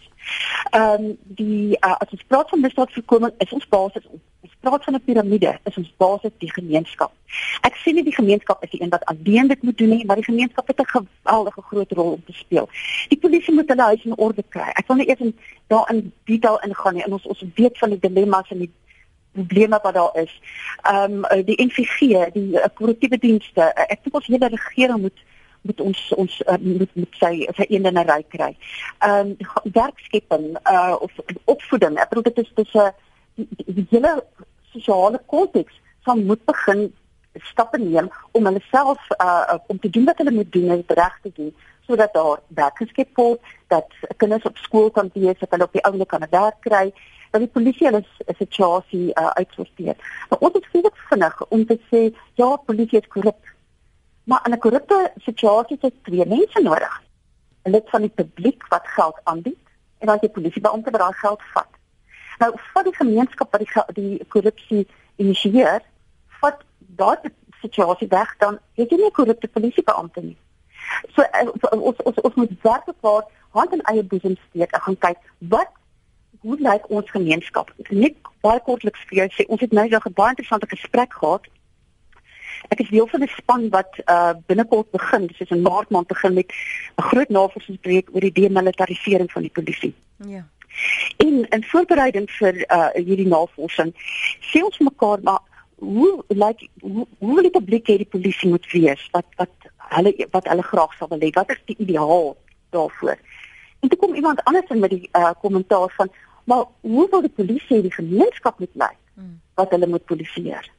Ehm 0.70 1.04
um, 1.04 1.16
die 1.24 1.76
uh, 1.80 1.96
as 1.98 2.10
ons 2.10 2.24
praat 2.26 2.48
van 2.48 2.60
misdaadvoorkoming, 2.60 3.32
is 3.38 3.52
ons 3.52 3.68
basis 3.68 4.06
ons 4.06 4.22
praat 4.60 4.84
van 4.84 4.94
'n 4.94 5.04
piramide, 5.04 5.58
is 5.64 5.76
ons 5.76 5.92
basis 5.96 6.30
die 6.38 6.52
gemeenskap. 6.52 7.12
Ek 7.60 7.74
sê 7.76 7.92
nie 7.92 8.02
die 8.02 8.14
gemeenskap 8.14 8.62
is 8.62 8.70
die 8.70 8.82
een 8.82 8.90
wat 8.90 9.04
alleen 9.04 9.48
dit 9.48 9.62
moet 9.62 9.78
doen 9.78 9.88
nie, 9.88 10.04
maar 10.04 10.16
die 10.16 10.24
gemeenskap 10.24 10.66
het 10.66 10.80
'n 10.80 10.86
geweldige 10.96 11.62
groot 11.62 11.92
rol 11.92 12.12
om 12.12 12.24
te 12.24 12.32
speel. 12.32 12.68
Die 13.08 13.18
polisie 13.18 13.54
moet 13.54 13.68
hulle 13.68 13.82
huis 13.82 14.04
in 14.04 14.16
orde 14.16 14.44
kry. 14.48 14.70
Ek 14.74 14.86
wil 14.86 14.96
nie 14.96 15.08
eers 15.08 15.20
in 15.20 15.38
daarin 15.66 16.12
detail 16.24 16.60
ingaan 16.60 16.94
nie. 16.94 17.04
En 17.04 17.12
ons 17.12 17.26
ons 17.26 17.44
weet 17.54 17.78
van 17.78 17.90
die 17.90 17.98
dilemma's 17.98 18.50
en 18.50 18.58
die 18.58 18.72
probleme 19.32 19.78
wat 19.82 19.94
daar 19.94 20.16
is. 20.16 20.40
Ehm 20.82 21.24
um, 21.24 21.44
die 21.44 21.64
NVG, 21.64 21.98
die 22.32 22.52
uh, 22.52 22.64
korrektiewe 22.74 23.18
dienste, 23.18 23.60
uh, 23.60 23.84
ek 23.88 24.02
dink 24.02 24.14
ons 24.14 24.26
hele 24.26 24.48
regering 24.48 25.00
moet 25.00 25.18
moet 25.62 25.80
ons 25.80 26.12
ons 26.16 26.42
uh, 26.46 26.56
moet 26.60 26.94
met 26.94 27.08
sy 27.20 27.46
sy 27.56 27.66
eendenery 27.68 28.24
kry. 28.28 28.56
Ehm 28.98 29.36
um, 29.40 29.72
werkskepping 29.72 30.56
uh 30.64 30.96
of 31.00 31.12
opvoeding. 31.44 31.98
Ek 31.98 32.08
bedoel 32.08 32.22
dit 32.22 32.38
is 32.38 32.52
dis 32.54 32.74
'n 32.74 32.78
die, 32.78 33.09
die, 33.66 33.86
hele 33.90 34.24
sosiale 34.72 35.20
konteks 35.26 35.80
van 36.06 36.24
moet 36.26 36.44
begin 36.44 36.92
stappe 37.50 37.78
neem 37.78 38.08
om 38.32 38.44
hulle 38.44 38.62
self 38.70 39.10
uh 39.18 39.58
om 39.66 39.78
te 39.78 39.90
doen 39.90 40.04
wat 40.04 40.18
hulle 40.18 40.34
moet 40.34 40.52
doen 40.52 40.70
en 40.70 40.84
reg 40.86 41.18
te 41.22 41.32
doen 41.34 41.54
sodat 41.90 42.12
daar 42.14 42.38
werk 42.54 42.76
geskep 42.76 43.16
word, 43.16 43.40
dat 43.66 43.86
kinders 44.16 44.44
op 44.46 44.56
skool 44.56 44.90
kan 44.90 45.10
wees, 45.14 45.38
dat 45.38 45.50
hulle 45.50 45.66
op 45.66 45.72
die 45.72 45.82
ouene 45.82 46.06
kan 46.06 46.26
werk 46.30 46.60
kry 46.66 46.92
dat 47.30 47.44
die 47.44 47.50
polisie 47.50 47.86
hulle 47.86 48.02
situasie 48.38 49.10
uh, 49.14 49.30
uitsorteer. 49.38 49.94
Maar 50.30 50.38
ons 50.46 50.56
het 50.58 50.66
vir 50.72 50.90
vinnig 51.10 51.42
om 51.48 51.64
te 51.66 51.78
sê 51.90 52.00
ja, 52.40 52.48
polisie 52.66 52.98
is 52.98 53.10
korrup. 53.14 53.42
Maar 54.24 54.42
'n 54.48 54.58
korrupte 54.58 55.12
situasie 55.26 55.78
het 55.80 55.94
twee 56.04 56.26
mense 56.26 56.60
nodig. 56.62 57.02
'n 57.64 57.70
Lid 57.70 57.90
van 57.90 58.00
die 58.00 58.14
publiek 58.20 58.66
wat 58.68 58.86
geld 58.96 59.20
aanbied 59.24 59.62
en 59.98 60.06
dan 60.06 60.18
die 60.20 60.30
polisiebeampte 60.30 60.90
wat 60.90 61.00
daai 61.00 61.14
geld 61.22 61.42
vat. 61.54 61.79
Nou, 62.40 62.50
vir 62.72 62.86
die 62.88 62.96
gemeenskap 62.96 63.52
wat 63.52 63.64
die 63.64 64.02
die 64.02 64.26
korrupsie 64.32 64.86
initieer, 65.20 65.82
vat 66.40 66.62
daardie 67.00 67.32
situasie 67.60 68.08
weg 68.08 68.32
dan 68.40 68.58
het 68.80 68.90
jy 68.90 68.96
nie 69.00 69.12
korrupte 69.16 69.48
polisiebeampte 69.48 70.24
nie. 70.24 70.36
So 71.14 71.22
uh, 71.22 71.44
ons 71.76 72.00
ons 72.08 72.22
ons 72.24 72.38
moet 72.40 72.56
werklik 72.64 72.96
waar 73.06 73.28
hand 73.56 73.76
in 73.76 73.84
eie 73.92 74.02
boesem 74.02 74.38
steek 74.48 74.72
en 74.72 74.84
gaan 74.86 74.98
kyk 75.06 75.20
wat 75.52 75.76
hoe 76.40 76.56
lyk 76.56 76.88
ons 76.88 77.10
gemeenskap? 77.12 77.72
Net 77.90 78.16
baie 78.40 78.60
kortliks 78.64 79.02
vir 79.10 79.22
jou 79.22 79.28
sê 79.36 79.48
ons 79.48 79.60
het 79.60 79.72
nou 79.76 79.86
'n 79.86 80.18
baie 80.20 80.36
interessante 80.36 80.66
gesprek 80.66 81.12
gehad 81.12 81.50
Ek 82.68 82.80
is 82.80 82.90
deel 82.92 83.06
van 83.06 83.22
'n 83.22 83.28
span 83.28 83.68
wat 83.68 84.00
uh 84.04 84.32
binnekort 84.46 84.90
begin, 84.90 85.26
dis 85.26 85.50
in 85.50 85.62
Maart 85.62 85.90
maand 85.90 86.06
begin 86.06 86.34
met 86.34 86.52
'n 86.96 87.02
groot 87.02 87.28
navorsingsprojek 87.28 88.08
oor 88.12 88.20
die 88.20 88.32
demilitarisering 88.32 89.32
van 89.32 89.42
die 89.42 89.50
polisie. 89.50 89.94
Ja. 90.16 90.44
En 91.16 91.46
in 91.48 91.64
voorbereiding 91.64 92.30
vir 92.38 92.64
uh 92.66 92.88
hierdie 92.94 93.28
navorsing 93.28 93.92
sê 94.50 94.62
ons 94.64 94.78
mekaar 94.78 95.22
maar 95.22 95.40
hoe 95.80 96.24
lyk 96.28 96.66
hoe, 96.80 97.06
hoe 97.18 97.34
wil 97.34 97.46
die 97.48 97.56
publiek 97.56 97.88
hê 97.88 97.96
die 98.02 98.12
polisie 98.14 98.50
moet 98.50 98.66
wees? 98.72 99.02
Wat 99.12 99.26
wat 99.40 99.70
hulle 99.96 100.14
wat 100.30 100.48
hulle 100.48 100.66
graag 100.72 100.96
sou 100.98 101.08
wil 101.12 101.22
hê? 101.24 101.30
Wat 101.36 101.50
is 101.50 101.62
die 101.70 101.78
ideaal 101.78 102.36
daarvoor? 102.76 103.18
En 103.80 103.88
toe 103.88 103.98
kom 103.98 104.14
iemand 104.14 104.44
anders 104.44 104.68
in 104.68 104.78
met 104.78 104.90
die 104.90 105.08
uh 105.12 105.32
kommentaar 105.40 105.92
van 105.96 106.12
maar 106.44 106.64
hoe 106.80 107.06
wil 107.10 107.20
die 107.20 107.36
polisie 107.36 107.82
die 107.82 107.94
gemeenskap 107.94 108.58
moet 108.58 108.74
lei? 108.74 108.94
Hmm. 109.14 109.40
Wat 109.54 109.70
hulle 109.70 109.86
moet 109.86 110.04
polisieer? 110.04 110.70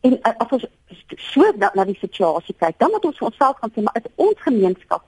En 0.00 0.12
uh, 0.12 0.32
as 0.36 0.50
ons 0.50 0.66
so 1.16 1.52
na, 1.56 1.70
na 1.74 1.84
die 1.84 1.98
situasie 2.00 2.54
kyk, 2.58 2.78
dan 2.78 2.90
moet 2.90 3.04
ons 3.04 3.18
vir 3.18 3.28
onsself 3.28 3.58
gaan 3.60 3.72
sê 3.74 3.82
maar 3.82 3.98
is 4.00 4.08
ons 4.16 4.46
gemeenskap 4.46 5.04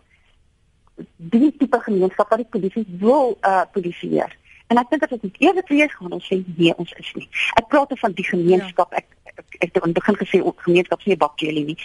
die 1.17 1.57
tipe 1.59 1.81
gemeenskap 1.81 2.29
wat 2.29 2.43
die 2.43 2.51
polisie 2.51 2.87
wil 2.99 3.39
uh 3.43 3.63
polisieer. 3.73 4.37
En 4.67 4.81
ek 4.81 4.91
dink 4.91 5.01
dat 5.01 5.11
dit 5.11 5.23
moet 5.23 5.41
eers 5.41 5.69
weer 5.69 5.91
gaan 5.91 6.13
ons 6.13 6.27
sê 6.31 6.41
nee, 6.57 6.75
ons 6.77 6.93
is 6.99 7.13
nie. 7.15 7.29
Ek 7.61 7.69
praat 7.69 7.93
van 8.01 8.13
die 8.13 8.27
gemeenskap. 8.27 8.93
Ja. 8.93 9.03
Ek 9.03 9.07
ek 9.35 9.45
ek 9.67 9.79
het 9.83 9.93
begin 9.93 10.17
gesê 10.17 10.41
ook 10.43 10.61
gemeenskap 10.67 11.01
se 11.03 11.17
bakkie 11.17 11.53
nie. 11.53 11.79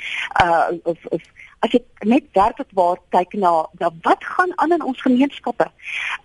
Uh 0.43 0.78
of 0.84 1.05
of 1.05 1.22
as 1.60 1.72
jy 1.76 1.82
net 2.07 2.28
werklik 2.38 2.72
waar 2.78 2.99
kyk 3.16 3.34
na, 3.34 3.68
na 3.80 3.89
wat 4.05 4.24
gaan 4.24 4.53
aan 4.55 4.72
in 4.78 4.84
ons 4.84 5.01
gemeenskappe. 5.01 5.72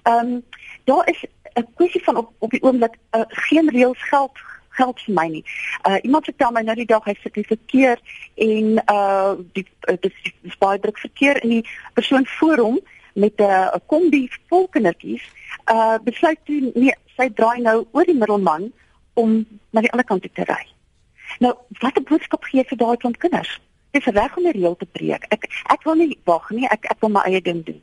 Ehm 0.03 0.35
um, 0.35 0.43
daar 0.85 1.09
is 1.09 1.24
'n 1.55 1.66
kwessie 1.74 2.05
van 2.05 2.16
op 2.16 2.32
op 2.39 2.51
die 2.51 2.62
oomblik 2.62 2.99
uh, 3.16 3.22
geen 3.28 3.70
reëls 3.70 4.03
geld 4.09 4.39
geld 4.78 5.00
vir 5.06 5.14
my 5.14 5.26
nie. 5.28 5.44
Uh 5.88 5.98
iemand 6.02 6.24
vertel 6.30 6.52
my 6.52 6.62
nou 6.66 6.76
die 6.78 6.90
dag 6.90 7.04
hy 7.04 7.14
sit 7.22 7.36
in 7.36 7.48
verkeer 7.48 8.02
en 8.34 8.78
uh 8.84 9.32
die 9.56 9.66
uh, 9.88 9.96
dis 10.00 10.32
is 10.42 10.58
baie 10.58 10.78
druk 10.78 10.98
verkeer 10.98 11.42
en 11.42 11.56
die 11.58 11.64
persoon 11.94 12.26
voor 12.38 12.58
hom 12.66 12.78
met 13.14 13.40
'n 13.40 13.50
uh, 13.50 13.80
kombi 13.86 14.28
vol 14.48 14.68
kindertjies 14.68 15.24
uh 15.72 15.98
besluit 16.02 16.40
toe 16.44 16.60
nee, 16.74 16.94
sy 17.16 17.28
draai 17.30 17.60
nou 17.60 17.84
oor 17.92 18.04
die 18.04 18.18
middelman 18.18 18.72
om 19.14 19.44
na 19.70 19.80
die 19.80 19.92
ander 19.92 20.06
kant 20.06 20.22
toe 20.22 20.32
te 20.34 20.46
ry. 20.48 20.64
Nou, 21.38 21.54
wat 21.80 21.98
'n 21.98 22.08
boodskap 22.08 22.44
gee 22.44 22.64
vir 22.64 22.78
daai 22.78 22.96
klomp 22.96 23.18
kinders? 23.18 23.60
Dis 23.90 24.04
reg 24.04 24.36
om 24.36 24.46
'n 24.46 24.56
reël 24.58 24.76
te 24.76 24.86
breek. 24.86 25.24
Ek 25.28 25.46
ek 25.70 25.82
wil 25.82 25.94
nie 25.94 26.18
wag 26.24 26.50
nie. 26.50 26.66
Ek 26.68 26.84
ek 26.84 27.00
wil 27.00 27.10
my 27.10 27.20
eie 27.20 27.40
ding 27.40 27.64
doen. 27.64 27.82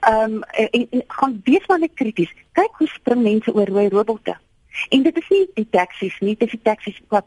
Ehm 0.00 0.32
um, 0.32 0.42
en, 0.42 0.88
en 0.90 1.02
gaan 1.06 1.40
wees 1.44 1.66
maar 1.66 1.78
net 1.78 1.94
krities. 1.94 2.32
Kyk 2.52 2.72
hoe 2.78 2.88
spring 2.88 3.22
mense 3.22 3.54
oor 3.54 3.66
rooi 3.66 3.88
robotte. 3.88 4.36
En 4.88 5.02
dit 5.02 5.16
is 5.16 5.28
nie 5.28 5.46
die 5.54 5.68
taksies 5.70 6.18
nie, 6.20 6.36
dit 6.36 6.48
is 6.48 6.58
die 6.58 6.66
taksies 6.70 7.00
wat 7.08 7.26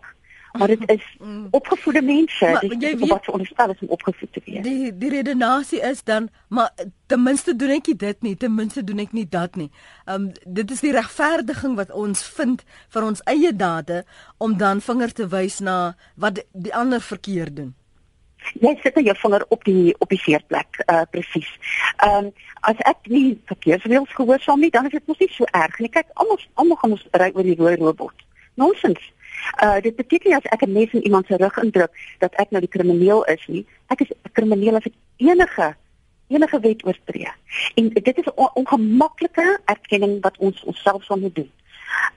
maar 0.57 0.67
dit 0.67 0.89
is 0.89 1.17
mm. 1.19 1.47
opgevoede 1.51 2.01
mense. 2.01 2.45
Maar, 2.45 2.61
dit 2.61 3.01
is 3.01 3.09
wat 3.09 3.23
veronderstel 3.23 3.69
is 3.69 3.79
om 3.79 3.87
opgevoed 3.87 4.33
te 4.33 4.41
wees. 4.45 4.63
Die 4.63 4.97
die 4.97 5.09
redenasie 5.09 5.81
is 5.81 6.03
dan 6.03 6.29
maar 6.47 6.71
ten 7.05 7.23
minste 7.23 7.55
doen 7.55 7.69
ek 7.75 7.91
dit 7.99 8.21
nie, 8.21 8.35
ten 8.35 8.55
minste 8.55 8.83
doen 8.83 8.99
ek 9.03 9.11
nie 9.11 9.27
dat 9.29 9.55
nie. 9.55 9.71
Ehm 10.05 10.27
um, 10.27 10.31
dit 10.43 10.71
is 10.71 10.79
die 10.79 10.93
regverdiging 10.95 11.75
wat 11.75 11.91
ons 11.91 12.23
vind 12.37 12.63
vir 12.89 13.03
ons 13.03 13.23
eie 13.23 13.55
dade 13.55 14.03
om 14.37 14.57
dan 14.57 14.81
vinger 14.81 15.11
te 15.11 15.27
wys 15.27 15.59
na 15.59 15.95
wat 16.15 16.45
die 16.53 16.75
ander 16.75 17.01
verkeerd 17.01 17.55
doen 17.55 17.75
jy 18.53 18.73
sit 18.81 18.99
jou 19.05 19.15
vinger 19.15 19.45
op 19.49 19.63
die 19.63 19.95
op 19.99 20.09
die 20.09 20.19
seerplek 20.19 20.83
uh 20.85 21.01
presies. 21.11 21.49
Ehm 21.97 22.25
um, 22.25 22.31
as 22.61 22.79
ek 22.89 23.07
nie 23.07 23.37
verkeersreëls 23.45 24.13
gehoorsaam 24.17 24.59
nie, 24.59 24.71
dan 24.73 24.85
is 24.85 24.91
dit 24.91 25.07
mos 25.07 25.19
nie 25.19 25.29
so 25.31 25.45
erg 25.51 25.79
nie. 25.79 25.89
Kyk, 25.89 26.07
almal 26.13 26.39
almal 26.53 26.77
gaan 26.81 26.95
ons 26.97 27.07
ry 27.11 27.31
oor 27.33 27.43
die 27.43 27.57
rooi 27.59 27.75
robot. 27.75 28.25
Nonsens. 28.55 29.11
Uh 29.63 29.81
dit 29.81 29.95
beteken 29.95 30.35
as 30.37 30.47
ek 30.51 30.65
'n 30.65 30.71
mes 30.71 30.91
in 30.93 31.03
iemand 31.03 31.27
se 31.27 31.37
rug 31.37 31.57
indruk 31.57 31.91
dat 32.19 32.33
ek 32.35 32.51
nou 32.51 32.61
die 32.61 32.75
krimineel 32.75 33.23
is 33.23 33.43
nie. 33.47 33.65
Ek 33.87 34.01
is 34.01 34.09
'n 34.09 34.31
krimineel 34.31 34.75
as 34.75 34.85
ek 34.85 34.93
enige 35.17 35.75
enige 36.27 36.59
wet 36.59 36.85
oortree. 36.85 37.31
En 37.75 37.89
dit 37.89 38.17
is 38.17 38.25
'n 38.25 38.49
ongemaklike 38.53 39.59
erkenning 39.65 40.21
wat 40.21 40.37
ons 40.37 40.63
onsself 40.63 41.03
sal 41.03 41.17
moet 41.17 41.35
doen. 41.35 41.51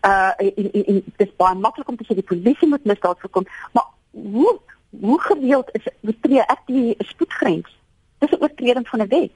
Uh 0.06 0.32
en, 0.36 0.52
en, 0.56 0.84
en 0.84 1.02
dit 1.16 1.28
is 1.28 1.36
baie 1.36 1.54
maklik 1.54 1.88
om 1.88 1.96
te 1.96 2.04
sê 2.04 2.14
die 2.14 2.22
polisie 2.22 2.68
moet 2.68 2.84
misdaad 2.84 3.20
voorkom, 3.20 3.46
maar 3.72 3.86
hoe 4.10 4.60
hoe 4.90 5.20
gereeld 5.20 5.68
is 5.72 5.86
oortree 6.02 6.40
ek 6.40 6.60
die 6.66 6.94
spoedgrens? 6.98 7.76
Dis 8.18 8.30
'n 8.30 8.42
oortreding 8.42 8.88
van 8.88 9.02
'n 9.02 9.08
wet. 9.08 9.32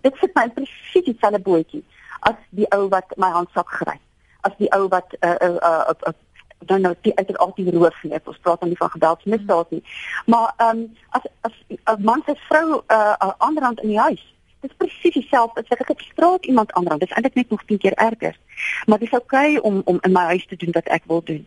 Dit 0.00 0.16
sit 0.20 0.34
my 0.34 0.48
presies 0.48 1.04
dieselfde 1.04 1.40
bootjie 1.40 1.84
as 2.20 2.34
die 2.50 2.70
ou 2.70 2.88
wat 2.88 3.16
my 3.16 3.30
handsak 3.30 3.68
gryp. 3.68 4.00
As 4.40 4.52
die 4.58 4.70
ou 4.72 4.88
wat 4.88 5.16
'n 5.20 5.26
uh, 5.26 5.36
'n 5.40 5.44
uh, 5.44 5.70
uh, 5.70 5.84
uh, 5.88 5.94
uh, 6.06 6.12
dan 6.58 6.80
nou 6.80 6.94
die 7.00 7.16
uit 7.16 7.26
die 7.54 7.70
roof 7.70 8.02
nie. 8.02 8.20
Ons 8.24 8.38
praat 8.38 8.60
dan 8.60 8.68
nie 8.68 8.76
van 8.76 8.90
geweldsmisdaad 8.90 9.70
nie. 9.70 9.84
Maar 10.26 10.52
ehm 10.56 10.78
um, 10.78 10.96
as 11.08 11.22
as 11.40 11.52
'n 11.96 12.02
man 12.02 12.22
se 12.26 12.34
vrou 12.34 12.72
'n 12.72 12.82
uh, 12.92 13.14
uh, 13.18 13.32
ander 13.38 13.62
hand 13.62 13.80
in 13.80 13.88
die 13.88 14.00
huis 14.00 14.36
Dit 14.60 14.70
is 14.70 14.76
presies 14.76 15.14
dieselfde 15.14 15.62
as 15.62 15.78
ek 15.78 15.90
op 15.92 16.00
straat 16.00 16.46
iemand 16.46 16.72
aanrand. 16.72 17.00
Dit 17.00 17.08
is 17.08 17.14
eintlik 17.14 17.34
net 17.34 17.50
nog 17.50 17.62
10 17.64 17.78
keer 17.78 17.94
erger. 17.94 18.38
Maar 18.86 18.98
dit 18.98 19.06
is 19.08 19.18
oukei 19.18 19.58
okay 19.58 19.70
om 19.70 19.82
om 19.84 19.98
in 20.00 20.12
my 20.12 20.24
huis 20.34 20.46
te 20.46 20.56
doen 20.56 20.74
wat 20.74 20.90
ek 20.90 21.04
wil 21.06 21.22
doen. 21.22 21.46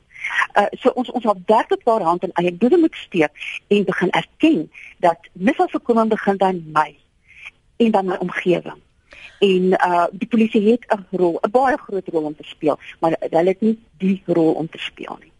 Uh 0.53 0.67
so 0.71 0.89
ons 0.89 1.11
ons 1.11 1.23
het 1.23 1.37
werklik 1.45 1.83
waar 1.83 2.01
hand 2.01 2.23
in 2.23 2.31
eie 2.33 2.53
boedel 2.53 2.79
moet 2.79 2.95
steek 2.95 3.31
en 3.67 3.83
begin 3.83 4.09
erken 4.09 4.71
dat 4.99 5.17
misdaadvoorkoming 5.31 6.09
begin 6.09 6.37
by 6.37 6.51
my 6.65 6.95
en 7.77 7.91
dan 7.91 8.05
my 8.05 8.15
omgewing. 8.15 8.81
En 9.39 9.63
uh 9.71 10.05
die 10.11 10.27
polisie 10.27 10.71
het 10.71 10.85
'n 10.87 11.05
rol, 11.15 11.39
'n 11.41 11.51
baie 11.51 11.77
groot 11.77 12.07
rol 12.07 12.23
om 12.23 12.35
te 12.35 12.43
speel, 12.43 12.79
maar 12.99 13.15
hulle 13.19 13.49
het 13.49 13.61
nie 13.61 13.79
die 13.97 14.21
rol 14.25 14.53
om 14.53 14.69
te 14.69 14.77
speel 14.77 15.17
nie. 15.19 15.30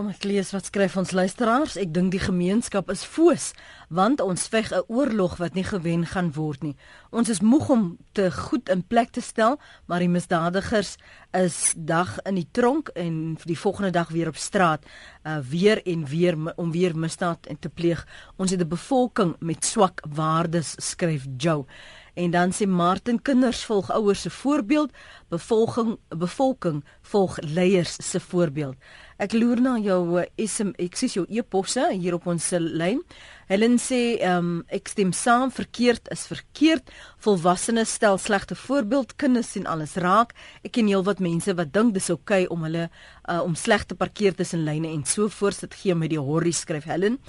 Kom 0.00 0.08
ek 0.08 0.22
lees 0.24 0.48
wat 0.54 0.64
skryf 0.64 0.94
ons 0.96 1.10
luisteraars. 1.12 1.74
Ek 1.76 1.90
dink 1.92 2.14
die 2.14 2.22
gemeenskap 2.22 2.88
is 2.88 3.02
foos 3.04 3.50
want 3.92 4.22
ons 4.24 4.46
veg 4.48 4.70
'n 4.72 4.86
oorlog 4.88 5.36
wat 5.36 5.52
nie 5.54 5.64
gewen 5.64 6.06
gaan 6.06 6.32
word 6.32 6.62
nie. 6.62 6.76
Ons 7.10 7.28
is 7.28 7.42
moeg 7.42 7.68
om 7.68 7.98
te 8.14 8.30
goed 8.30 8.70
in 8.70 8.82
plek 8.82 9.10
te 9.10 9.20
stel, 9.20 9.58
maar 9.86 9.98
die 9.98 10.08
misdadigers 10.08 10.96
is 11.34 11.74
dag 11.76 12.18
in 12.24 12.34
die 12.34 12.48
tronk 12.50 12.88
en 12.94 13.36
die 13.44 13.58
volgende 13.58 13.90
dag 13.90 14.08
weer 14.08 14.28
op 14.28 14.36
straat, 14.36 14.86
uh, 15.26 15.38
weer 15.38 15.82
en 15.84 16.06
weer 16.06 16.54
om 16.56 16.72
weer 16.72 16.96
misdaad 16.96 17.48
te 17.60 17.68
pleeg. 17.68 18.06
Ons 18.38 18.50
het 18.50 18.60
'n 18.60 18.68
bevolking 18.68 19.36
met 19.40 19.64
swak 19.64 20.00
waardes, 20.08 20.74
skryf 20.78 21.26
Joe. 21.36 21.66
En 22.14 22.30
dan 22.30 22.52
sê 22.52 22.66
Martin 22.66 23.20
kinders 23.22 23.64
volg 23.64 23.90
ouers 23.90 24.20
se 24.20 24.30
voorbeeld, 24.30 24.90
bevolking 25.28 25.98
bevolking 26.08 26.84
volg 27.02 27.38
leiers 27.40 27.96
se 28.00 28.20
voorbeeld. 28.20 28.76
Ek 29.20 29.34
loer 29.36 29.60
na 29.60 29.74
jou 29.78 30.22
SM 30.40 30.72
eh, 30.78 30.86
ek 30.86 30.96
sien 30.96 31.10
jou 31.12 31.26
e-posse 31.28 31.82
hier 31.92 32.16
op 32.16 32.26
ons 32.30 32.46
lyn. 32.56 33.02
Helen 33.50 33.76
sê 33.82 34.16
ehm 34.16 34.38
um, 34.38 34.50
ek 34.72 34.88
stem 34.88 35.12
saam 35.12 35.52
verkeerd 35.52 36.08
is 36.14 36.24
verkeerd. 36.30 36.88
Volwassenes 37.20 37.92
stel 37.98 38.18
slegte 38.18 38.56
voorbeeld, 38.56 39.16
kinders 39.20 39.52
sien 39.52 39.68
alles 39.68 39.98
raak. 40.00 40.32
Ek 40.64 40.72
ken 40.78 40.88
heelwat 40.88 41.20
mense 41.20 41.52
wat 41.58 41.72
dink 41.74 41.94
dis 41.94 42.10
oukei 42.10 42.46
okay 42.46 42.50
om 42.54 42.64
hulle 42.64 42.88
uh, 42.88 43.42
om 43.44 43.54
sleg 43.54 43.84
te 43.84 43.98
parkeer 43.98 44.34
tussen 44.38 44.64
lyne 44.64 44.88
en 44.88 45.04
so 45.04 45.28
voort. 45.28 45.60
Dit 45.66 45.76
gee 45.82 45.94
my 45.94 46.08
die 46.08 46.20
horrie 46.20 46.56
skryf 46.56 46.88
Helen. 46.88 47.20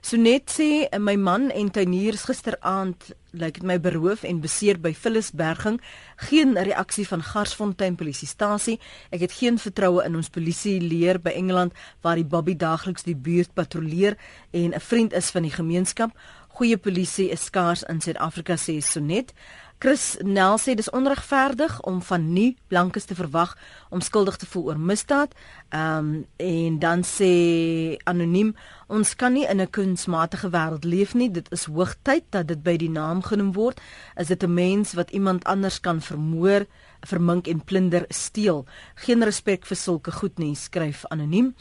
So 0.00 0.16
net 0.16 0.50
sê 0.54 0.86
eh, 0.86 0.98
my 0.98 1.16
man 1.16 1.50
en 1.50 1.70
tuiniers 1.70 2.24
gisteraand 2.28 3.10
lyk 3.36 3.58
dit 3.58 3.66
my 3.66 3.76
beroof 3.82 4.22
en 4.24 4.40
beseer 4.40 4.78
by 4.80 4.94
Phyllisberging 4.96 5.80
geen 6.28 6.54
reaksie 6.56 7.04
van 7.08 7.22
Garsfontein 7.22 7.98
polisiestasie. 7.98 8.78
Ek 9.10 9.26
het 9.26 9.36
geen 9.40 9.58
vertroue 9.58 10.04
in 10.06 10.16
ons 10.16 10.30
polisie 10.32 10.78
leer 10.80 11.20
by 11.20 11.34
Engeland 11.36 11.76
waar 12.06 12.16
die 12.16 12.26
Bobby 12.26 12.56
daagliks 12.56 13.04
die 13.04 13.16
buurt 13.16 13.52
patrolleer 13.54 14.16
en 14.52 14.74
'n 14.74 14.80
vriend 14.80 15.12
is 15.12 15.30
van 15.30 15.42
die 15.42 15.54
gemeenskap. 15.54 16.10
Goeie 16.58 16.76
polisie 16.76 17.30
is 17.30 17.44
skaars 17.44 17.82
in 17.82 18.00
Suid-Afrika 18.00 18.56
sê 18.56 18.80
Sonet. 18.82 19.32
Chris 19.78 20.16
Nel 20.26 20.56
sê 20.58 20.74
dis 20.74 20.90
onregverdig 20.90 21.76
om 21.86 22.00
van 22.02 22.24
nie 22.34 22.56
blankes 22.66 23.04
te 23.06 23.14
verwag 23.14 23.52
om 23.94 24.00
skuldig 24.02 24.36
te 24.36 24.46
voel 24.50 24.72
oor 24.72 24.80
misdaad. 24.90 25.36
Ehm 25.70 26.08
um, 26.08 26.24
en 26.36 26.78
dan 26.82 27.04
sê 27.06 27.30
anoniem 28.10 28.50
ons 28.88 29.14
kan 29.14 29.32
nie 29.32 29.46
in 29.46 29.60
'n 29.60 29.70
kunsmatige 29.70 30.50
wêreld 30.50 30.84
leef 30.84 31.14
nie. 31.14 31.30
Dit 31.30 31.52
is 31.52 31.64
hoogtyd 31.64 32.24
dat 32.30 32.48
dit 32.48 32.62
by 32.62 32.76
die 32.76 32.90
naam 32.90 33.22
genoem 33.22 33.52
word. 33.52 33.80
Is 34.16 34.26
dit 34.26 34.42
'n 34.42 34.54
mens 34.54 34.92
wat 34.92 35.10
iemand 35.10 35.44
anders 35.44 35.80
kan 35.80 36.00
vermoor, 36.00 36.66
vermink 37.00 37.46
en 37.46 37.64
plunder, 37.64 38.04
steel? 38.08 38.66
Geen 38.94 39.22
respek 39.22 39.66
vir 39.66 39.76
sulke 39.76 40.10
goed 40.10 40.38
nie, 40.38 40.54
skryf 40.54 41.04
anoniem. 41.08 41.54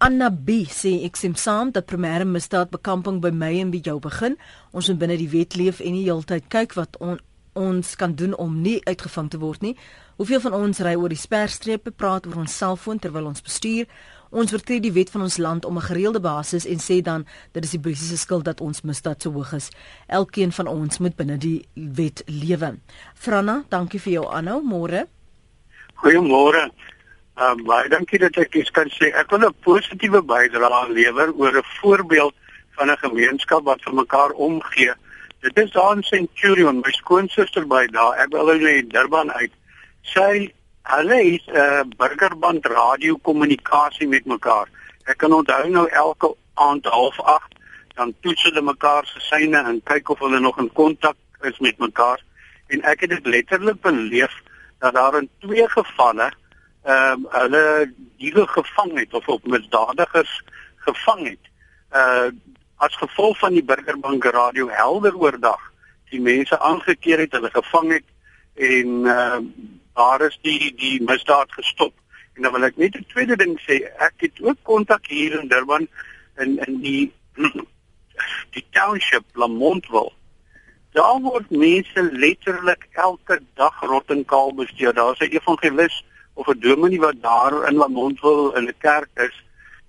Anna 0.00 0.30
B 0.30 0.64
sê 0.64 1.04
ek 1.04 1.16
sien 1.16 1.34
saam 1.34 1.70
dat 1.70 1.84
primêre 1.86 2.24
misdaadbekamping 2.24 3.20
by 3.20 3.30
my 3.30 3.60
en 3.60 3.70
by 3.70 3.80
jou 3.84 3.98
begin. 4.00 4.38
Ons 4.72 4.88
moet 4.88 4.98
binne 4.98 5.16
die 5.16 5.28
wet 5.28 5.56
leef 5.60 5.80
en 5.80 5.92
nie 5.92 6.04
heeltyd 6.06 6.48
kyk 6.48 6.72
wat 6.72 6.96
on, 7.04 7.18
ons 7.52 7.96
kan 7.96 8.14
doen 8.14 8.34
om 8.36 8.60
nie 8.62 8.80
uitgevang 8.84 9.30
te 9.30 9.38
word 9.38 9.60
nie. 9.60 9.76
Hoeveel 10.16 10.40
van 10.40 10.52
ons 10.52 10.80
ry 10.84 10.94
oor 10.94 11.08
die 11.08 11.18
sperstrepe, 11.18 11.90
praat 11.90 12.26
oor 12.26 12.42
ons 12.42 12.56
selfoon 12.56 12.98
terwyl 12.98 13.26
ons 13.26 13.42
bestuur? 13.42 13.86
Ons 14.30 14.52
vertree 14.54 14.78
die 14.80 14.92
wet 14.94 15.10
van 15.10 15.24
ons 15.26 15.38
land 15.42 15.64
om 15.64 15.76
'n 15.76 15.88
gereelde 15.88 16.20
basis 16.20 16.66
en 16.66 16.78
sê 16.78 17.02
dan 17.02 17.26
dit 17.52 17.64
is 17.64 17.70
die 17.70 17.80
polisie 17.80 18.06
se 18.06 18.16
skuld 18.16 18.44
dat 18.44 18.60
ons 18.60 18.82
misdaad 18.82 19.22
so 19.22 19.32
hoog 19.32 19.52
is. 19.52 19.70
Elkeen 20.06 20.52
van 20.52 20.66
ons 20.66 20.98
moet 20.98 21.16
binne 21.16 21.38
die 21.38 21.66
wet 21.74 22.22
lewe. 22.26 22.78
Franna, 23.14 23.64
dankie 23.68 24.00
vir 24.00 24.12
jou 24.12 24.26
aanhou. 24.32 24.62
Môre. 24.62 25.06
Goeiemôre. 25.94 26.70
Uh, 27.36 27.54
baie 27.66 27.88
dankie 27.88 28.18
dat 28.18 28.36
ek 28.36 28.52
dit 28.52 28.70
kan 28.70 28.88
sê. 28.88 29.10
Ek 29.14 29.30
wil 29.30 29.48
'n 29.48 29.54
positiewe 29.64 30.22
bydrae 30.22 30.92
lewer 30.92 31.32
oor 31.32 31.56
'n 31.56 31.64
voorbeeld 31.80 32.34
van 32.76 32.90
'n 32.90 32.96
gemeenskap 32.96 33.64
wat 33.64 33.82
vir 33.82 33.94
mekaar 33.94 34.30
omgee. 34.30 34.94
Dit 35.40 35.58
is 35.58 35.70
daar 35.70 35.96
in 35.96 36.02
Centurion, 36.02 36.82
my 36.84 36.90
skoonsister 36.92 37.64
by 37.66 37.86
daar. 37.94 38.18
Ek 38.20 38.32
wil 38.34 38.50
hulle 38.52 38.74
in 38.76 38.90
Durban 38.92 39.30
uit. 39.32 39.52
Sy 40.04 40.50
hulle 40.90 41.16
het 41.16 41.46
'n 41.48 41.56
uh, 41.56 41.84
burgerband 41.96 42.66
radio 42.66 43.16
kommunikasie 43.16 44.08
met 44.08 44.26
mekaar. 44.26 44.68
Ek 45.04 45.16
kan 45.16 45.32
onthou 45.32 45.68
nou 45.68 45.86
elke 45.88 46.34
aand 46.54 46.84
half 46.84 47.20
8 47.20 47.56
dan 47.94 48.14
toets 48.20 48.42
hulle 48.42 48.62
mekaar 48.62 49.06
se 49.06 49.20
syne 49.20 49.56
en 49.56 49.80
kyk 49.82 50.08
of 50.08 50.18
hulle 50.18 50.40
nog 50.40 50.58
in 50.58 50.72
kontak 50.72 51.16
is 51.40 51.58
met 51.58 51.78
mekaar. 51.78 52.20
En 52.66 52.82
ek 52.82 53.00
het 53.00 53.10
dit 53.10 53.26
letterlik 53.26 53.80
beleef 53.80 54.36
dat 54.78 54.94
daar 54.94 55.18
in 55.18 55.28
twee 55.38 55.68
gevalle 55.68 56.30
ehm 56.84 57.24
uh, 57.24 57.32
hulle 57.40 57.92
diere 58.16 58.46
gevang 58.46 58.98
het 58.98 59.14
of 59.14 59.28
op 59.28 59.46
misdadigers 59.46 60.42
gevang 60.76 61.26
het. 61.32 61.44
Uh 61.92 62.28
as 62.80 62.96
gevolg 62.96 63.38
van 63.38 63.52
die 63.52 63.64
Burgerbank 63.64 64.24
Radio 64.24 64.68
helder 64.72 65.16
oordag 65.16 65.60
die 66.10 66.20
mense 66.20 66.56
aangekeer 66.58 67.20
het, 67.26 67.34
hulle 67.36 67.50
gevang 67.52 67.92
het 67.92 68.06
en 68.60 69.04
uh, 69.06 69.40
daar 69.94 70.24
is 70.26 70.38
die 70.42 70.72
die 70.76 70.96
misdaad 71.04 71.52
gestop. 71.52 71.92
En 72.34 72.46
dan 72.46 72.54
wil 72.56 72.64
ek 72.68 72.78
net 72.80 72.96
'n 72.96 73.04
tweede 73.12 73.36
ding 73.36 73.58
sê, 73.66 73.82
ek 74.06 74.24
het 74.24 74.40
ook 74.40 74.56
kontak 74.62 75.06
hier 75.06 75.36
in 75.40 75.48
Durban 75.48 75.88
in 76.38 76.56
in 76.66 76.80
die 76.80 77.12
die 78.56 78.64
township 78.70 79.24
Lamontville. 79.34 80.12
Daar 80.96 81.20
word 81.20 81.50
mense 81.50 82.02
letterlik 82.12 82.88
elke 82.92 83.40
dag 83.54 83.76
rot 83.80 84.10
en 84.10 84.24
kaal 84.24 84.54
besteed. 84.54 84.96
Daar's 84.96 85.20
'n 85.20 85.36
evangelis 85.36 86.04
of 86.34 86.48
'n 86.48 86.60
dominee 86.60 87.00
wat 87.00 87.22
daar 87.22 87.68
in 87.68 87.76
Lamontville 87.76 88.56
in 88.56 88.68
'n 88.68 88.78
kerk 88.78 89.12
is 89.28 89.36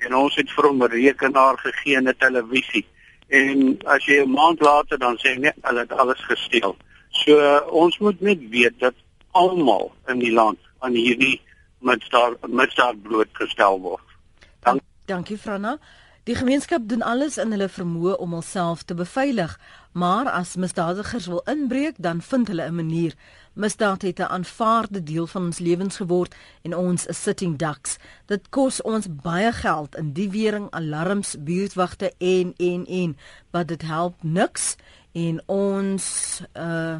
en 0.06 0.16
ons 0.16 0.36
het 0.36 0.50
vir 0.56 0.68
hom 0.68 0.84
'n 0.84 0.92
rekenaar 0.92 1.58
gegee 1.58 1.96
en 1.98 2.08
'n 2.10 2.18
televisie. 2.18 2.86
En 3.28 3.78
as 3.86 4.06
jy 4.06 4.22
'n 4.24 4.32
maand 4.32 4.60
later 4.62 4.98
dan 4.98 5.18
sê 5.18 5.38
nee, 5.40 5.54
hulle 5.62 5.80
het 5.80 5.92
alles 5.92 6.22
gesteel. 6.26 6.76
So 7.10 7.40
uh, 7.40 7.62
ons 7.68 7.98
moet 7.98 8.22
net 8.22 8.50
weet 8.50 8.80
dat 8.80 8.94
almal 9.32 9.92
in 10.08 10.20
die 10.20 10.32
land 10.32 10.60
aan 10.80 10.94
hierdie 10.94 11.42
misdaad 11.80 12.38
misdaad 12.48 13.02
blootgestel 13.02 13.80
word. 13.80 14.08
Dank, 14.60 14.82
dankie 15.06 15.38
Franna. 15.38 15.78
Die 16.32 16.40
gemeenskap 16.40 16.88
doen 16.88 17.02
alles 17.04 17.36
in 17.38 17.52
hulle 17.52 17.66
vermoë 17.68 18.14
om 18.24 18.32
homself 18.32 18.86
te 18.88 18.96
beveilig, 18.96 19.58
maar 19.92 20.30
as 20.32 20.54
misdadigers 20.56 21.26
wil 21.28 21.42
inbreek, 21.52 21.98
dan 22.00 22.22
vind 22.24 22.48
hulle 22.48 22.70
'n 22.70 22.76
manier. 22.76 23.16
Misdaad 23.54 24.02
het 24.02 24.20
'n 24.20 24.32
aanvaarde 24.38 25.04
deel 25.04 25.28
van 25.28 25.44
ons 25.46 25.60
lewens 25.60 25.96
geword 25.96 26.36
en 26.62 26.76
ons 26.76 27.06
is 27.06 27.24
sitting 27.24 27.58
ducks. 27.58 27.98
Dit 28.26 28.50
kos 28.50 28.82
ons 28.82 29.08
baie 29.22 29.52
geld 29.52 29.96
in 29.96 30.14
die 30.14 30.30
wering, 30.30 30.68
alarms, 30.70 31.36
buurtwagte 31.40 32.14
en 32.18 32.54
en 32.58 32.86
en, 32.86 33.18
maar 33.52 33.66
dit 33.66 33.82
help 33.82 34.16
niks 34.24 34.76
en 35.12 35.42
ons 35.48 36.42
uh 36.54 36.98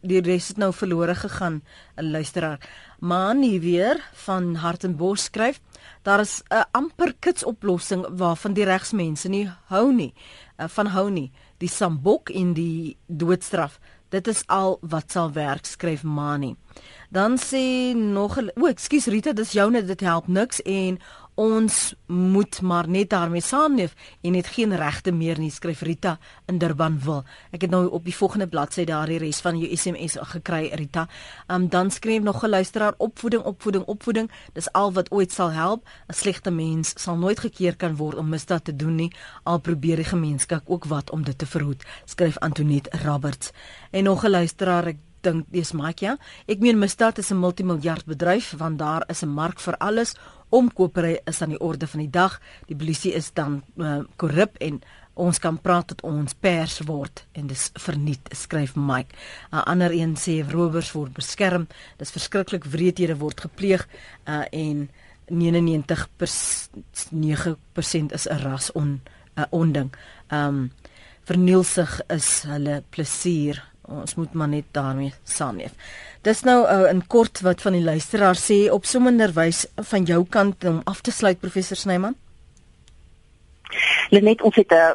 die 0.00 0.20
res 0.24 0.48
het 0.48 0.60
nou 0.60 0.72
verlore 0.72 1.14
gegaan 1.14 1.62
'n 1.96 2.10
luisteraar. 2.10 2.60
Maar 3.00 3.34
nie 3.34 3.60
weer 3.60 4.00
van 4.12 4.54
Hartenbos 4.54 5.24
skryf 5.24 5.60
daar 6.02 6.20
is 6.20 6.42
'n 6.50 6.64
amper 6.70 7.14
kits 7.18 7.44
oplossing 7.44 8.06
waarvan 8.10 8.52
die 8.52 8.64
regsmense 8.64 9.28
nie 9.28 9.50
hou 9.66 9.92
nie 9.92 10.14
uh, 10.58 10.68
van 10.68 10.86
hou 10.86 11.10
nie. 11.10 11.32
Die 11.58 11.68
sambok 11.68 12.30
in 12.30 12.52
die 12.52 12.96
doodstraf. 13.06 13.80
Dit 14.08 14.26
is 14.28 14.46
al 14.46 14.78
wat 14.80 15.10
sal 15.10 15.32
werk 15.32 15.66
skryf 15.66 16.02
Mani 16.02 16.56
dan 17.08 17.38
sê 17.38 17.94
nog 17.94 18.38
o 18.38 18.66
ekskuus 18.66 19.06
Rita 19.06 19.32
dis 19.32 19.54
joune 19.56 19.84
dit 19.84 20.00
help 20.00 20.26
niks 20.28 20.62
en 20.62 20.98
ons 21.36 21.94
moet 22.06 22.60
maar 22.64 22.88
net 22.88 23.10
daarmee 23.12 23.44
saamleef 23.44 23.94
en 24.24 24.32
net 24.32 24.46
geen 24.46 24.72
regte 24.76 25.12
meer 25.12 25.38
nie 25.38 25.50
skryf 25.52 25.82
Rita 25.84 26.16
in 26.48 26.58
Durban 26.58 26.96
wil. 27.04 27.24
Ek 27.52 27.66
het 27.66 27.70
nou 27.70 27.84
op 27.92 28.04
die 28.08 28.14
volgende 28.16 28.48
bladsy 28.48 28.86
daar 28.88 29.06
die 29.06 29.18
res 29.20 29.42
van 29.44 29.58
jou 29.60 29.68
SMS 29.76 30.16
gekry 30.32 30.70
Rita. 30.72 31.06
Um 31.52 31.68
dan 31.68 31.90
skryf 31.90 32.22
nog 32.22 32.42
'n 32.42 32.48
luisteraar 32.48 32.94
opvoeding 32.96 33.42
opvoeding 33.42 33.84
opvoeding. 33.84 34.30
Dis 34.52 34.72
al 34.72 34.92
wat 34.92 35.10
ooit 35.12 35.32
sal 35.32 35.52
help. 35.52 35.84
'n 36.08 36.14
Slegte 36.14 36.50
mens 36.50 36.92
sal 36.96 37.16
nooit 37.16 37.40
gekeer 37.40 37.76
kan 37.76 37.96
word 37.96 38.16
om 38.16 38.28
misdaad 38.28 38.64
te 38.64 38.76
doen 38.76 38.94
nie. 38.94 39.12
Al 39.42 39.58
probeer 39.58 39.96
die 39.96 40.04
gemeenskap 40.04 40.62
ook 40.64 40.84
wat 40.84 41.10
om 41.10 41.24
dit 41.24 41.38
te 41.38 41.46
verhoed. 41.46 41.84
Skryf 42.04 42.38
Antoinette 42.38 42.90
Roberts. 43.04 43.50
En 43.90 44.04
nog 44.04 44.24
'n 44.24 44.30
luisteraar 44.30 44.86
ek 44.86 44.96
dink 45.20 45.46
dis 45.50 45.72
Makia. 45.72 46.16
Ek 46.46 46.60
meen 46.60 46.78
misdaad 46.78 47.18
is 47.18 47.30
'n 47.30 47.40
multimiljard 47.40 48.04
bedryf 48.06 48.54
want 48.58 48.78
daar 48.78 49.02
is 49.08 49.22
'n 49.22 49.28
mark 49.28 49.60
vir 49.60 49.76
alles 49.76 50.14
omkopery 50.48 51.20
is 51.24 51.42
aan 51.42 51.54
die 51.54 51.60
orde 51.60 51.86
van 51.86 52.00
die 52.00 52.10
dag. 52.10 52.40
Die 52.66 52.76
polisie 52.76 53.12
is 53.14 53.32
dan 53.32 53.62
uh, 53.76 54.04
korrup 54.16 54.56
en 54.62 54.80
ons 55.14 55.38
kan 55.40 55.56
praat 55.58 55.86
tot 55.86 56.02
ons 56.04 56.34
pers 56.34 56.80
word 56.84 57.24
en 57.32 57.46
dis 57.48 57.70
verniet, 57.80 58.28
skryf 58.36 58.76
Mike. 58.76 59.16
'n 59.50 59.56
uh, 59.56 59.64
Ander 59.64 59.92
een 59.92 60.16
sê 60.16 60.44
rowers 60.50 60.92
word 60.92 61.12
beskerm. 61.12 61.66
Dis 61.96 62.10
verskriklik 62.10 62.64
wreedhede 62.64 63.16
word 63.16 63.40
gepleeg 63.40 63.88
uh, 64.28 64.44
en 64.52 64.90
99% 65.26 67.10
9% 67.10 68.12
is 68.12 68.28
'n 68.28 68.38
ras 68.42 68.72
on 68.72 68.88
'n 68.88 69.00
uh, 69.40 69.44
onding. 69.50 69.92
Um 70.30 70.70
vernielsig 71.26 72.00
is 72.08 72.42
hulle 72.46 72.82
plesier 72.90 73.64
ons 73.88 74.14
moet 74.14 74.32
maar 74.32 74.48
net 74.48 74.64
daarmee 74.70 75.12
saamleef. 75.24 75.72
Dis 76.22 76.42
nou 76.42 76.66
uh, 76.66 76.90
in 76.90 77.06
kort 77.06 77.40
wat 77.40 77.62
van 77.62 77.72
die 77.72 77.84
luisteraar 77.84 78.36
sê 78.38 78.66
op 78.70 78.84
so 78.84 79.00
minderwys 79.00 79.66
van 79.90 80.04
jou 80.04 80.24
kant 80.26 80.64
om 80.64 80.80
af 80.84 81.00
te 81.00 81.10
sluit 81.10 81.40
professor 81.40 81.76
Snyman. 81.76 82.16
Lenet 84.10 84.42
ons 84.42 84.56
het 84.56 84.72
'n 84.72 84.94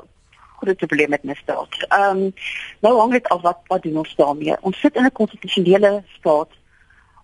groot 0.62 0.78
probleem 0.78 1.10
met 1.10 1.24
misdaad. 1.24 1.86
Ehm 1.88 2.18
um, 2.18 2.34
nou 2.80 2.98
hang 3.00 3.12
dit 3.12 3.30
af 3.30 3.42
wat 3.42 3.60
wat 3.68 3.84
doen 3.84 3.98
ons 3.98 4.16
daarmee? 4.16 4.56
Ons 4.62 4.80
sit 4.80 4.96
in 4.96 5.06
'n 5.06 5.12
konstitusionele 5.12 6.04
staat 6.18 6.50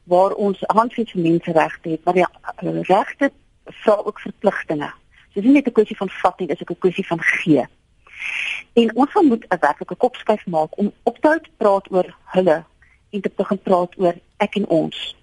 waar 0.04 0.32
ons 0.32 0.58
handves 0.62 1.12
vir 1.12 1.22
menseregte 1.22 1.90
het, 1.90 2.04
maar 2.04 2.14
die 2.14 2.26
uh, 2.64 2.82
regte 2.82 3.32
vra 3.66 3.96
ook 4.04 4.20
verpligtinge. 4.20 4.92
So 5.34 5.42
dis 5.42 5.44
nie 5.44 5.54
net 5.54 5.68
'n 5.68 5.72
kwessie 5.72 5.98
van 5.98 6.10
vat 6.10 6.40
nie, 6.40 6.48
dis 6.48 6.62
ook 6.62 6.72
'n 6.72 6.80
kwessie 6.80 7.08
van 7.08 7.22
gee. 7.22 7.68
En 8.74 8.96
ons 8.96 9.14
moet 9.22 9.46
'n 9.50 9.60
werklike 9.60 9.96
kopskuif 9.96 10.46
maak 10.46 10.78
om 10.78 10.92
op 11.04 11.18
te 11.18 11.28
hou 11.28 11.40
praat 11.58 11.92
oor 11.92 12.16
hulle 12.24 12.64
en 13.10 13.22
te 13.22 13.32
begin 13.36 13.62
praat 13.62 13.94
oor 13.98 14.16
ek 14.38 14.56
en 14.56 14.68
ons. 14.68 15.16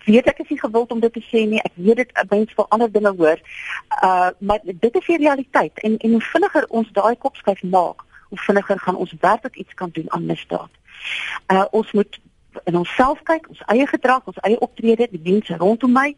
Ek 0.00 0.04
weet 0.04 0.26
ek 0.26 0.38
is 0.38 0.48
nie 0.48 0.60
gewild 0.60 0.92
om 0.92 1.00
dit 1.00 1.12
te 1.12 1.22
sê 1.28 1.44
nie. 1.48 1.60
Ek 1.62 1.72
weet 1.74 1.96
dit 1.96 2.12
mens 2.30 2.52
vir 2.56 2.66
ander 2.68 2.92
dinge 2.92 3.12
hoor. 3.16 3.40
Uh 4.02 4.30
maar 4.38 4.60
dit 4.64 4.94
is 5.00 5.06
die 5.06 5.16
realiteit 5.16 5.78
en 5.78 5.96
en 5.96 6.10
hoe 6.10 6.24
vinniger 6.32 6.66
ons 6.68 6.92
daai 6.92 7.16
kopskuif 7.16 7.62
maak, 7.62 8.04
hoe 8.28 8.38
vinniger 8.38 8.78
gaan 8.78 8.96
ons 8.96 9.14
werklik 9.20 9.56
iets 9.56 9.74
kan 9.74 9.90
doen 9.92 10.10
aan 10.12 10.26
misdaad. 10.26 10.70
Uh 11.46 11.64
ons 11.70 11.92
moet 11.92 12.20
in 12.64 12.76
onsself 12.76 13.22
kyk, 13.22 13.48
ons 13.48 13.62
eie 13.66 13.86
gedrag, 13.86 14.24
ons 14.24 14.40
eie 14.42 14.58
optrede, 14.58 15.08
die 15.10 15.32
mense 15.32 15.56
rondom 15.56 15.92
my, 15.92 16.16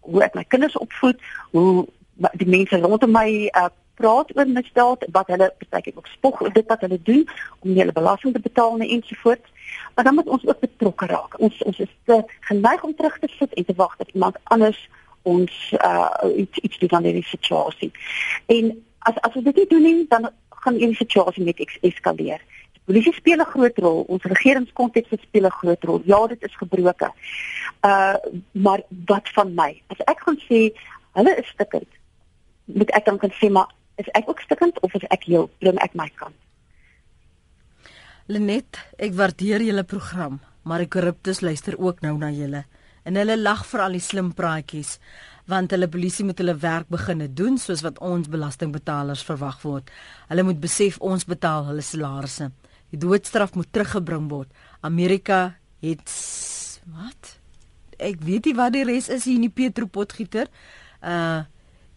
hoe 0.00 0.22
ek 0.24 0.34
my 0.34 0.44
kinders 0.44 0.76
opvoed, 0.76 1.20
hoe 1.50 1.86
die 2.34 2.48
mense 2.48 2.80
rondom 2.82 3.14
my 3.14 3.28
uh 3.54 3.70
praat 4.00 4.30
oor 4.36 4.48
misdaad 4.58 5.06
wat 5.16 5.30
hulle 5.32 5.48
baie 5.74 5.92
ook 5.94 6.06
spog 6.06 6.42
dit 6.58 6.66
wat 6.72 6.84
hulle 6.86 7.00
doen 7.10 7.24
om 7.60 7.70
nie 7.72 7.82
hulle 7.82 7.96
belasting 8.00 8.34
te 8.34 8.44
betaal 8.48 8.76
nie 8.76 8.90
ensovoorts. 8.96 9.48
Maar 9.94 10.04
dan 10.04 10.14
moet 10.14 10.28
ons 10.34 10.46
ook 10.46 10.60
betrokke 10.60 11.06
raak. 11.06 11.38
Ons 11.38 11.62
ons 11.62 11.78
is 11.78 11.94
te 12.04 12.22
geneig 12.50 12.84
om 12.84 12.94
terug 12.94 13.18
te 13.18 13.30
sit 13.38 13.54
en 13.54 13.64
te 13.64 13.76
wag 13.76 13.96
dat 13.96 14.14
iemand 14.14 14.36
anders 14.44 14.80
ons 15.22 15.54
uh 15.84 16.36
iets 16.36 16.58
iets 16.58 16.78
doen 16.78 16.92
aan 16.92 17.02
die 17.02 17.24
situasie. 17.24 17.90
En 18.46 18.84
as 18.98 19.20
as 19.20 19.34
ons 19.34 19.44
dit 19.44 19.56
nie 19.56 19.66
doen 19.72 19.82
nie, 19.82 20.06
dan 20.08 20.30
gaan 20.48 20.78
die 20.78 20.94
situasie 20.94 21.44
net 21.44 21.60
es 21.64 21.78
eskaleer. 21.90 22.42
Die 22.72 22.84
polisie 22.84 23.14
speel 23.14 23.40
'n 23.40 23.52
groot 23.54 23.78
rol, 23.78 24.04
ons 24.08 24.22
regeringskonteks 24.22 25.22
speel 25.22 25.46
'n 25.46 25.58
groot 25.60 25.84
rol. 25.84 26.02
Ja, 26.04 26.26
dit 26.26 26.42
is 26.42 26.56
gebroke. 26.56 27.12
Uh 27.84 28.16
maar 28.52 28.82
wat 29.06 29.28
van 29.34 29.54
my? 29.54 29.82
As 29.86 30.00
ek 30.04 30.20
gaan 30.20 30.40
sê 30.48 30.60
hulle 31.12 31.36
is 31.36 31.48
stikkend, 31.48 31.90
moet 32.64 32.90
ek 32.90 33.04
dan 33.04 33.18
kan 33.18 33.32
sê 33.40 33.50
maar 33.50 33.68
is 33.98 34.10
ek 34.18 34.28
ook 34.30 34.40
stikkend 34.46 34.78
of 34.86 34.94
is 34.94 35.06
ek 35.14 35.26
heel 35.28 35.50
bring 35.62 35.78
ek 35.84 35.96
my 35.98 36.08
kant? 36.18 36.36
Lenet, 38.28 38.78
ek 39.00 39.14
waardeer 39.16 39.64
julle 39.64 39.84
program, 39.88 40.40
maar 40.62 40.84
die 40.84 40.90
korruptes 40.92 41.40
luister 41.40 41.78
ook 41.80 42.02
nou 42.04 42.16
na 42.20 42.32
julle 42.34 42.66
en 43.08 43.16
hulle 43.16 43.38
lag 43.40 43.62
vir 43.64 43.80
al 43.80 43.96
die 43.96 44.04
slim 44.04 44.34
praatjies 44.36 44.98
want 45.48 45.72
hulle 45.72 45.88
polisie 45.88 46.26
moet 46.28 46.40
hulle 46.42 46.54
werk 46.60 46.90
beginne 46.92 47.28
doen 47.40 47.56
soos 47.60 47.80
wat 47.86 48.00
ons 48.04 48.28
belastingbetalers 48.28 49.22
verwag 49.24 49.62
word. 49.64 49.88
Hulle 50.28 50.44
moet 50.44 50.58
besef 50.60 50.98
ons 51.00 51.24
betaal 51.24 51.70
hulle 51.70 51.84
salarisse. 51.84 52.50
Die 52.92 53.00
doodstraf 53.00 53.54
moet 53.56 53.70
teruggebring 53.72 54.26
word. 54.28 54.52
Amerika 54.84 55.54
het 55.80 56.12
wat? 56.92 57.32
Ek 57.96 58.20
weet 58.28 58.50
nie 58.50 58.58
wat 58.60 58.76
die 58.76 58.84
res 58.90 59.08
is 59.08 59.24
hier 59.24 59.40
in 59.40 59.48
die 59.48 59.54
Petropotgieter. 59.62 60.52
Uh 61.00 61.48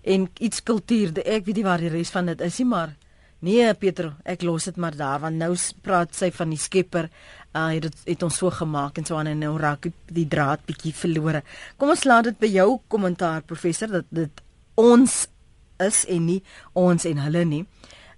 en 0.03 0.29
iets 0.39 0.63
kultuur. 0.63 1.13
Ek 1.25 1.45
weet 1.45 1.61
nie 1.61 1.67
waar 1.67 1.81
die 1.81 1.91
res 1.93 2.11
van 2.13 2.31
dit 2.31 2.41
is 2.41 2.59
nie, 2.61 2.67
maar 2.71 2.95
nee, 3.41 3.73
Pieter, 3.73 4.11
ek 4.25 4.45
los 4.45 4.67
dit 4.69 4.77
maar 4.77 4.95
daar 4.97 5.21
want 5.23 5.37
nou 5.41 5.53
praat 5.81 6.15
sy 6.15 6.31
van 6.35 6.53
die 6.53 6.61
skepper. 6.61 7.09
Uh 7.51 7.67
het 7.73 7.83
dit 7.83 8.05
het 8.13 8.23
ons 8.23 8.37
so 8.37 8.49
gemaak 8.49 8.97
en 8.97 9.05
so 9.05 9.17
aan 9.19 9.27
en 9.27 9.41
nou 9.43 9.57
raak 9.59 9.89
die 10.07 10.27
draad 10.27 10.63
bietjie 10.65 10.93
verlore. 10.95 11.43
Kom 11.77 11.91
ons 11.91 12.05
laat 12.07 12.29
dit 12.29 12.39
by 12.39 12.47
jou 12.47 12.79
kommentaar 12.87 13.43
professor 13.43 13.91
dat 13.91 14.07
dit 14.09 14.43
ons 14.79 15.27
is 15.81 16.05
en 16.07 16.25
nie 16.25 16.39
ons 16.73 17.05
en 17.05 17.23
hulle 17.25 17.45
nie. 17.45 17.65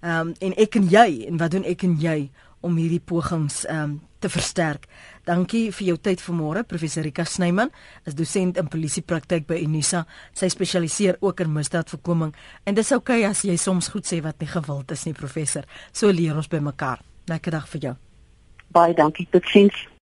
Ehm 0.04 0.28
um, 0.28 0.34
en 0.40 0.54
ek 0.60 0.76
en 0.76 0.88
jy 0.90 1.24
en 1.28 1.38
wat 1.40 1.56
doen 1.56 1.64
ek 1.64 1.82
en 1.82 1.96
jy 2.00 2.18
om 2.64 2.76
hierdie 2.76 3.02
pogings 3.02 3.64
ehm 3.64 3.82
um, 3.82 4.00
te 4.20 4.30
versterk. 4.32 4.86
Dankie 5.24 5.70
vir 5.72 5.86
jou 5.88 5.96
tyd 6.04 6.20
vanmôre, 6.20 6.66
professor 6.68 7.04
Rika 7.06 7.24
Snyman, 7.24 7.70
is 8.04 8.16
dosent 8.16 8.58
in 8.60 8.68
polisiepraktyk 8.68 9.46
by 9.48 9.56
Unisa. 9.64 10.02
Sy 10.36 10.50
spesialiseer 10.52 11.16
ook 11.24 11.40
in 11.40 11.54
misdaadvoorkoming 11.54 12.34
en 12.68 12.76
dis 12.76 12.92
oukei 12.92 13.22
okay 13.22 13.30
as 13.30 13.40
jy 13.48 13.56
soms 13.56 13.88
goed 13.94 14.04
sê 14.04 14.20
wat 14.20 14.44
nie 14.44 14.50
gewild 14.52 14.92
is 14.92 15.06
nie, 15.08 15.16
professor. 15.16 15.64
So 15.92 16.12
leer 16.12 16.36
ons 16.36 16.50
by 16.52 16.60
mekaar. 16.60 17.00
Lekker 17.32 17.56
dag 17.56 17.68
vir 17.72 17.88
jou. 17.88 17.96
Baie 18.76 18.92
dankie. 18.94 19.24
Totsiens. 19.32 19.86